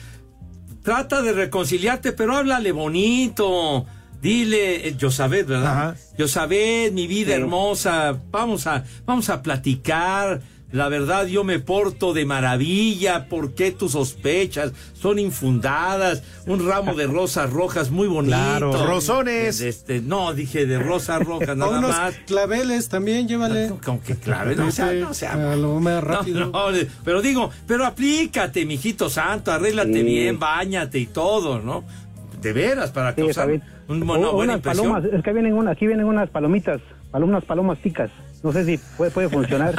trata 0.82 1.22
de 1.22 1.32
reconciliarte, 1.32 2.12
pero 2.12 2.36
háblale 2.36 2.72
bonito. 2.72 3.86
Dile, 4.22 4.86
eh, 4.88 4.94
Yosabet, 4.98 5.46
¿verdad? 5.46 5.72
Ajá. 5.72 5.96
Yosabet, 6.18 6.92
mi 6.92 7.06
vida 7.06 7.34
Sí. 7.34 7.40
hermosa, 7.40 8.18
vamos 8.30 8.66
a, 8.66 8.84
vamos 9.06 9.30
a 9.30 9.42
platicar. 9.42 10.42
La 10.72 10.88
verdad, 10.88 11.26
yo 11.26 11.42
me 11.42 11.58
porto 11.58 12.12
de 12.12 12.24
maravilla. 12.24 13.26
¿Por 13.28 13.54
qué 13.54 13.72
tus 13.72 13.92
sospechas 13.92 14.72
son 14.94 15.18
infundadas? 15.18 16.22
Un 16.46 16.64
ramo 16.66 16.94
de 16.94 17.08
rosas 17.08 17.50
rojas 17.50 17.90
muy 17.90 18.06
bonito. 18.06 18.36
Claro, 18.36 18.86
rosones. 18.86 19.60
Este, 19.60 20.00
no, 20.00 20.32
dije 20.32 20.66
de 20.66 20.78
rosas 20.78 21.24
rojas, 21.24 21.56
nada 21.56 21.78
unos 21.78 21.90
más. 21.90 22.14
claveles 22.26 22.88
también, 22.88 23.26
llévale. 23.26 23.72
Como 23.84 24.00
que 24.02 24.14
clave, 24.14 24.54
no, 24.54 24.66
o 24.66 24.70
sea, 24.70 24.92
no, 24.92 25.10
o 25.10 25.14
sea, 25.14 25.32
A 25.52 25.56
lo 25.56 25.80
más 25.80 26.04
rápido. 26.04 26.40
no, 26.52 26.70
no, 26.70 26.78
pero 27.04 27.20
digo, 27.20 27.50
pero 27.66 27.84
aplícate, 27.84 28.64
mijito 28.64 29.10
santo, 29.10 29.50
arréglate 29.52 29.92
Sí. 29.92 30.02
bien, 30.04 30.38
bañate 30.38 30.98
y 31.00 31.06
todo, 31.06 31.58
¿no? 31.60 31.82
De 32.40 32.52
veras, 32.52 32.90
para 32.92 33.12
Sí, 33.14 33.22
causar 33.22 33.48
bien. 33.48 33.62
un- 33.88 34.02
una 34.04 34.12
O- 34.28 34.32
buena 34.34 34.52
unas 34.54 34.56
impresión. 34.58 34.92
palomas, 34.92 35.12
es 35.12 35.22
que 35.24 35.32
vienen 35.32 35.54
una, 35.54 35.72
aquí 35.72 35.86
vienen 35.88 36.06
unas 36.06 36.30
palomitas, 36.30 36.80
pal- 37.10 37.24
unas 37.24 37.44
palomas 37.44 37.78
ticas. 37.82 38.10
No 38.42 38.52
sé 38.52 38.64
si 38.64 38.78
puede, 38.96 39.10
puede 39.10 39.28
funcionar. 39.28 39.74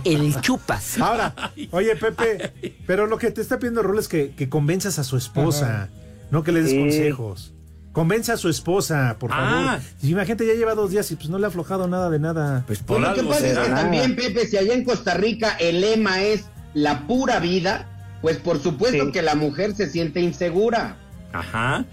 El 0.04 0.40
chupas. 0.40 0.98
Ahora, 1.00 1.34
oye 1.72 1.96
Pepe, 1.96 2.76
pero 2.86 3.06
lo 3.06 3.18
que 3.18 3.30
te 3.30 3.40
está 3.40 3.58
pidiendo 3.58 3.82
Raúl 3.82 3.98
es 3.98 4.08
que, 4.08 4.30
que 4.32 4.48
convenzas 4.48 4.98
a 4.98 5.04
su 5.04 5.16
esposa, 5.16 5.88
no 6.30 6.42
que 6.44 6.52
le 6.52 6.62
des 6.62 6.70
Sí. 6.70 6.78
consejos. 6.78 7.50
Convence 7.92 8.32
a 8.32 8.36
su 8.36 8.48
esposa, 8.48 9.16
por 9.20 9.30
favor. 9.30 9.44
Ah. 9.48 9.78
Si 10.00 10.10
imagínate, 10.10 10.44
ya 10.46 10.54
lleva 10.54 10.74
dos 10.74 10.90
días 10.90 11.08
y 11.12 11.16
pues 11.16 11.28
no 11.28 11.38
le 11.38 11.44
ha 11.44 11.48
aflojado 11.48 11.86
nada 11.86 12.10
de 12.10 12.18
nada. 12.18 12.64
Pues 12.66 12.80
por 12.80 12.96
Pues 12.98 13.08
lo 13.08 13.14
que 13.14 13.20
algo 13.20 13.32
pasa 13.32 13.46
es 13.46 13.58
que 13.58 13.68
también, 13.68 14.16
Pepe, 14.16 14.46
si 14.48 14.56
allá 14.56 14.74
en 14.74 14.84
Costa 14.84 15.14
Rica 15.14 15.56
el 15.60 15.80
lema 15.80 16.20
es 16.22 16.46
la 16.72 17.06
pura 17.06 17.38
vida, 17.38 17.86
pues 18.20 18.36
por 18.38 18.60
supuesto 18.60 19.06
Sí. 19.06 19.12
que 19.12 19.22
la 19.22 19.36
mujer 19.36 19.76
se 19.76 19.88
siente 19.88 20.20
insegura. 20.20 20.96
Ajá. 21.32 21.84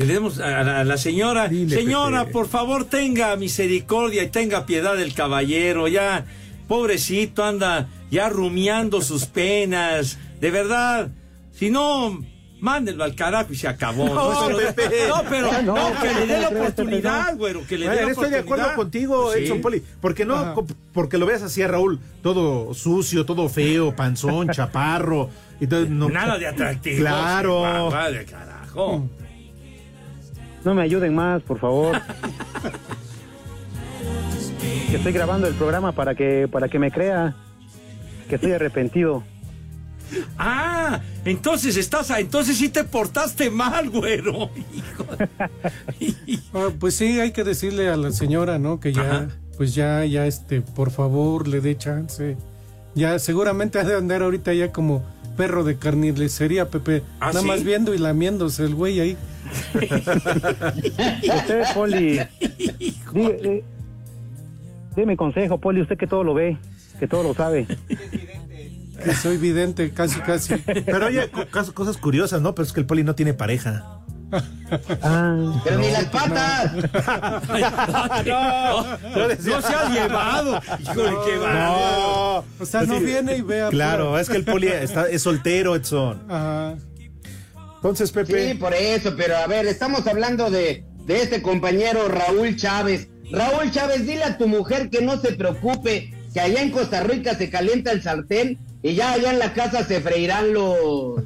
Que 0.00 0.06
le 0.06 0.14
demos 0.14 0.38
a 0.38 0.64
la, 0.64 0.80
a 0.80 0.84
la 0.84 0.96
señora. 0.96 1.46
Dile, 1.46 1.76
señora, 1.76 2.20
Pepe. 2.20 2.32
por 2.32 2.48
favor, 2.48 2.86
tenga 2.86 3.36
misericordia 3.36 4.22
y 4.22 4.28
tenga 4.28 4.64
piedad 4.64 4.96
del 4.96 5.12
caballero. 5.12 5.88
Ya, 5.88 6.24
pobrecito, 6.68 7.44
anda 7.44 7.86
ya 8.10 8.30
rumiando 8.30 9.02
sus 9.02 9.26
penas. 9.26 10.16
De 10.40 10.50
verdad, 10.50 11.10
si 11.52 11.68
no, 11.68 12.18
mándenlo 12.60 13.04
al 13.04 13.14
carajo 13.14 13.52
y 13.52 13.56
se 13.56 13.68
acabó. 13.68 14.06
No, 14.14 14.46
pero, 14.46 14.74
Pepe. 14.74 14.90
no, 15.06 15.22
pero 15.28 15.62
no, 15.64 15.90
no, 15.90 16.00
que 16.00 16.14
le 16.14 16.26
dé 16.26 16.40
la 16.40 16.48
oportunidad, 16.48 17.36
güero, 17.36 17.66
que 17.68 17.76
le 17.76 17.86
dé 17.90 17.96
la 17.96 18.08
estoy 18.08 18.30
de 18.30 18.36
oportunidad. 18.38 18.40
acuerdo 18.40 18.74
contigo, 18.76 19.22
Pues 19.24 19.36
sí. 19.36 19.44
Edson 19.44 19.60
Poli. 19.60 19.82
Porque 20.00 20.24
no, 20.24 20.36
Ajá. 20.36 20.54
porque 20.94 21.18
lo 21.18 21.26
veas 21.26 21.42
así 21.42 21.60
a 21.60 21.68
Raúl, 21.68 22.00
todo 22.22 22.72
sucio, 22.72 23.26
todo 23.26 23.50
feo, 23.50 23.94
panzón, 23.94 24.48
chaparro. 24.52 25.28
Y 25.60 25.66
todo- 25.66 25.84
no- 25.84 26.08
Nada 26.08 26.38
de 26.38 26.46
atractivo. 26.46 27.00
Claro. 27.00 27.58
sí, 27.58 27.62
va, 27.64 27.82
va 27.90 28.10
de 28.10 28.24
carajo. 28.24 29.06
No 30.64 30.74
me 30.74 30.82
ayuden 30.82 31.14
más, 31.14 31.42
por 31.42 31.58
favor. 31.58 32.00
que 34.90 34.96
estoy 34.96 35.12
grabando 35.12 35.46
el 35.46 35.54
programa 35.54 35.92
para 35.92 36.14
que, 36.14 36.48
para 36.50 36.68
que 36.68 36.78
me 36.78 36.90
crea 36.90 37.34
que 38.28 38.34
estoy 38.36 38.52
arrepentido. 38.52 39.22
Ah, 40.36 41.00
entonces 41.24 41.76
estás, 41.76 42.10
a- 42.10 42.18
entonces 42.18 42.56
sí 42.58 42.68
te 42.68 42.82
portaste 42.84 43.48
mal, 43.50 43.90
güero. 43.90 44.50
Hijo. 46.00 46.40
Ah, 46.52 46.68
pues 46.80 46.96
sí, 46.96 47.20
hay 47.20 47.30
que 47.30 47.44
decirle 47.44 47.88
a 47.88 47.96
la 47.96 48.10
señora, 48.10 48.58
¿no? 48.58 48.80
Que 48.80 48.92
ya, 48.92 49.02
Ajá. 49.02 49.28
pues 49.56 49.74
ya, 49.74 50.04
ya, 50.04 50.26
este, 50.26 50.60
por 50.62 50.90
favor, 50.90 51.46
le 51.46 51.60
dé 51.60 51.76
chance. 51.76 52.36
Ya, 52.96 53.18
seguramente 53.20 53.78
ha 53.78 53.84
de 53.84 53.94
andar 53.96 54.22
ahorita 54.22 54.52
ya 54.52 54.72
como 54.72 55.04
perro 55.40 55.64
de 55.64 55.76
carnicería, 55.78 56.68
Pepe. 56.68 57.02
¿Ah, 57.18 57.28
Nada 57.28 57.40
sí? 57.40 57.46
más 57.46 57.64
viendo 57.64 57.94
y 57.94 57.98
lamiéndose 57.98 58.62
el 58.62 58.74
güey 58.74 59.00
ahí. 59.00 59.16
Usted, 61.34 61.62
Poli, 61.72 62.20
deme 64.94 65.16
consejo, 65.16 65.56
Poli, 65.56 65.80
usted 65.80 65.96
que 65.96 66.06
todo 66.06 66.24
lo 66.24 66.34
ve, 66.34 66.58
que 66.98 67.08
todo 67.08 67.22
lo 67.22 67.32
sabe. 67.32 67.66
Que 69.02 69.14
soy 69.14 69.38
vidente, 69.38 69.92
casi, 69.92 70.20
casi. 70.20 70.56
Pero 70.56 71.06
oye, 71.06 71.30
cosas 71.50 71.96
curiosas, 71.96 72.42
¿no? 72.42 72.54
Pero 72.54 72.66
es 72.66 72.74
que 72.74 72.80
el 72.80 72.86
Poli 72.86 73.02
no 73.02 73.14
tiene 73.14 73.32
pareja. 73.32 74.02
Ah, 75.02 75.60
Pero 75.64 75.78
ni 75.78 75.90
las 75.90 76.04
patas. 76.06 76.72
no, 78.26 78.82
no 78.98 79.62
se 79.62 79.74
ha 79.74 79.88
llevado. 79.92 80.60
Híjole, 80.80 81.12
qué 81.26 81.38
va. 81.38 81.52
No. 81.54 82.44
O 82.60 82.66
sea, 82.66 82.82
no 82.82 82.98
Sí. 82.98 83.04
viene 83.04 83.36
y 83.36 83.42
vea. 83.42 83.68
Claro, 83.70 84.18
es 84.18 84.28
que 84.28 84.36
el 84.36 84.44
Poli 84.44 84.68
está, 84.68 85.08
es 85.08 85.22
soltero, 85.22 85.74
Edson. 85.74 86.22
Ajá. 86.28 86.76
Entonces, 87.76 88.12
Pepe. 88.12 88.52
Sí, 88.52 88.58
por 88.58 88.74
eso, 88.74 89.14
pero 89.16 89.36
a 89.38 89.46
ver, 89.46 89.66
estamos 89.66 90.06
hablando 90.06 90.50
de, 90.50 90.84
de 91.06 91.22
este 91.22 91.40
compañero 91.42 92.08
Raúl 92.08 92.54
Chávez. 92.56 93.08
Raúl 93.32 93.70
Chávez, 93.70 94.06
dile 94.06 94.24
a 94.24 94.36
tu 94.38 94.46
mujer 94.48 94.90
que 94.90 95.00
no 95.02 95.16
se 95.18 95.32
preocupe, 95.32 96.12
que 96.34 96.40
allá 96.40 96.60
en 96.62 96.70
Costa 96.70 97.02
Rica 97.02 97.34
se 97.34 97.48
calienta 97.48 97.90
el 97.92 98.02
sartén 98.02 98.58
y 98.82 98.94
ya 98.94 99.12
allá 99.12 99.30
en 99.32 99.38
la 99.38 99.52
casa 99.52 99.84
se 99.84 100.00
freirán 100.00 100.54
los... 100.54 101.22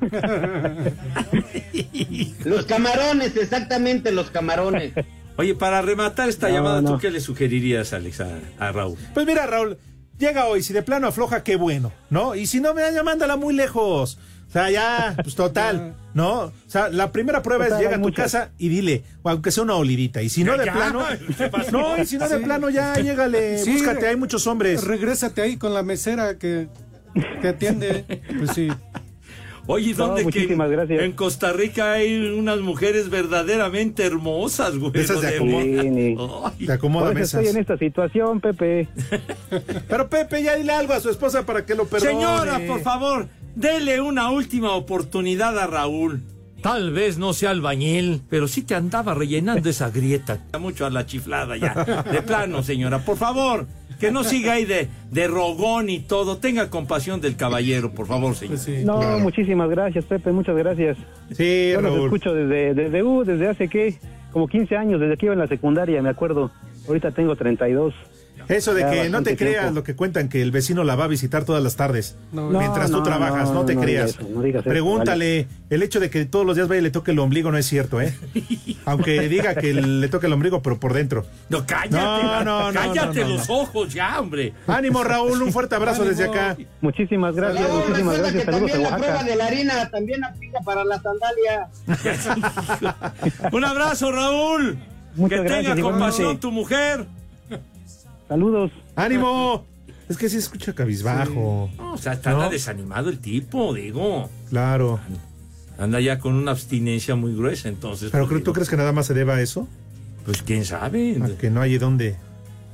los 2.44 2.64
camarones, 2.66 3.36
exactamente 3.36 4.12
los 4.12 4.30
camarones. 4.30 4.92
Oye, 5.36 5.54
para 5.54 5.82
rematar 5.82 6.28
esta 6.28 6.48
No, 6.48 6.54
llamada, 6.54 6.80
¿tú 6.82 6.92
no. 6.92 6.98
qué 6.98 7.10
le 7.10 7.20
sugerirías, 7.20 7.92
Alex, 7.92 8.20
a, 8.20 8.38
a 8.58 8.72
Raúl? 8.72 8.96
Pues 9.14 9.26
mira, 9.26 9.46
Raúl, 9.46 9.78
llega 10.18 10.46
hoy, 10.46 10.62
si 10.62 10.72
de 10.72 10.82
plano 10.82 11.08
afloja, 11.08 11.42
qué 11.42 11.56
bueno, 11.56 11.92
¿no? 12.10 12.34
Y 12.36 12.46
si 12.46 12.60
no, 12.60 12.74
me 12.74 12.82
mándala 13.02 13.36
muy 13.36 13.54
lejos. 13.54 14.18
O 14.48 14.52
sea, 14.54 14.70
ya, 14.70 15.16
pues 15.20 15.34
total, 15.34 15.96
¿no? 16.14 16.42
O 16.42 16.52
sea, 16.68 16.88
la 16.88 17.10
primera 17.10 17.42
prueba 17.42 17.64
Total, 17.64 17.80
es 17.80 17.84
llega 17.84 17.96
a 17.96 18.00
tu 18.00 18.08
muchas. 18.08 18.30
casa 18.32 18.50
y 18.56 18.68
dile, 18.68 19.02
o 19.22 19.30
aunque 19.30 19.50
sea 19.50 19.64
una 19.64 19.74
olivita. 19.74 20.22
Y 20.22 20.28
si 20.28 20.44
no 20.44 20.56
de 20.56 20.66
Ya, 20.66 20.72
plano, 20.72 21.00
no, 21.72 21.98
y 22.00 22.06
si 22.06 22.18
no 22.18 22.28
de 22.28 22.38
Sí. 22.38 22.44
plano, 22.44 22.70
ya, 22.70 22.94
llégale, 22.94 23.58
Sí, 23.58 23.72
búscate, 23.72 24.06
hay 24.06 24.14
muchos 24.14 24.46
hombres. 24.46 24.84
Regrésate 24.84 25.42
ahí 25.42 25.56
con 25.56 25.74
la 25.74 25.82
mesera 25.82 26.38
que 26.38 26.68
te 27.40 27.48
atiende. 27.48 28.04
Pues 28.38 28.50
sí. 28.52 28.68
Oye, 29.66 29.92
No, 29.94 30.08
¿dónde 30.08 30.20
que 30.20 30.24
muchísimas 30.26 30.70
gracias. 30.70 31.02
en 31.02 31.12
Costa 31.12 31.52
Rica 31.54 31.92
hay 31.92 32.14
unas 32.36 32.60
mujeres 32.60 33.08
verdaderamente 33.08 34.04
hermosas, 34.04 34.76
güey? 34.76 34.92
Esas 34.94 35.22
de. 35.22 35.38
Sí, 35.38 36.16
Ay, 36.60 36.66
Te 36.66 36.72
acomoda 36.72 37.06
Por 37.06 37.12
eso 37.12 37.38
mesas. 37.38 37.40
estoy 37.40 37.54
en 37.56 37.60
esta 37.62 37.78
situación, 37.78 38.40
Pepe. 38.42 38.88
Pero 39.88 40.08
Pepe, 40.10 40.42
ya 40.42 40.56
dile 40.56 40.72
algo 40.72 40.92
a 40.92 41.00
su 41.00 41.08
esposa 41.08 41.46
para 41.46 41.64
que 41.64 41.74
lo 41.74 41.86
perdone. 41.86 42.12
Señora, 42.12 42.60
por 42.66 42.80
favor, 42.82 43.26
dele 43.54 44.02
una 44.02 44.30
última 44.30 44.72
oportunidad 44.72 45.58
a 45.58 45.66
Raúl. 45.66 46.20
Tal 46.60 46.92
vez 46.92 47.18
no 47.18 47.32
sea 47.34 47.50
albañil, 47.50 48.22
pero 48.30 48.48
sí 48.48 48.62
te 48.62 48.74
andaba 48.74 49.12
rellenando 49.14 49.68
esa 49.68 49.90
grieta. 49.90 50.38
Mucho 50.58 50.86
a 50.86 50.90
la 50.90 51.04
chiflada 51.04 51.56
ya. 51.58 52.04
De 52.10 52.22
plano, 52.22 52.62
señora, 52.62 52.98
por 53.04 53.18
favor, 53.18 53.66
que 54.06 54.12
no 54.12 54.24
siga 54.24 54.52
ahí 54.54 54.64
de, 54.64 54.88
de 55.10 55.26
rogón 55.28 55.88
y 55.90 56.00
todo. 56.00 56.38
Tenga 56.38 56.70
compasión 56.70 57.20
del 57.20 57.36
caballero, 57.36 57.92
por 57.92 58.06
favor, 58.06 58.34
señor. 58.34 58.58
No, 58.84 59.18
muchísimas 59.18 59.68
gracias, 59.70 60.04
Pepe, 60.04 60.32
muchas 60.32 60.56
gracias. 60.56 60.96
Sí, 61.32 61.70
Yo 61.72 61.80
los 61.80 61.92
Raúl. 61.92 62.04
escucho 62.06 62.34
desde, 62.34 62.74
desde, 62.74 63.02
uh, 63.02 63.24
desde 63.24 63.48
hace, 63.48 63.68
¿qué? 63.68 63.94
Como 64.32 64.48
15 64.48 64.76
años, 64.76 65.00
desde 65.00 65.16
que 65.16 65.26
iba 65.26 65.32
en 65.32 65.38
la 65.40 65.46
secundaria, 65.46 66.02
me 66.02 66.08
acuerdo. 66.10 66.50
Ahorita 66.86 67.12
tengo 67.12 67.34
32. 67.36 67.94
Eso 68.48 68.74
de 68.74 68.84
que 68.90 69.08
no 69.08 69.22
te 69.22 69.36
creas 69.36 69.62
tiempo. 69.64 69.74
lo 69.80 69.84
que 69.84 69.94
cuentan 69.96 70.28
que 70.28 70.42
el 70.42 70.50
vecino 70.50 70.84
la 70.84 70.96
va 70.96 71.04
a 71.04 71.08
visitar 71.08 71.44
todas 71.44 71.62
las 71.62 71.76
tardes 71.76 72.16
No. 72.32 72.48
mientras 72.50 72.90
No, 72.90 72.98
tú 72.98 73.04
trabajas, 73.04 73.48
no, 73.48 73.54
no, 73.54 73.64
te 73.64 73.74
no 73.74 73.80
creas. 73.80 74.12
digas 74.12 74.20
eso, 74.26 74.34
no 74.34 74.42
digas 74.42 74.60
eso, 74.62 74.70
Pregúntale, 74.70 75.46
el 75.70 75.82
hecho 75.82 76.00
de 76.00 76.10
que 76.10 76.24
todos 76.26 76.44
los 76.46 76.56
días 76.56 76.68
vaya 76.68 76.80
y 76.80 76.84
le 76.84 76.90
toque 76.90 77.10
el 77.12 77.18
ombligo 77.18 77.50
no 77.50 77.58
es 77.58 77.66
cierto, 77.66 78.00
¿eh? 78.00 78.14
Aunque 78.84 79.28
diga 79.28 79.54
que 79.54 79.72
le 79.74 80.08
toque 80.08 80.26
el 80.26 80.32
ombligo, 80.32 80.62
pero 80.62 80.78
por 80.78 80.92
dentro. 80.92 81.24
No, 81.48 81.66
cállate, 81.66 81.96
No, 81.96 82.44
no, 82.44 82.72
no, 82.72 82.80
cállate 82.80 83.20
no, 83.20 83.28
no, 83.28 83.34
los 83.36 83.48
no. 83.48 83.54
ojos 83.56 83.92
ya, 83.94 84.20
hombre. 84.20 84.52
Ánimo, 84.66 85.02
Raúl, 85.04 85.42
un 85.42 85.52
fuerte 85.52 85.74
abrazo 85.74 86.04
desde 86.04 86.24
acá. 86.24 86.56
Muchísimas 86.80 87.34
gracias, 87.34 87.68
Raúl, 87.68 87.82
muchísimas 87.88 88.18
gracias. 88.18 88.44
que 88.44 88.50
también 88.52 88.82
la 88.82 88.96
prueba 88.96 89.22
de 89.24 89.36
la 89.36 89.46
harina 89.46 89.90
también 89.90 90.24
aplica 90.24 90.58
para 90.60 90.84
la 90.84 91.00
sandalia. 91.00 91.68
Un 93.52 93.64
abrazo, 93.64 94.12
Raúl. 94.12 94.78
Muchas 95.16 95.40
que 95.42 95.44
gracias, 95.48 95.74
tenga 95.76 95.88
compasión 95.90 96.38
tu 96.40 96.50
mujer. 96.50 97.06
Saludos. 98.28 98.70
¡Ánimo! 98.96 99.66
Es 100.08 100.16
que 100.18 100.28
sí 100.28 100.36
escucha 100.36 100.74
cabizbajo. 100.74 101.70
No, 101.76 101.94
o 101.94 101.98
sea, 101.98 102.12
está 102.12 102.32
¿No? 102.32 102.50
desanimado 102.50 103.08
el 103.08 103.18
tipo, 103.18 103.72
digo. 103.72 104.28
Claro. 104.50 105.00
Anda 105.78 106.00
ya 106.00 106.18
con 106.18 106.34
una 106.34 106.52
abstinencia 106.52 107.14
muy 107.16 107.34
gruesa, 107.34 107.68
entonces. 107.68 108.10
¿Pero 108.12 108.28
pues, 108.28 108.44
tú 108.44 108.52
crees 108.52 108.68
que 108.68 108.76
nada 108.76 108.92
más 108.92 109.06
se 109.06 109.14
deba 109.14 109.36
a 109.36 109.40
eso? 109.40 109.66
Pues 110.24 110.42
quién 110.42 110.64
sabe. 110.64 111.18
A 111.22 111.36
que 111.38 111.50
no 111.50 111.60
hay 111.60 111.78
dónde. 111.78 112.16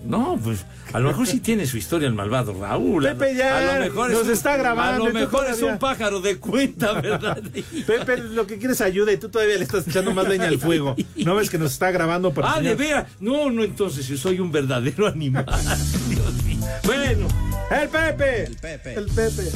No, 0.04 0.38
pues 0.42 0.64
a 0.92 0.98
lo 0.98 1.08
mejor 1.08 1.26
sí 1.26 1.40
tiene 1.40 1.66
su 1.66 1.76
historia 1.76 2.08
el 2.08 2.14
malvado 2.14 2.54
Raúl. 2.58 3.04
Pepe, 3.04 3.34
ya, 3.36 3.58
a 3.58 3.78
lo 3.78 3.84
mejor 3.84 4.10
nos 4.10 4.20
es 4.22 4.26
un- 4.26 4.32
está 4.32 4.56
grabando 4.56 5.04
A 5.04 5.08
lo 5.08 5.14
mejor 5.14 5.46
es 5.46 5.62
un 5.62 5.78
pájaro 5.78 6.20
de 6.20 6.38
cuenta, 6.38 6.92
¿verdad? 7.00 7.40
Pepe, 7.86 8.16
lo 8.18 8.46
que 8.46 8.58
quieres 8.58 8.80
ayuda 8.80 9.12
y 9.12 9.18
tú 9.18 9.28
todavía 9.28 9.56
le 9.56 9.64
estás 9.64 9.86
echando 9.86 10.12
más 10.12 10.26
leña 10.26 10.48
al 10.48 10.58
fuego. 10.58 10.96
¿No 11.16 11.34
ves 11.34 11.50
que 11.50 11.58
nos 11.58 11.72
está 11.72 11.90
grabando 11.90 12.32
para 12.32 12.54
ah, 12.54 12.60
de 12.60 12.74
veras. 12.74 13.06
No, 13.20 13.50
no, 13.50 13.62
entonces 13.62 14.06
yo 14.08 14.16
soy 14.16 14.40
un 14.40 14.50
verdadero 14.50 15.06
animal. 15.06 15.44
Dios 16.08 16.44
mío. 16.44 16.58
Bueno, 16.84 17.28
¡El 17.70 17.88
Pepe! 17.88 18.44
El 18.44 18.56
Pepe. 18.56 18.94
El 18.94 19.06
Pepe. 19.06 19.50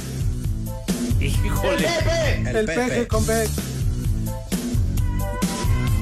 híjole. 1.21 1.87
El, 2.39 2.57
El 2.57 2.67
Pepe. 2.67 2.75
peje 2.75 3.09
con 3.09 3.27
B. 3.27 3.49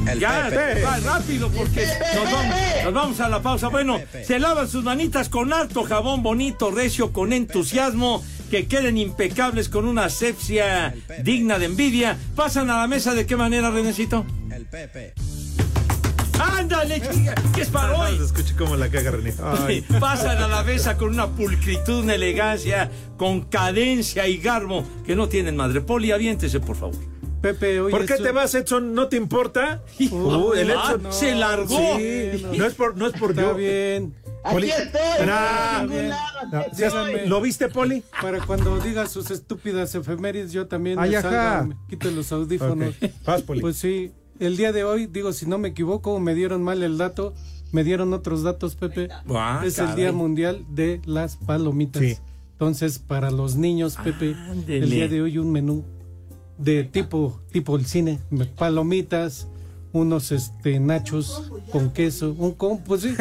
El 0.07 0.19
Ya, 0.19 0.49
Pepe. 0.51 0.83
va 0.83 0.99
rápido 0.99 1.49
porque 1.51 1.87
nos 2.15 2.33
vamos, 2.33 2.57
nos 2.85 2.95
vamos 2.95 3.21
a 3.21 3.29
la 3.29 3.41
pausa. 3.43 3.69
Bueno, 3.69 4.01
se 4.27 4.39
lavan 4.39 4.69
sus 4.69 4.83
manitas 4.85 5.29
con 5.29 5.53
harto 5.53 5.85
jabón 5.85 6.23
bonito, 6.23 6.71
recio, 6.71 7.13
con 7.13 7.33
entusiasmo, 7.33 8.23
que 8.51 8.67
queden 8.67 8.99
impecables 8.99 9.69
con 9.69 9.87
una 9.87 10.05
asepsia 10.07 10.95
digna 11.23 11.59
de 11.59 11.67
envidia. 11.67 12.19
Pasan 12.35 12.69
a 12.71 12.79
la 12.79 12.87
mesa 12.87 13.15
de 13.15 13.27
qué 13.27 13.37
manera, 13.37 13.71
Renecito. 13.71 14.27
El 14.51 14.67
Pepe. 14.67 15.15
¡Ándale, 16.39 17.01
chica! 17.01 17.35
¿Qué 17.55 17.63
es 17.63 17.69
para 17.69 17.97
hoy? 17.97 18.19
Escuche 18.23 18.55
cómo 18.57 18.75
la 18.77 18.89
caga 18.89 19.13
René. 19.13 19.33
Ay. 19.67 19.83
Pasan 20.01 20.39
a 20.39 20.49
la 20.49 20.65
mesa 20.65 20.97
con 20.97 21.11
una 21.11 21.29
pulcritud, 21.29 22.03
una 22.03 22.15
elegancia, 22.15 22.91
con 23.17 23.43
cadencia 23.43 24.27
y 24.27 24.39
garbo 24.39 24.85
que 25.07 25.15
no 25.15 25.29
tienen 25.29 25.57
madre. 25.57 25.81
Poli, 25.81 26.11
aviéntese, 26.11 26.59
por 26.59 26.77
favor. 26.77 26.97
Pepe, 27.43 27.81
oye. 27.81 27.91
¿Por 27.91 28.07
qué 28.07 28.15
te 28.15 28.31
vas, 28.31 28.55
Edson? 28.55 28.95
¿No 28.95 29.09
te 29.09 29.17
importa? 29.17 29.83
Hijo, 29.99 30.55
el 30.55 30.71
ah, 30.71 30.95
Edson. 30.97 31.13
se 31.13 31.35
largó. 31.35 31.77
Sí, 31.99 32.47
no 32.57 32.65
es 32.65 32.75
por, 32.75 32.97
no 32.97 33.07
es 33.09 33.13
por 33.15 33.31
Está 33.31 33.43
yo. 33.43 33.55
bien. 33.57 34.15
Aquí 34.45 34.55
Poli- 34.55 34.71
estoy, 34.71 35.27
Nah, 35.27 35.75
en 35.75 35.81
ningún 35.83 35.97
bien. 35.97 36.09
lado, 36.09 36.39
aquí 36.39 36.49
No, 36.53 36.61
estoy. 36.61 36.77
¿sí 36.79 36.85
has- 36.85 37.29
¿Lo 37.29 37.41
viste, 37.41 37.69
Poli? 37.69 38.03
Para 38.21 38.45
cuando 38.47 38.79
diga 38.81 39.07
sus 39.07 39.31
estúpidas 39.31 39.95
efemérides, 39.95 40.53
yo 40.53 40.67
también 40.67 40.97
me 40.99 41.03
Ay, 41.05 41.13
salga, 41.13 41.65
me 41.65 41.77
quito 41.89 42.11
los 42.11 42.31
audífonos. 42.33 42.95
Ok. 43.03 43.11
Vas, 43.27 43.43
Poli. 43.43 43.61
Pues 43.61 43.77
sí, 43.77 44.13
el 44.41 44.57
día 44.57 44.73
de 44.73 44.85
hoy, 44.85 45.07
digo, 45.07 45.33
si 45.33 45.47
no 45.47 45.59
me 45.59 45.69
equivoco, 45.69 46.19
me 46.21 46.35
dieron 46.35 46.63
mal 46.65 46.83
el 46.83 46.97
dato, 46.99 47.35
me 47.73 47.85
dieron 47.85 48.13
otros 48.15 48.43
datos, 48.43 48.75
Pepe. 48.77 49.09
Ah, 49.29 49.63
es 49.65 49.79
el. 49.79 49.95
Día 49.95 50.13
Mundial 50.13 50.65
de 50.71 51.01
las 51.07 51.37
Palomitas. 51.37 52.03
Sí. 52.03 52.17
Entonces, 52.53 52.99
para 53.01 53.31
los 53.33 53.57
niños, 53.57 53.97
Pepe, 54.03 54.35
Ándele. 54.37 54.85
el 54.85 54.91
día 54.91 55.09
de 55.09 55.23
hoy 55.23 55.39
un 55.39 55.51
menú 55.53 55.85
de 56.59 56.85
tipo, 56.85 57.41
tipo 57.51 57.77
el 57.77 57.87
cine, 57.87 58.19
palomitas, 58.57 59.49
unos 59.93 60.33
este 60.33 60.81
nachos 60.81 61.51
con 61.71 61.93
queso, 61.93 62.35
un 62.39 62.53
con, 62.53 62.83
pues 62.83 63.03
sí. 63.03 63.15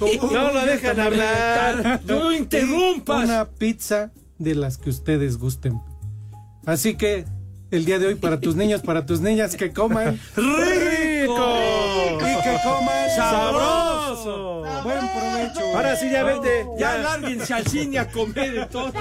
No 0.32 0.52
lo 0.52 0.66
dejan 0.66 1.00
hablar. 1.00 2.00
No 2.06 2.32
interrumpas. 2.32 3.24
Una 3.24 3.46
pizza 3.46 4.10
de 4.38 4.54
las 4.54 4.76
que 4.76 4.90
ustedes 4.90 5.38
gusten. 5.38 5.80
Así 6.66 6.96
que 6.96 7.24
el 7.70 7.84
día 7.84 7.98
de 7.98 8.06
hoy 8.06 8.14
para 8.16 8.40
tus 8.40 8.54
niños, 8.56 8.82
para 8.82 9.06
tus 9.06 9.20
niñas 9.20 9.56
que 9.56 9.72
coman 9.72 10.20
¡Rico! 10.36 11.58
y 12.20 12.42
que 12.42 12.56
coman 12.62 13.10
¡Sabroso! 13.16 14.62
Buen 14.84 14.98
provecho. 14.98 15.76
Ahora 15.76 15.96
sí, 15.96 16.10
ya 16.10 16.22
vete. 16.22 16.66
Ya 16.78 16.98
lárguense 16.98 17.54
al 17.54 17.66
cine 17.66 17.98
a 17.98 18.10
comer 18.10 18.56
entonces. 18.56 19.00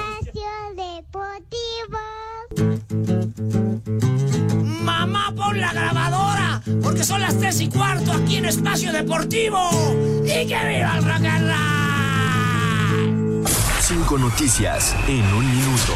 La 5.55 5.71
grabadora, 5.71 6.61
porque 6.81 7.03
son 7.05 7.21
las 7.21 7.39
tres 7.39 7.61
y 7.61 7.69
cuarto 7.69 8.11
aquí 8.11 8.35
en 8.37 8.45
Espacio 8.45 8.91
Deportivo. 8.91 9.57
¡Y 10.25 10.27
que 10.27 10.43
viva 10.45 10.97
el 10.97 11.03
rock 11.03 11.25
and 11.25 11.47
roll! 11.47 13.45
Cinco 13.79 14.17
noticias 14.17 14.93
en 15.07 15.23
un 15.33 15.49
minuto. 15.49 15.93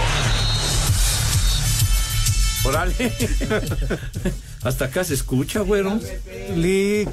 Órale. 2.64 2.94
Hasta 4.64 4.86
acá 4.86 5.04
se 5.04 5.16
escucha, 5.16 5.60
güero. 5.60 6.00
Lick. 6.56 7.10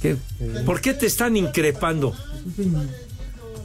¿Qué? 0.00 0.16
¿Por 0.64 0.80
qué 0.80 0.94
te 0.94 1.06
están 1.06 1.36
increpando? 1.36 2.14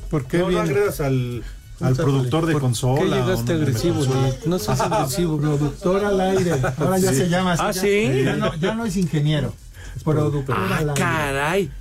¿Por 0.10 0.26
qué 0.26 0.40
No, 0.40 0.50
no 0.50 0.62
agredas 0.62 1.00
al, 1.00 1.44
al 1.82 1.96
productor 1.96 2.46
de 2.46 2.54
¿Por 2.54 2.62
consola. 2.62 3.02
qué 3.02 3.08
llegaste 3.10 3.54
no, 3.54 3.60
agresivo, 3.62 4.06
no, 4.46 4.60
seas 4.60 4.80
agresivo. 4.82 5.38
Productor 5.40 6.06
al 6.06 6.22
aire. 6.22 6.54
Ahora 6.78 6.98
ya 7.00 7.10
Sí. 7.12 7.16
se 7.18 7.30
llama 7.30 7.54
así. 7.54 7.62
¿Ah, 7.64 7.72
ya- 7.72 7.82
sí? 7.82 8.24
Ya 8.24 8.36
no, 8.36 8.56
ya 8.56 8.74
no 8.76 8.86
es 8.86 8.98
ingeniero. 8.98 9.54
Es 9.96 10.04
productor 10.04 10.56
Ah, 10.58 10.78
al 10.78 10.90
aire. 10.90 10.94
caray. 11.02 11.72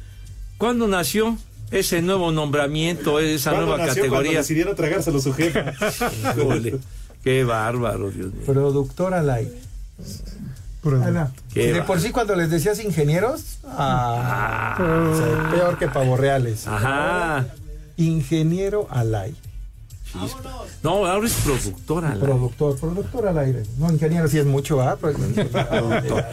¿Cuándo 0.58 0.86
nació 0.88 1.36
ese 1.70 2.02
nuevo 2.02 2.32
nombramiento, 2.32 3.20
esa 3.20 3.50
¿Cuándo 3.50 3.66
nueva 3.68 3.86
nació? 3.86 4.02
Cuando 4.02 4.16
categoría? 4.16 4.38
decidieron 4.40 4.76
tragárselo 4.76 5.20
su. 5.20 5.30
Híjole, 5.30 6.78
qué 7.22 7.44
bárbaro, 7.44 8.10
Dios 8.10 8.32
mío. 8.32 8.42
Productor 8.46 9.14
al 9.14 9.30
aire. 9.30 9.54
Ah. 10.82 11.28
Qué 11.52 11.64
Y 11.68 11.72
de 11.72 11.82
por 11.82 12.00
sí 12.00 12.10
cuando 12.10 12.34
les 12.34 12.50
decías 12.50 12.82
ingenieros, 12.82 13.58
ah, 13.66 14.78
o 15.12 15.14
sea, 15.16 15.50
peor 15.50 15.78
que 15.78 15.88
pavorreales. 15.88 16.66
Ajá. 16.66 17.46
Ingeniero 17.98 18.86
al 18.90 19.14
aire. 19.14 19.36
No, 20.82 21.06
ahora 21.06 21.26
es 21.26 21.34
productora. 21.34 22.14
la- 22.14 22.20
Productor, 22.20 22.78
productor 22.78 23.28
al 23.28 23.38
aire. 23.38 23.62
No, 23.78 23.90
ingeniero 23.92 24.26
sí 24.28 24.38
es 24.38 24.46
mucho, 24.46 24.80
¿ah? 24.80 24.96
Pues, 25.00 25.16
productor. 25.34 26.24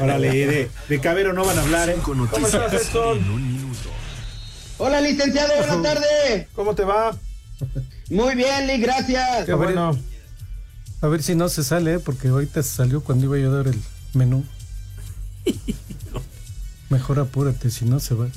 Órale, 0.00 0.28
de, 0.46 0.70
de 0.88 1.00
Cabero 1.00 1.32
no 1.32 1.44
van 1.44 1.58
a 1.58 1.62
hablar, 1.62 1.88
¿eh? 1.90 1.96
¿Cómo 2.02 2.24
estás, 2.26 2.94
minuto. 3.24 3.90
Hola, 4.78 5.00
licenciado, 5.00 5.52
buenas 5.56 5.82
tardes. 5.82 6.46
¿Cómo 6.54 6.74
te 6.74 6.84
va? 6.84 7.16
Muy 8.10 8.34
bien, 8.34 8.66
Lee, 8.66 8.78
gracias. 8.78 9.46
Qué 9.46 9.54
bueno. 9.54 9.98
A 11.00 11.06
ver 11.08 11.22
si 11.22 11.34
no 11.34 11.48
se 11.48 11.64
sale, 11.64 11.94
¿eh? 11.94 11.98
porque 11.98 12.28
ahorita 12.28 12.62
se 12.62 12.70
salió 12.76 13.02
cuando 13.02 13.24
iba 13.26 13.38
yo 13.38 13.50
a 13.52 13.56
dar 13.56 13.68
el 13.68 13.78
menú. 14.14 14.44
Mejor 16.90 17.18
apúrate, 17.18 17.70
si 17.70 17.84
no 17.84 17.98
se 18.00 18.14
va. 18.14 18.28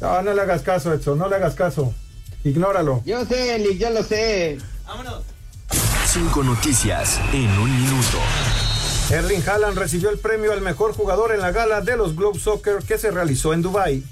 No, 0.00 0.22
no 0.22 0.32
le 0.34 0.40
hagas 0.42 0.62
caso, 0.62 0.92
Edson, 0.92 1.18
no 1.18 1.28
le 1.28 1.36
hagas 1.36 1.54
caso. 1.54 1.94
Ignóralo. 2.48 3.02
Yo 3.04 3.24
sé, 3.26 3.58
Lee, 3.58 3.76
yo 3.76 3.90
lo 3.90 4.02
sé. 4.02 4.58
Cinco 6.06 6.42
noticias 6.42 7.20
en 7.32 7.50
un 7.58 7.82
minuto. 7.82 8.18
Erling 9.10 9.42
Haaland 9.46 9.76
recibió 9.76 10.08
el 10.08 10.18
premio 10.18 10.52
al 10.52 10.62
mejor 10.62 10.94
jugador 10.94 11.32
en 11.32 11.40
la 11.40 11.52
gala 11.52 11.82
de 11.82 11.96
los 11.96 12.16
Globe 12.16 12.38
Soccer 12.38 12.78
que 12.86 12.96
se 12.96 13.10
realizó 13.10 13.52
en 13.52 13.62
Dubai. 13.62 14.02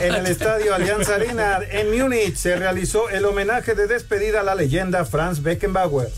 En 0.00 0.14
el 0.14 0.26
estadio 0.26 0.74
Allianz 0.74 1.08
Arena 1.08 1.60
en 1.70 1.98
Múnich 1.98 2.36
se 2.36 2.56
realizó 2.56 3.08
el 3.08 3.24
homenaje 3.24 3.74
de 3.74 3.86
despedida 3.86 4.40
a 4.40 4.42
la 4.42 4.54
leyenda 4.54 5.04
Franz 5.04 5.42
Beckenbauer. 5.42 6.10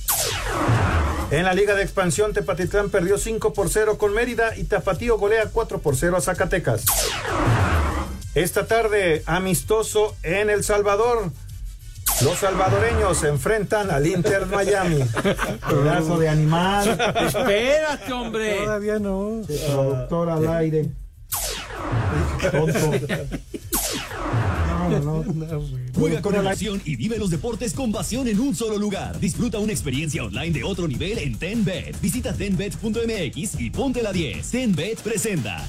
En 1.30 1.44
la 1.44 1.54
Liga 1.54 1.74
de 1.74 1.82
Expansión, 1.82 2.32
Tepatitlán 2.32 2.90
perdió 2.90 3.18
5 3.18 3.52
por 3.52 3.68
0 3.68 3.98
con 3.98 4.14
Mérida 4.14 4.56
y 4.56 4.64
Tapatío 4.64 5.18
golea 5.18 5.46
4 5.52 5.80
por 5.80 5.96
0 5.96 6.16
a 6.16 6.20
Zacatecas. 6.20 6.84
Esta 8.34 8.66
tarde, 8.66 9.22
amistoso 9.26 10.16
en 10.24 10.50
El 10.50 10.64
Salvador. 10.64 11.30
Los 12.20 12.38
salvadoreños 12.38 13.18
se 13.18 13.28
enfrentan 13.28 13.90
al 13.92 14.06
Inter 14.06 14.46
Miami. 14.46 15.04
Pedazo 15.68 16.18
de 16.18 16.28
animal. 16.28 16.98
Espérate, 17.26 18.12
hombre. 18.12 18.56
Todavía 18.64 18.98
no. 18.98 19.42
Productor 19.46 20.30
al 20.30 20.48
aire. 20.48 20.90
Tonto. 22.50 22.90
No, 24.90 25.00
no, 25.00 25.24
no. 25.24 25.62
Juega 25.94 26.20
con 26.20 26.34
emoción 26.34 26.82
y 26.84 26.96
vive 26.96 27.18
los 27.18 27.30
deportes 27.30 27.72
con 27.72 27.92
pasión 27.92 28.26
en 28.26 28.40
un 28.40 28.54
solo 28.54 28.78
lugar. 28.78 29.18
Disfruta 29.20 29.58
una 29.58 29.72
experiencia 29.72 30.24
online 30.24 30.50
de 30.50 30.64
otro 30.64 30.88
nivel 30.88 31.18
en 31.18 31.38
TenBet. 31.38 32.00
Visita 32.00 32.32
tenbet.mx 32.32 33.60
y 33.60 33.70
ponte 33.70 34.02
la 34.02 34.12
10. 34.12 34.50
TenBet 34.50 35.00
presenta. 35.00 35.64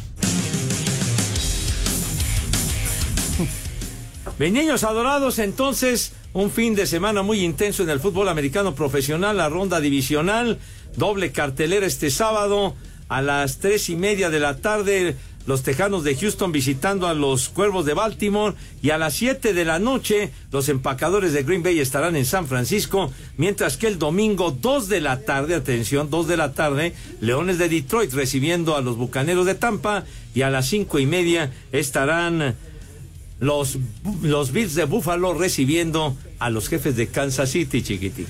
Mis 4.37 4.51
niños 4.51 4.83
adorados, 4.83 5.39
entonces, 5.39 6.11
un 6.33 6.51
fin 6.51 6.75
de 6.75 6.87
semana 6.87 7.21
muy 7.21 7.39
intenso 7.39 7.83
en 7.83 7.89
el 7.89 8.01
fútbol 8.01 8.27
americano 8.27 8.75
profesional, 8.75 9.37
la 9.37 9.47
ronda 9.47 9.79
divisional, 9.79 10.59
doble 10.97 11.31
cartelera 11.31 11.85
este 11.85 12.09
sábado 12.09 12.75
a 13.07 13.21
las 13.21 13.59
tres 13.59 13.89
y 13.89 13.95
media 13.95 14.29
de 14.29 14.41
la 14.41 14.57
tarde. 14.57 15.15
Los 15.47 15.63
Tejanos 15.63 16.03
de 16.03 16.15
Houston 16.15 16.51
visitando 16.51 17.07
a 17.07 17.13
los 17.13 17.47
Cuervos 17.47 17.85
de 17.85 17.93
Baltimore 17.93 18.55
y 18.81 18.89
a 18.89 18.97
las 18.97 19.13
7 19.13 19.53
de 19.53 19.63
la 19.63 19.77
noche 19.77 20.31
los 20.51 20.69
empacadores 20.69 21.33
de 21.33 21.43
Green 21.43 21.61
Bay 21.61 21.79
estarán 21.79 22.15
en 22.15 22.25
San 22.25 22.47
Francisco, 22.47 23.13
mientras 23.37 23.77
que 23.77 23.87
el 23.87 23.99
domingo 23.99 24.51
2 24.51 24.89
de 24.89 25.01
la 25.01 25.21
tarde, 25.21 25.53
atención, 25.53 26.09
2 26.09 26.27
de 26.27 26.37
la 26.37 26.53
tarde, 26.53 26.93
Leones 27.21 27.59
de 27.59 27.69
Detroit 27.69 28.11
recibiendo 28.11 28.75
a 28.75 28.81
los 28.81 28.97
Bucaneros 28.97 29.45
de 29.45 29.55
Tampa 29.55 30.03
y 30.33 30.41
a 30.41 30.49
las 30.49 30.65
cinco 30.65 30.97
y 30.99 31.05
media 31.05 31.53
estarán 31.71 32.55
los, 33.39 33.77
los 34.21 34.51
Bills 34.51 34.75
de 34.75 34.85
Buffalo 34.85 35.33
recibiendo 35.33 36.15
a 36.39 36.49
los 36.49 36.69
jefes 36.69 36.95
de 36.95 37.07
Kansas 37.07 37.49
City, 37.49 37.81
chiquitín. 37.81 38.27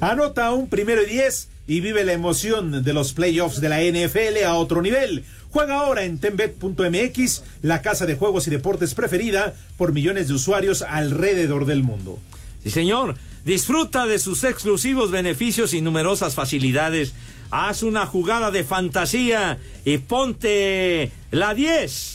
Anota 0.00 0.52
un 0.52 0.68
primero 0.68 1.02
y 1.02 1.06
diez 1.06 1.48
y 1.66 1.80
vive 1.80 2.04
la 2.04 2.12
emoción 2.12 2.82
de 2.82 2.92
los 2.92 3.12
playoffs 3.12 3.60
de 3.60 3.68
la 3.68 3.80
NFL 3.80 4.44
a 4.44 4.54
otro 4.54 4.82
nivel. 4.82 5.24
Juega 5.50 5.80
ahora 5.80 6.04
en 6.04 6.18
tenbet.mx, 6.18 7.42
la 7.62 7.80
casa 7.80 8.06
de 8.06 8.16
juegos 8.16 8.46
y 8.46 8.50
deportes 8.50 8.94
preferida 8.94 9.54
por 9.76 9.92
millones 9.92 10.28
de 10.28 10.34
usuarios 10.34 10.82
alrededor 10.82 11.64
del 11.64 11.82
mundo. 11.82 12.18
Sí, 12.62 12.70
señor. 12.70 13.14
Disfruta 13.44 14.06
de 14.06 14.18
sus 14.18 14.42
exclusivos 14.42 15.10
beneficios 15.10 15.74
y 15.74 15.80
numerosas 15.80 16.34
facilidades. 16.34 17.12
Haz 17.50 17.82
una 17.82 18.06
jugada 18.06 18.50
de 18.50 18.64
fantasía 18.64 19.58
y 19.84 19.98
ponte 19.98 21.12
la 21.30 21.54
10 21.54 22.13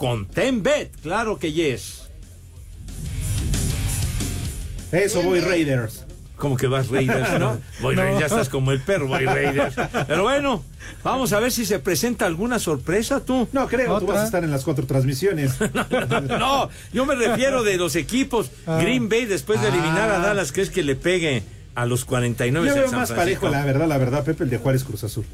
con 0.00 0.24
Tenbet. 0.26 0.90
Claro 1.02 1.38
que 1.38 1.52
yes. 1.52 2.08
Eso 4.90 5.22
voy 5.22 5.40
Raiders. 5.40 6.06
Como 6.36 6.56
que 6.56 6.66
vas 6.66 6.88
Raiders, 6.88 7.32
¿no? 7.38 7.60
Voy 7.82 7.94
Raiders, 7.94 8.18
ya 8.18 8.26
estás 8.26 8.48
como 8.48 8.72
el 8.72 8.80
perro, 8.80 9.06
voy 9.08 9.26
Raiders. 9.26 9.76
Pero 10.08 10.22
bueno, 10.22 10.64
vamos 11.04 11.34
a 11.34 11.38
ver 11.38 11.52
si 11.52 11.66
se 11.66 11.78
presenta 11.80 12.24
alguna 12.24 12.58
sorpresa 12.58 13.20
tú. 13.20 13.46
No 13.52 13.68
creo, 13.68 13.98
tú 14.00 14.06
vas 14.06 14.20
a 14.20 14.24
estar 14.24 14.42
en 14.42 14.50
las 14.50 14.64
cuatro 14.64 14.86
transmisiones. 14.86 15.52
No, 16.28 16.70
yo 16.94 17.04
me 17.04 17.14
refiero 17.14 17.62
de 17.62 17.76
los 17.76 17.94
equipos. 17.94 18.50
Green 18.66 19.10
Bay, 19.10 19.26
después 19.26 19.60
de 19.60 19.68
eliminar 19.68 20.10
a 20.10 20.18
Dallas, 20.20 20.50
¿crees 20.50 20.70
que 20.70 20.82
le 20.82 20.96
pegue 20.96 21.42
a 21.74 21.84
los 21.84 22.06
49 22.06 22.66
Yo 22.68 22.74
veo 22.74 22.88
San 22.88 22.98
más 23.00 23.10
Francisco? 23.12 23.42
parejo, 23.42 23.48
la 23.50 23.66
verdad, 23.66 23.86
la 23.86 23.98
verdad, 23.98 24.24
Pepe, 24.24 24.44
el 24.44 24.50
de 24.50 24.56
Juárez 24.56 24.82
Cruz 24.82 25.04
Azul. 25.04 25.26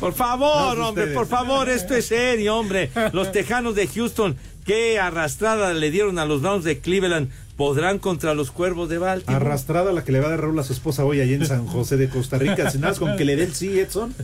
Por 0.00 0.14
favor, 0.14 0.76
No, 0.78 0.88
hombre, 0.88 1.04
ustedes. 1.04 1.16
por 1.18 1.26
favor, 1.28 1.68
esto 1.68 1.94
es 1.94 2.06
serio, 2.06 2.56
hombre. 2.56 2.90
Los 3.12 3.32
Tejanos 3.32 3.74
de 3.74 3.86
Houston, 3.86 4.36
qué 4.64 4.98
arrastrada 4.98 5.72
le 5.74 5.90
dieron 5.90 6.18
a 6.18 6.24
los 6.26 6.42
Browns 6.42 6.64
de 6.64 6.78
Cleveland, 6.80 7.30
podrán 7.56 7.98
contra 7.98 8.34
los 8.34 8.50
Cuervos 8.50 8.90
de 8.90 8.98
Baltimore. 8.98 9.36
Arrastrada 9.36 9.90
la 9.90 10.04
que 10.04 10.12
le 10.12 10.20
va 10.20 10.26
a 10.26 10.30
dar 10.30 10.42
Raúl 10.42 10.58
a 10.58 10.62
su 10.62 10.74
esposa 10.74 11.06
hoy 11.06 11.22
allí 11.22 11.32
en 11.32 11.46
San 11.46 11.66
José 11.66 11.96
de 11.96 12.10
Costa 12.10 12.36
Rica. 12.36 12.70
Sin 12.70 12.82
nada, 12.82 12.94
con 12.98 13.16
que 13.16 13.24
le 13.24 13.34
dé 13.34 13.44
el 13.44 13.54
sí, 13.54 13.78
Edson. 13.80 14.14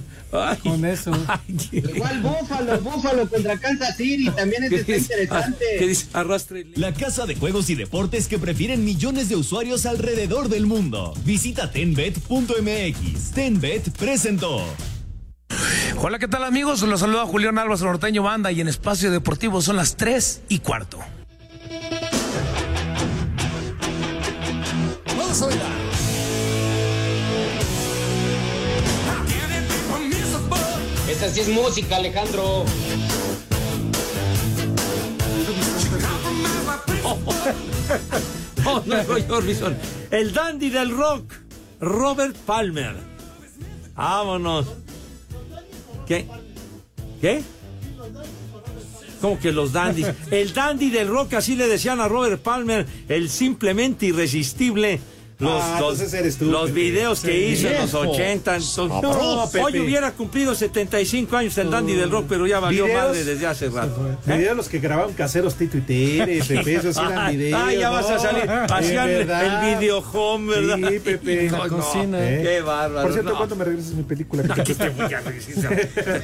Con 0.63 0.85
eso. 0.85 1.13
Igual 1.73 2.21
Búfalo, 2.21 2.79
Búfalo 2.81 3.27
contra 3.31 3.57
Kansas 3.59 3.97
City, 3.97 4.29
también 4.37 4.65
este 4.65 4.81
está 4.81 4.97
interesante. 4.97 5.65
¿Qué 5.79 5.87
dice? 5.89 6.07
Arrastre. 6.13 6.67
La 6.75 6.93
casa 6.93 7.25
de 7.25 7.35
juegos 7.35 7.71
y 7.71 7.75
deportes 7.75 8.29
que 8.29 8.39
prefieren 8.39 8.85
millones 8.85 9.31
de 9.31 9.37
usuarios 9.37 9.87
alrededor 9.87 10.51
del 10.51 10.67
mundo. 10.67 11.15
Visita 11.25 11.71
tenbet.mx. 11.71 13.31
Tenbet 13.35 13.91
presentó. 13.97 14.63
Hola, 16.05 16.19
¿qué 16.19 16.27
tal 16.27 16.43
amigos? 16.43 16.83
Los 16.83 16.99
saluda 16.99 17.27
Julián 17.27 17.59
Álvarez 17.59 17.81
Norteño 17.81 18.25
Banda 18.25 18.51
y 18.51 18.61
en 18.61 18.67
Espacio 18.67 19.13
Deportivo 19.13 19.63
son 19.63 19.77
las 19.77 19.97
3 19.97 20.43
y 20.49 20.59
cuarto. 20.59 20.99
Vamos 25.17 25.43
a 25.43 25.47
bailar. 25.47 25.67
Esa 31.09 31.29
sí 31.29 31.41
es 31.41 31.49
música, 31.51 31.97
Alejandro. 31.97 32.65
Oh, 38.65 38.81
no, 38.87 39.03
Roy 39.03 39.25
Orbison. 39.29 39.77
El 40.13 40.33
dandy 40.33 40.71
del 40.71 40.97
rock, 40.97 41.33
Robert 41.81 42.37
Palmer. 42.37 42.95
Vámonos. 43.95 44.82
¿Qué? 46.13 46.27
¿Qué? 47.23 47.43
¿Cómo 49.23 49.39
que 49.39 49.51
los 49.51 49.73
dandies? 49.73 50.09
El 50.31 50.53
dandy 50.53 50.91
del 50.91 51.09
rock, 51.09 51.35
así 51.35 51.57
le 51.57 51.69
decían 51.69 52.01
a 52.01 52.09
Robert 52.09 52.43
Palmer, 52.43 52.87
el 53.09 53.31
simplemente 53.31 54.07
irresistible. 54.07 55.01
Los, 55.43 55.61
Ah, 55.63 55.79
los, 55.81 55.99
entonces 55.99 56.15
eres 56.15 56.37
tú, 56.39 56.45
los 56.47 56.73
videos 56.73 57.21
que 57.21 57.33
Sí, 57.33 57.53
hizo 57.55 57.69
en 57.69 57.81
los 57.81 57.93
viejo. 57.93 58.11
80. 58.13 58.57
entonces- 58.57 58.77
No, 58.79 59.49
Pepe. 59.53 59.65
hoy 59.65 59.81
hubiera 59.81 60.13
cumplido 60.13 60.55
75 60.55 61.37
años 61.37 61.59
el 61.59 61.71
dandy 61.71 61.95
del 61.95 62.11
rock, 62.11 62.27
pero 62.29 62.47
ya 62.47 62.61
valió 62.61 62.85
Videos. 62.85 63.03
madre 63.09 63.25
desde 63.25 63.47
hace 63.47 63.69
rato. 63.69 64.09
¿Eh? 64.27 64.37
Videos 64.37 64.57
los 64.57 64.69
que 64.69 64.79
grababan 64.79 65.13
caseros 65.15 65.55
Tito 65.57 65.77
y 65.79 65.81
Tere, 65.81 66.41
Pepe, 66.49 66.75
esos 66.77 66.97
eran 66.97 67.33
videos. 67.33 67.61
ay, 67.65 67.79
ya 67.79 67.91
vas 67.91 68.07
a 68.09 68.15
¿no? 68.15 68.21
salir. 68.21 68.51
Hacían 68.51 69.07
verdad. 69.09 69.73
el 69.73 69.79
video 69.79 69.99
home, 69.99 70.55
¿verdad? 70.55 70.89
Sí, 70.91 70.99
Pepe. 71.01 71.51
No, 71.51 71.67
no, 71.67 72.19
¿Eh? 72.19 72.41
Qué 72.43 72.61
bárbaro. 72.61 73.03
Por 73.03 73.13
cierto, 73.13 73.31
no. 73.33 73.37
¿cuándo 73.37 73.57
me 73.57 73.65
regresas 73.65 73.93
mi 73.93 74.03
película? 74.05 74.45
Aquí 74.57 74.75
te 74.75 74.89
voy 74.91 75.13
a 75.13 75.21
regresar. 75.21 75.89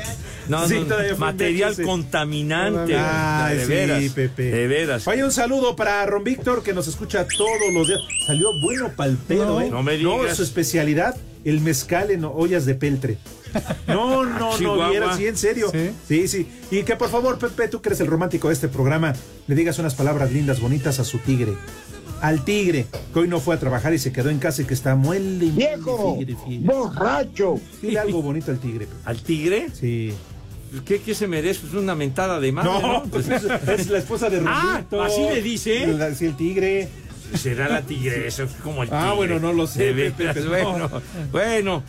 No, 0.49 0.66
Sí, 0.66 0.79
no, 0.89 0.95
fue 0.95 1.14
material 1.16 1.77
contaminante. 1.85 2.97
Ay, 2.97 3.57
de 3.59 3.62
sí, 3.64 3.69
veras. 3.69 4.03
Pepe. 4.14 4.43
De 4.45 4.66
veras. 4.66 5.07
Oye, 5.07 5.23
un 5.23 5.31
saludo 5.31 5.77
para 5.77 6.05
Ron 6.07 6.25
Víctor 6.25 6.62
que 6.62 6.73
nos 6.73 6.89
escucha 6.89 7.27
todos 7.37 7.51
los 7.75 7.87
días. 7.87 8.01
Salió 8.27 8.49
bueno 8.62 8.91
No, 9.29 9.61
¿eh? 9.61 9.69
no 9.71 9.83
me 9.83 9.97
digas. 9.97 10.37
su 10.37 10.43
especialidad, 10.43 11.17
el 11.45 11.61
mezcal 11.61 12.11
en 12.11 12.25
ollas 12.25 12.65
de 12.67 12.75
peltre. 12.75 13.19
No, 13.87 14.25
no, 14.27 14.59
no 14.59 14.91
vieras, 14.91 15.17
sí, 15.17 15.27
en 15.27 15.37
serio. 15.37 15.73
Sí, 16.07 16.29
sí. 16.29 16.47
Y 16.71 16.83
que 16.83 16.97
por 16.97 17.09
favor, 17.09 17.39
Pepe, 17.39 17.69
tú 17.69 17.81
que 17.81 17.89
eres 17.89 18.01
el 18.01 18.07
romántico 18.07 18.49
de 18.49 18.55
este 18.55 18.69
programa, 18.69 19.15
le 19.47 19.55
digas 19.55 19.79
unas 19.79 19.95
palabras 19.95 20.31
lindas, 20.33 20.61
bonitas 20.61 20.99
a 21.01 21.05
su 21.05 21.17
tigre. 21.19 21.55
Al 22.21 22.45
tigre, 22.45 22.85
que 23.15 23.21
hoy 23.21 23.29
no 23.29 23.41
fue 23.41 23.55
a 23.55 23.59
trabajar 23.59 23.95
y 23.95 23.99
se 23.99 24.13
quedó 24.13 24.29
en 24.29 24.39
casa 24.39 24.61
y 24.61 24.65
que 24.67 24.75
está 24.75 24.97
muele 24.97 25.47
y 25.47 25.51
¡Viejo! 25.53 26.19
¡Borracho! 26.61 27.55
Dile 27.81 27.99
algo 28.01 28.21
bonito 28.23 28.51
al 28.51 28.59
tigre. 28.59 28.87
Pepe. 28.87 29.01
¿Al 29.05 29.23
tigre? 29.23 29.69
Sí. 29.73 30.13
¿Qué, 30.85 31.01
qué 31.01 31.15
se 31.15 31.27
merece? 31.27 31.61
Pues 31.63 31.73
una 31.75 31.95
mentada 31.95 32.39
de 32.41 32.53
madre, 32.53 32.71
¿no? 32.71 32.81
No, 32.81 33.03
pues 33.05 33.29
es, 33.29 33.43
es 33.69 33.89
la 33.89 33.99
esposa 33.99 34.29
de 34.29 34.43
Ah, 34.47 34.75
Rubito. 34.79 35.03
¿así 35.03 35.23
le 35.23 35.41
dice? 35.43 35.87
La- 35.87 36.15
Sí, 36.15 36.27
el 36.27 36.37
tigre. 36.37 36.89
Será 37.35 37.68
la 37.68 37.83
tigresa, 37.83 38.47
como 38.62 38.83
el 38.83 38.89
tigre. 38.89 39.05
Ah, 39.05 39.12
bueno, 39.12 39.39
no 39.39 39.53
lo 39.53 39.66
sé, 39.66 39.93
no. 39.93 40.49
bueno, 40.49 41.03
bueno. 41.31 41.83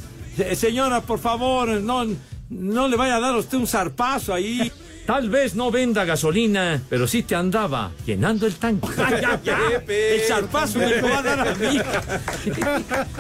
Señora, 0.55 1.01
por 1.01 1.19
favor, 1.19 1.69
no, 1.81 2.05
no 2.49 2.87
le 2.87 2.95
vaya 2.97 3.17
a 3.17 3.19
dar 3.19 3.35
a 3.35 3.37
usted 3.37 3.57
un 3.57 3.67
zarpazo 3.67 4.33
ahí. 4.33 4.71
Tal 5.05 5.27
vez 5.29 5.55
no 5.55 5.71
venda 5.71 6.05
gasolina, 6.05 6.79
pero 6.87 7.07
sí 7.07 7.23
te 7.23 7.33
andaba 7.33 7.91
llenando 8.05 8.45
el 8.45 8.55
tanque. 8.55 8.87
Ay, 8.97 9.21
ya, 9.21 9.41
ya. 9.43 9.57
Pepe, 9.69 10.15
El 10.15 10.21
zarpazo 10.21 10.77
me 10.77 11.01
lo 11.01 11.09
va 11.09 11.17
a 11.17 11.23
dar 11.23 11.47
a 11.47 11.55
mí. 11.55 11.79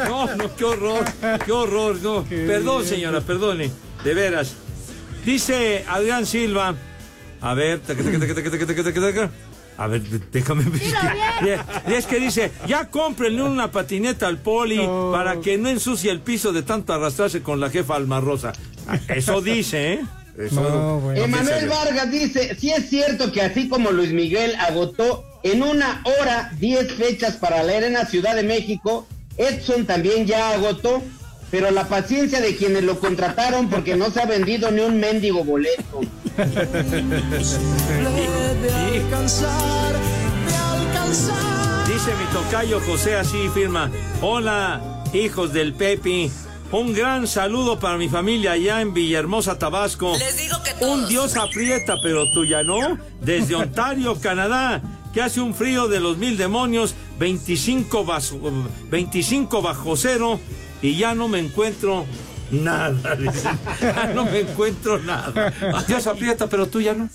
No, 0.07 0.35
no, 0.35 0.55
qué 0.55 0.65
horror, 0.65 1.05
qué 1.43 1.51
horror, 1.51 1.99
no. 2.01 2.23
Perdón, 2.23 2.85
señora, 2.85 3.21
perdone, 3.21 3.71
de 4.03 4.13
veras. 4.13 4.55
Dice 5.25 5.83
Adrián 5.87 6.27
Silva, 6.27 6.75
a 7.41 7.53
ver, 7.55 7.81
a 9.79 9.87
ver, 9.87 10.01
déjame 10.31 10.65
ver. 10.65 10.81
Y 11.87 11.93
es 11.93 12.05
que 12.05 12.19
dice, 12.19 12.51
ya 12.67 12.89
cómprenle 12.89 13.43
una 13.43 13.71
patineta 13.71 14.27
al 14.27 14.37
poli 14.37 14.85
para 15.11 15.39
que 15.39 15.57
no 15.57 15.69
ensucie 15.69 16.11
el 16.11 16.19
piso 16.19 16.51
de 16.51 16.63
tanto 16.63 16.91
arrastrarse 16.91 17.41
con 17.41 17.61
la 17.61 17.69
jefa 17.69 17.95
Almarrosa. 17.95 18.51
Eso 19.07 19.41
dice, 19.41 19.93
¿eh? 19.93 20.05
Eso, 20.37 21.13
Emanuel 21.15 21.69
Vargas 21.69 22.11
dice, 22.11 22.55
sí 22.59 22.71
es 22.71 22.89
cierto 22.89 23.31
que 23.31 23.41
así 23.41 23.69
como 23.69 23.91
Luis 23.91 24.11
Miguel 24.11 24.53
agotó 24.55 25.23
en 25.43 25.63
una 25.63 26.01
hora 26.03 26.51
10 26.59 26.93
fechas 26.93 27.37
para 27.37 27.63
la 27.63 27.77
Arena 27.77 28.05
Ciudad 28.05 28.35
de 28.35 28.43
México, 28.43 29.07
Edson 29.37 29.85
también 29.85 30.25
ya 30.25 30.51
agotó, 30.51 31.01
pero 31.51 31.71
la 31.71 31.87
paciencia 31.87 32.39
de 32.41 32.55
quienes 32.55 32.83
lo 32.83 32.99
contrataron 32.99 33.69
porque 33.69 33.95
no 33.95 34.09
se 34.11 34.21
ha 34.21 34.25
vendido 34.25 34.69
ni 34.71 34.81
un 34.81 34.99
mendigo 34.99 35.43
boleto. 35.43 36.01
de 38.61 38.71
alcanzar, 38.73 39.93
de 40.47 40.55
alcanzar 40.55 41.87
Dice 41.87 42.11
mi 42.15 42.25
tocayo 42.33 42.79
José 42.81 43.15
así 43.15 43.49
firma. 43.53 43.89
Hola, 44.21 45.03
hijos 45.13 45.53
del 45.53 45.73
Pepi. 45.73 46.31
Un 46.71 46.93
gran 46.93 47.25
saludo 47.27 47.79
para 47.79 47.97
mi 47.97 48.09
familia 48.09 48.51
allá 48.51 48.81
en 48.81 48.93
Villahermosa, 48.93 49.57
Tabasco. 49.57 50.13
Les 50.19 50.37
digo 50.37 50.57
que 50.63 50.85
Un 50.85 51.07
dios 51.07 51.35
aprieta, 51.35 51.95
pero 52.03 52.31
tuya 52.31 52.61
no. 52.63 52.99
Desde 53.21 53.55
Ontario, 53.55 54.15
Canadá, 54.21 54.81
que 55.11 55.21
hace 55.23 55.41
un 55.41 55.55
frío 55.55 55.87
de 55.87 55.99
los 55.99 56.17
mil 56.17 56.37
demonios, 56.37 56.93
25, 57.17 58.05
baso- 58.05 58.39
25 58.91 59.63
bajo 59.63 59.97
cero, 59.97 60.39
y 60.81 60.97
ya 60.97 61.15
no 61.15 61.27
me 61.27 61.39
encuentro 61.39 62.05
nada. 62.51 63.15
dice. 63.15 63.49
Ya 63.81 64.11
no 64.13 64.25
me 64.25 64.39
encuentro 64.41 64.99
nada. 64.99 65.53
Dios 65.87 66.07
aprieta, 66.07 66.47
pero 66.47 66.67
tuya 66.67 66.93
no. 66.93 67.09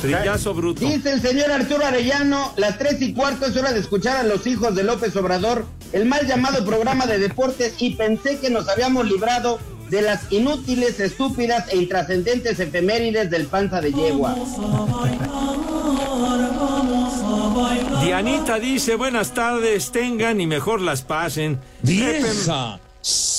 Trillazo 0.00 0.54
bruto. 0.54 0.80
Dice 0.80 1.12
el 1.12 1.20
señor 1.20 1.50
Arturo 1.50 1.84
Arellano, 1.84 2.52
las 2.56 2.78
tres 2.78 3.02
y 3.02 3.14
cuarto 3.14 3.46
es 3.46 3.56
hora 3.56 3.72
de 3.72 3.80
escuchar 3.80 4.16
a 4.16 4.22
los 4.22 4.46
hijos 4.46 4.74
de 4.76 4.84
López 4.84 5.16
Obrador, 5.16 5.66
el 5.92 6.06
mal 6.06 6.24
llamado 6.26 6.64
programa 6.64 7.06
de 7.06 7.18
deportes, 7.18 7.74
y 7.78 7.96
pensé 7.96 8.38
que 8.38 8.48
nos 8.48 8.68
habíamos 8.68 9.06
librado 9.06 9.58
de 9.90 10.02
las 10.02 10.30
inútiles, 10.30 11.00
estúpidas 11.00 11.68
e 11.72 11.78
intrascendentes 11.78 12.60
efemérides 12.60 13.30
del 13.30 13.46
panza 13.46 13.80
de 13.80 13.92
yegua. 13.92 14.36
Dianita 18.02 18.58
dice, 18.58 18.94
buenas 18.96 19.34
tardes, 19.34 19.90
tengan 19.92 20.40
y 20.40 20.46
mejor 20.46 20.80
las 20.80 21.02
pasen. 21.02 21.58
Vieja 21.82 22.78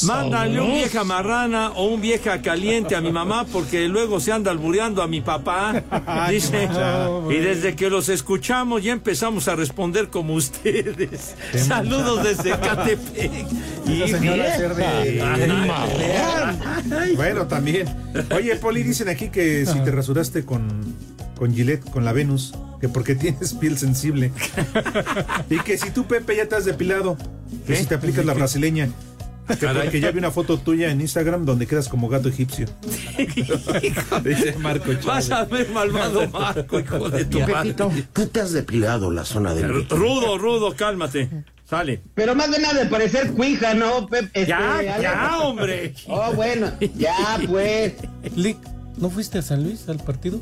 Mándale 0.03 0.61
un 0.61 0.73
vieja 0.73 1.03
marrana 1.03 1.71
o 1.71 1.87
un 1.87 2.01
vieja 2.01 2.41
caliente 2.41 2.95
a 2.95 3.01
mi 3.01 3.11
mamá 3.11 3.45
porque 3.45 3.87
luego 3.87 4.19
se 4.19 4.31
anda 4.31 4.51
albureando 4.51 5.03
a 5.03 5.07
mi 5.07 5.21
papá. 5.21 5.83
Dice, 6.29 6.69
y 7.29 7.35
desde 7.35 7.75
que 7.75 7.89
los 7.89 8.09
escuchamos 8.09 8.83
ya 8.83 8.93
empezamos 8.93 9.47
a 9.47 9.55
responder 9.55 10.09
como 10.09 10.33
ustedes. 10.33 11.35
Saludos 11.53 12.23
desde 12.23 12.51
Catepec. 12.59 13.47
Esa 13.87 14.17
señora. 14.17 15.85
Bueno, 17.15 17.47
también. 17.47 17.87
Oye, 18.33 18.55
Poli, 18.55 18.83
dicen 18.83 19.09
aquí 19.09 19.29
que 19.29 19.65
si 19.65 19.79
te 19.81 19.91
rasuraste 19.91 20.45
con, 20.45 20.95
con 21.39 21.55
Gillette, 21.55 21.89
con 21.89 22.03
la 22.03 22.11
Venus, 22.11 22.53
que 22.81 22.89
porque 22.89 23.15
tienes 23.15 23.53
piel 23.53 23.77
sensible. 23.77 24.33
y 25.49 25.57
que 25.59 25.77
si 25.77 25.89
tú, 25.89 26.05
Pepe, 26.05 26.35
ya 26.35 26.47
te 26.47 26.55
has 26.55 26.65
depilado, 26.65 27.17
que 27.65 27.77
si 27.77 27.85
te 27.85 27.95
aplicas 27.95 28.25
la 28.25 28.33
brasileña. 28.33 28.89
Que 29.91 29.99
ya 29.99 30.11
vi 30.11 30.19
una 30.19 30.29
foto 30.29 30.59
tuya 30.59 30.91
en 30.91 31.01
Instagram 31.01 31.43
donde 31.43 31.65
quedas 31.65 31.87
como 31.87 32.07
gato 32.07 32.29
egipcio. 32.29 32.67
Dice 34.23 34.55
Marco 34.59 34.93
Chávez. 34.93 35.05
Vas 35.05 35.31
a 35.31 35.45
ver 35.45 35.69
malvado 35.69 36.29
Marco, 36.29 36.79
hijo 36.79 37.09
de 37.09 37.25
tu 37.25 37.39
Pepito. 37.43 37.91
¿tú 38.13 38.27
te 38.27 38.41
has 38.41 38.51
depilado 38.51 39.09
la 39.09 39.25
zona 39.25 39.55
del 39.55 39.89
Rudo, 39.89 40.37
rudo, 40.37 40.75
cálmate. 40.75 41.45
Sale. 41.67 42.01
Pero 42.13 42.35
más 42.35 42.51
de 42.51 42.59
nada 42.59 42.83
de 42.83 42.89
parecer 42.89 43.31
cuija, 43.31 43.73
¿no, 43.73 44.05
Pepe? 44.07 44.45
Ya, 44.45 44.77
Alex? 44.77 45.01
ya, 45.01 45.39
hombre. 45.39 45.95
Oh, 46.07 46.31
bueno, 46.33 46.71
ya, 46.95 47.39
pues. 47.47 47.93
Lick, 48.35 48.57
¿no 48.97 49.09
fuiste 49.09 49.39
a 49.39 49.41
San 49.41 49.63
Luis 49.63 49.89
al 49.89 49.97
partido? 49.97 50.41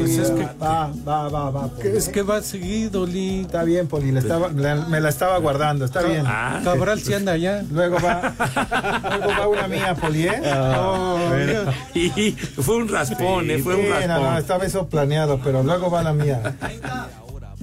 Pues 0.00 0.18
es 0.18 0.30
que- 0.30 0.48
va, 0.62 0.90
va, 1.06 1.28
va, 1.28 1.50
va. 1.50 1.68
Poli. 1.68 1.88
Es 1.88 2.08
que 2.08 2.22
va 2.22 2.42
seguido, 2.42 3.06
Lick. 3.06 3.46
Está 3.46 3.64
bien, 3.64 3.86
Poli, 3.86 4.12
la 4.12 4.20
estaba- 4.20 4.48
la- 4.48 4.86
me 4.86 5.00
la 5.00 5.08
estaba 5.08 5.38
guardando, 5.38 5.84
está 5.84 6.02
bien. 6.02 6.22
Ah. 6.26 6.60
Cabral 6.64 7.00
si 7.00 7.14
anda 7.14 7.32
allá. 7.32 7.62
Luego 7.70 7.98
va, 8.00 8.34
luego 9.18 9.28
va 9.40 9.48
una 9.48 9.68
mía, 9.68 9.94
Poli, 9.94 10.26
¿eh? 10.26 10.40
Oh, 10.44 11.18
Ah. 11.18 11.72
Y 11.94 12.32
fue 12.32 12.76
un 12.76 12.88
raspón, 12.88 13.50
eh, 13.50 13.58
fue 13.58 13.74
un 13.76 13.82
Sí, 13.82 13.88
no, 13.88 14.00
no, 14.00 14.06
raspón. 14.22 14.36
estaba 14.38 14.64
eso 14.66 14.86
planeado, 14.88 15.40
pero 15.42 15.62
luego 15.62 15.90
va 15.90 16.02
la 16.02 16.12
mía. 16.12 16.56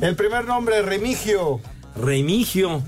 El 0.02 0.16
primer 0.16 0.46
nombre, 0.46 0.82
Remigio. 0.82 1.60
Remigio. 1.96 2.82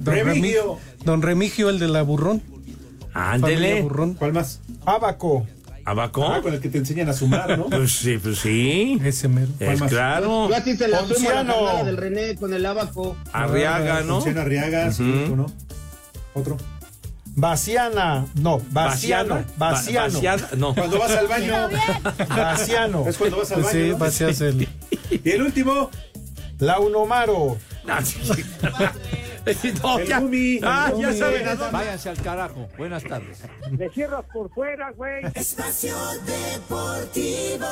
Don 0.00 0.14
Remigio. 0.14 0.78
Don 1.04 1.22
Remigio, 1.22 1.68
el 1.70 1.78
de 1.78 1.88
la 1.88 2.02
burrón. 2.02 2.40
Familia 3.12 3.32
Ándele. 3.32 3.82
burrón. 3.82 4.14
¿Cuál 4.14 4.32
más? 4.32 4.60
Abaco. 4.86 5.46
¿Abaco? 5.84 6.26
Ah, 6.28 6.40
con 6.42 6.54
el 6.54 6.60
que 6.60 6.68
te 6.68 6.78
enseñan 6.78 7.08
a 7.08 7.12
sumar, 7.12 7.58
¿no? 7.58 7.66
Pues 7.70 7.92
sí, 7.92 8.18
pues 8.18 8.38
sí. 8.38 9.00
Ese 9.04 9.28
mero. 9.28 9.48
Es 9.60 9.80
más? 9.80 9.90
claro. 9.90 10.48
Yo 10.48 10.54
así 10.56 10.76
se 10.76 10.88
la 10.88 11.00
sumo 11.00 11.30
a 11.30 11.34
la 11.42 11.44
Ponciano. 11.54 11.84
del 11.84 11.96
René 11.96 12.36
con 12.36 12.52
el 12.54 12.64
abaco. 12.66 13.16
Arriaga, 13.32 14.02
¿no? 14.02 14.14
Funciona 14.16 14.42
Arriaga, 14.42 14.92
sí, 14.92 15.02
Ujú. 15.02 15.26
¿tú 15.30 15.36
no? 15.36 15.46
Otro. 16.34 16.56
Baciana. 17.34 18.26
No, 18.34 18.60
Baciano. 18.70 19.42
Baciana, 19.56 20.48
no. 20.56 20.74
Cuando 20.74 20.98
vas 20.98 21.12
al 21.12 21.26
baño. 21.28 21.54
Baciano. 22.28 23.08
Es 23.08 23.16
cuando 23.16 23.38
vas 23.38 23.50
al 23.52 23.62
Pues 23.62 23.72
baño. 23.72 23.84
sí, 23.84 23.90
¿no? 23.90 23.98
vacías 23.98 24.40
el. 24.42 24.68
Y 25.24 25.30
el 25.30 25.42
último, 25.42 25.90
Launomaro. 26.58 27.56
Ah, 29.44 29.52
sí. 29.52 29.72
No, 29.82 29.98
El 29.98 30.08
ya, 30.08 30.20
Gumi, 30.20 30.56
el 30.58 30.64
ah, 30.64 30.92
ya 30.98 31.12
saben 31.12 31.48
a 31.48 31.56
dónde. 31.56 31.72
Váyanse 31.72 32.08
al 32.10 32.16
carajo. 32.22 32.68
Buenas 32.78 33.02
tardes. 33.04 33.42
Le 33.76 33.90
cierras 33.90 34.24
por 34.32 34.50
fuera, 34.50 34.92
güey. 34.92 35.24
Espacio 35.34 35.96
Deportivo. 36.26 37.66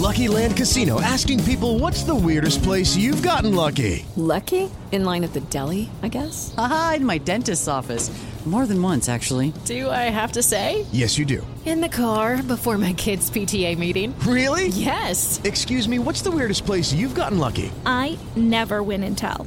Lucky 0.00 0.28
Land 0.28 0.56
Casino 0.56 1.00
asking 1.00 1.44
people 1.44 1.78
what's 1.78 2.02
the 2.04 2.14
weirdest 2.14 2.62
place 2.62 2.96
you've 2.96 3.22
gotten 3.22 3.54
lucky? 3.54 4.04
Lucky? 4.16 4.70
In 4.92 5.04
line 5.04 5.22
at 5.24 5.32
the 5.32 5.40
deli, 5.40 5.88
I 6.02 6.08
guess? 6.08 6.52
Aha, 6.56 6.94
in 6.96 7.04
my 7.04 7.18
dentist's 7.18 7.68
office. 7.68 8.10
More 8.46 8.66
than 8.66 8.82
once, 8.82 9.10
actually. 9.10 9.52
Do 9.66 9.90
I 9.90 10.08
have 10.08 10.32
to 10.32 10.42
say? 10.42 10.86
Yes, 10.92 11.18
you 11.18 11.26
do. 11.26 11.46
In 11.66 11.82
the 11.82 11.90
car 11.90 12.42
before 12.42 12.78
my 12.78 12.94
kids' 12.94 13.30
PTA 13.30 13.76
meeting. 13.76 14.18
Really? 14.20 14.68
Yes. 14.68 15.38
Excuse 15.44 15.86
me, 15.86 15.98
what's 15.98 16.22
the 16.22 16.30
weirdest 16.30 16.64
place 16.64 16.90
you've 16.90 17.14
gotten 17.14 17.38
lucky? 17.38 17.70
I 17.84 18.18
never 18.36 18.82
win 18.82 19.04
and 19.04 19.16
tell. 19.16 19.46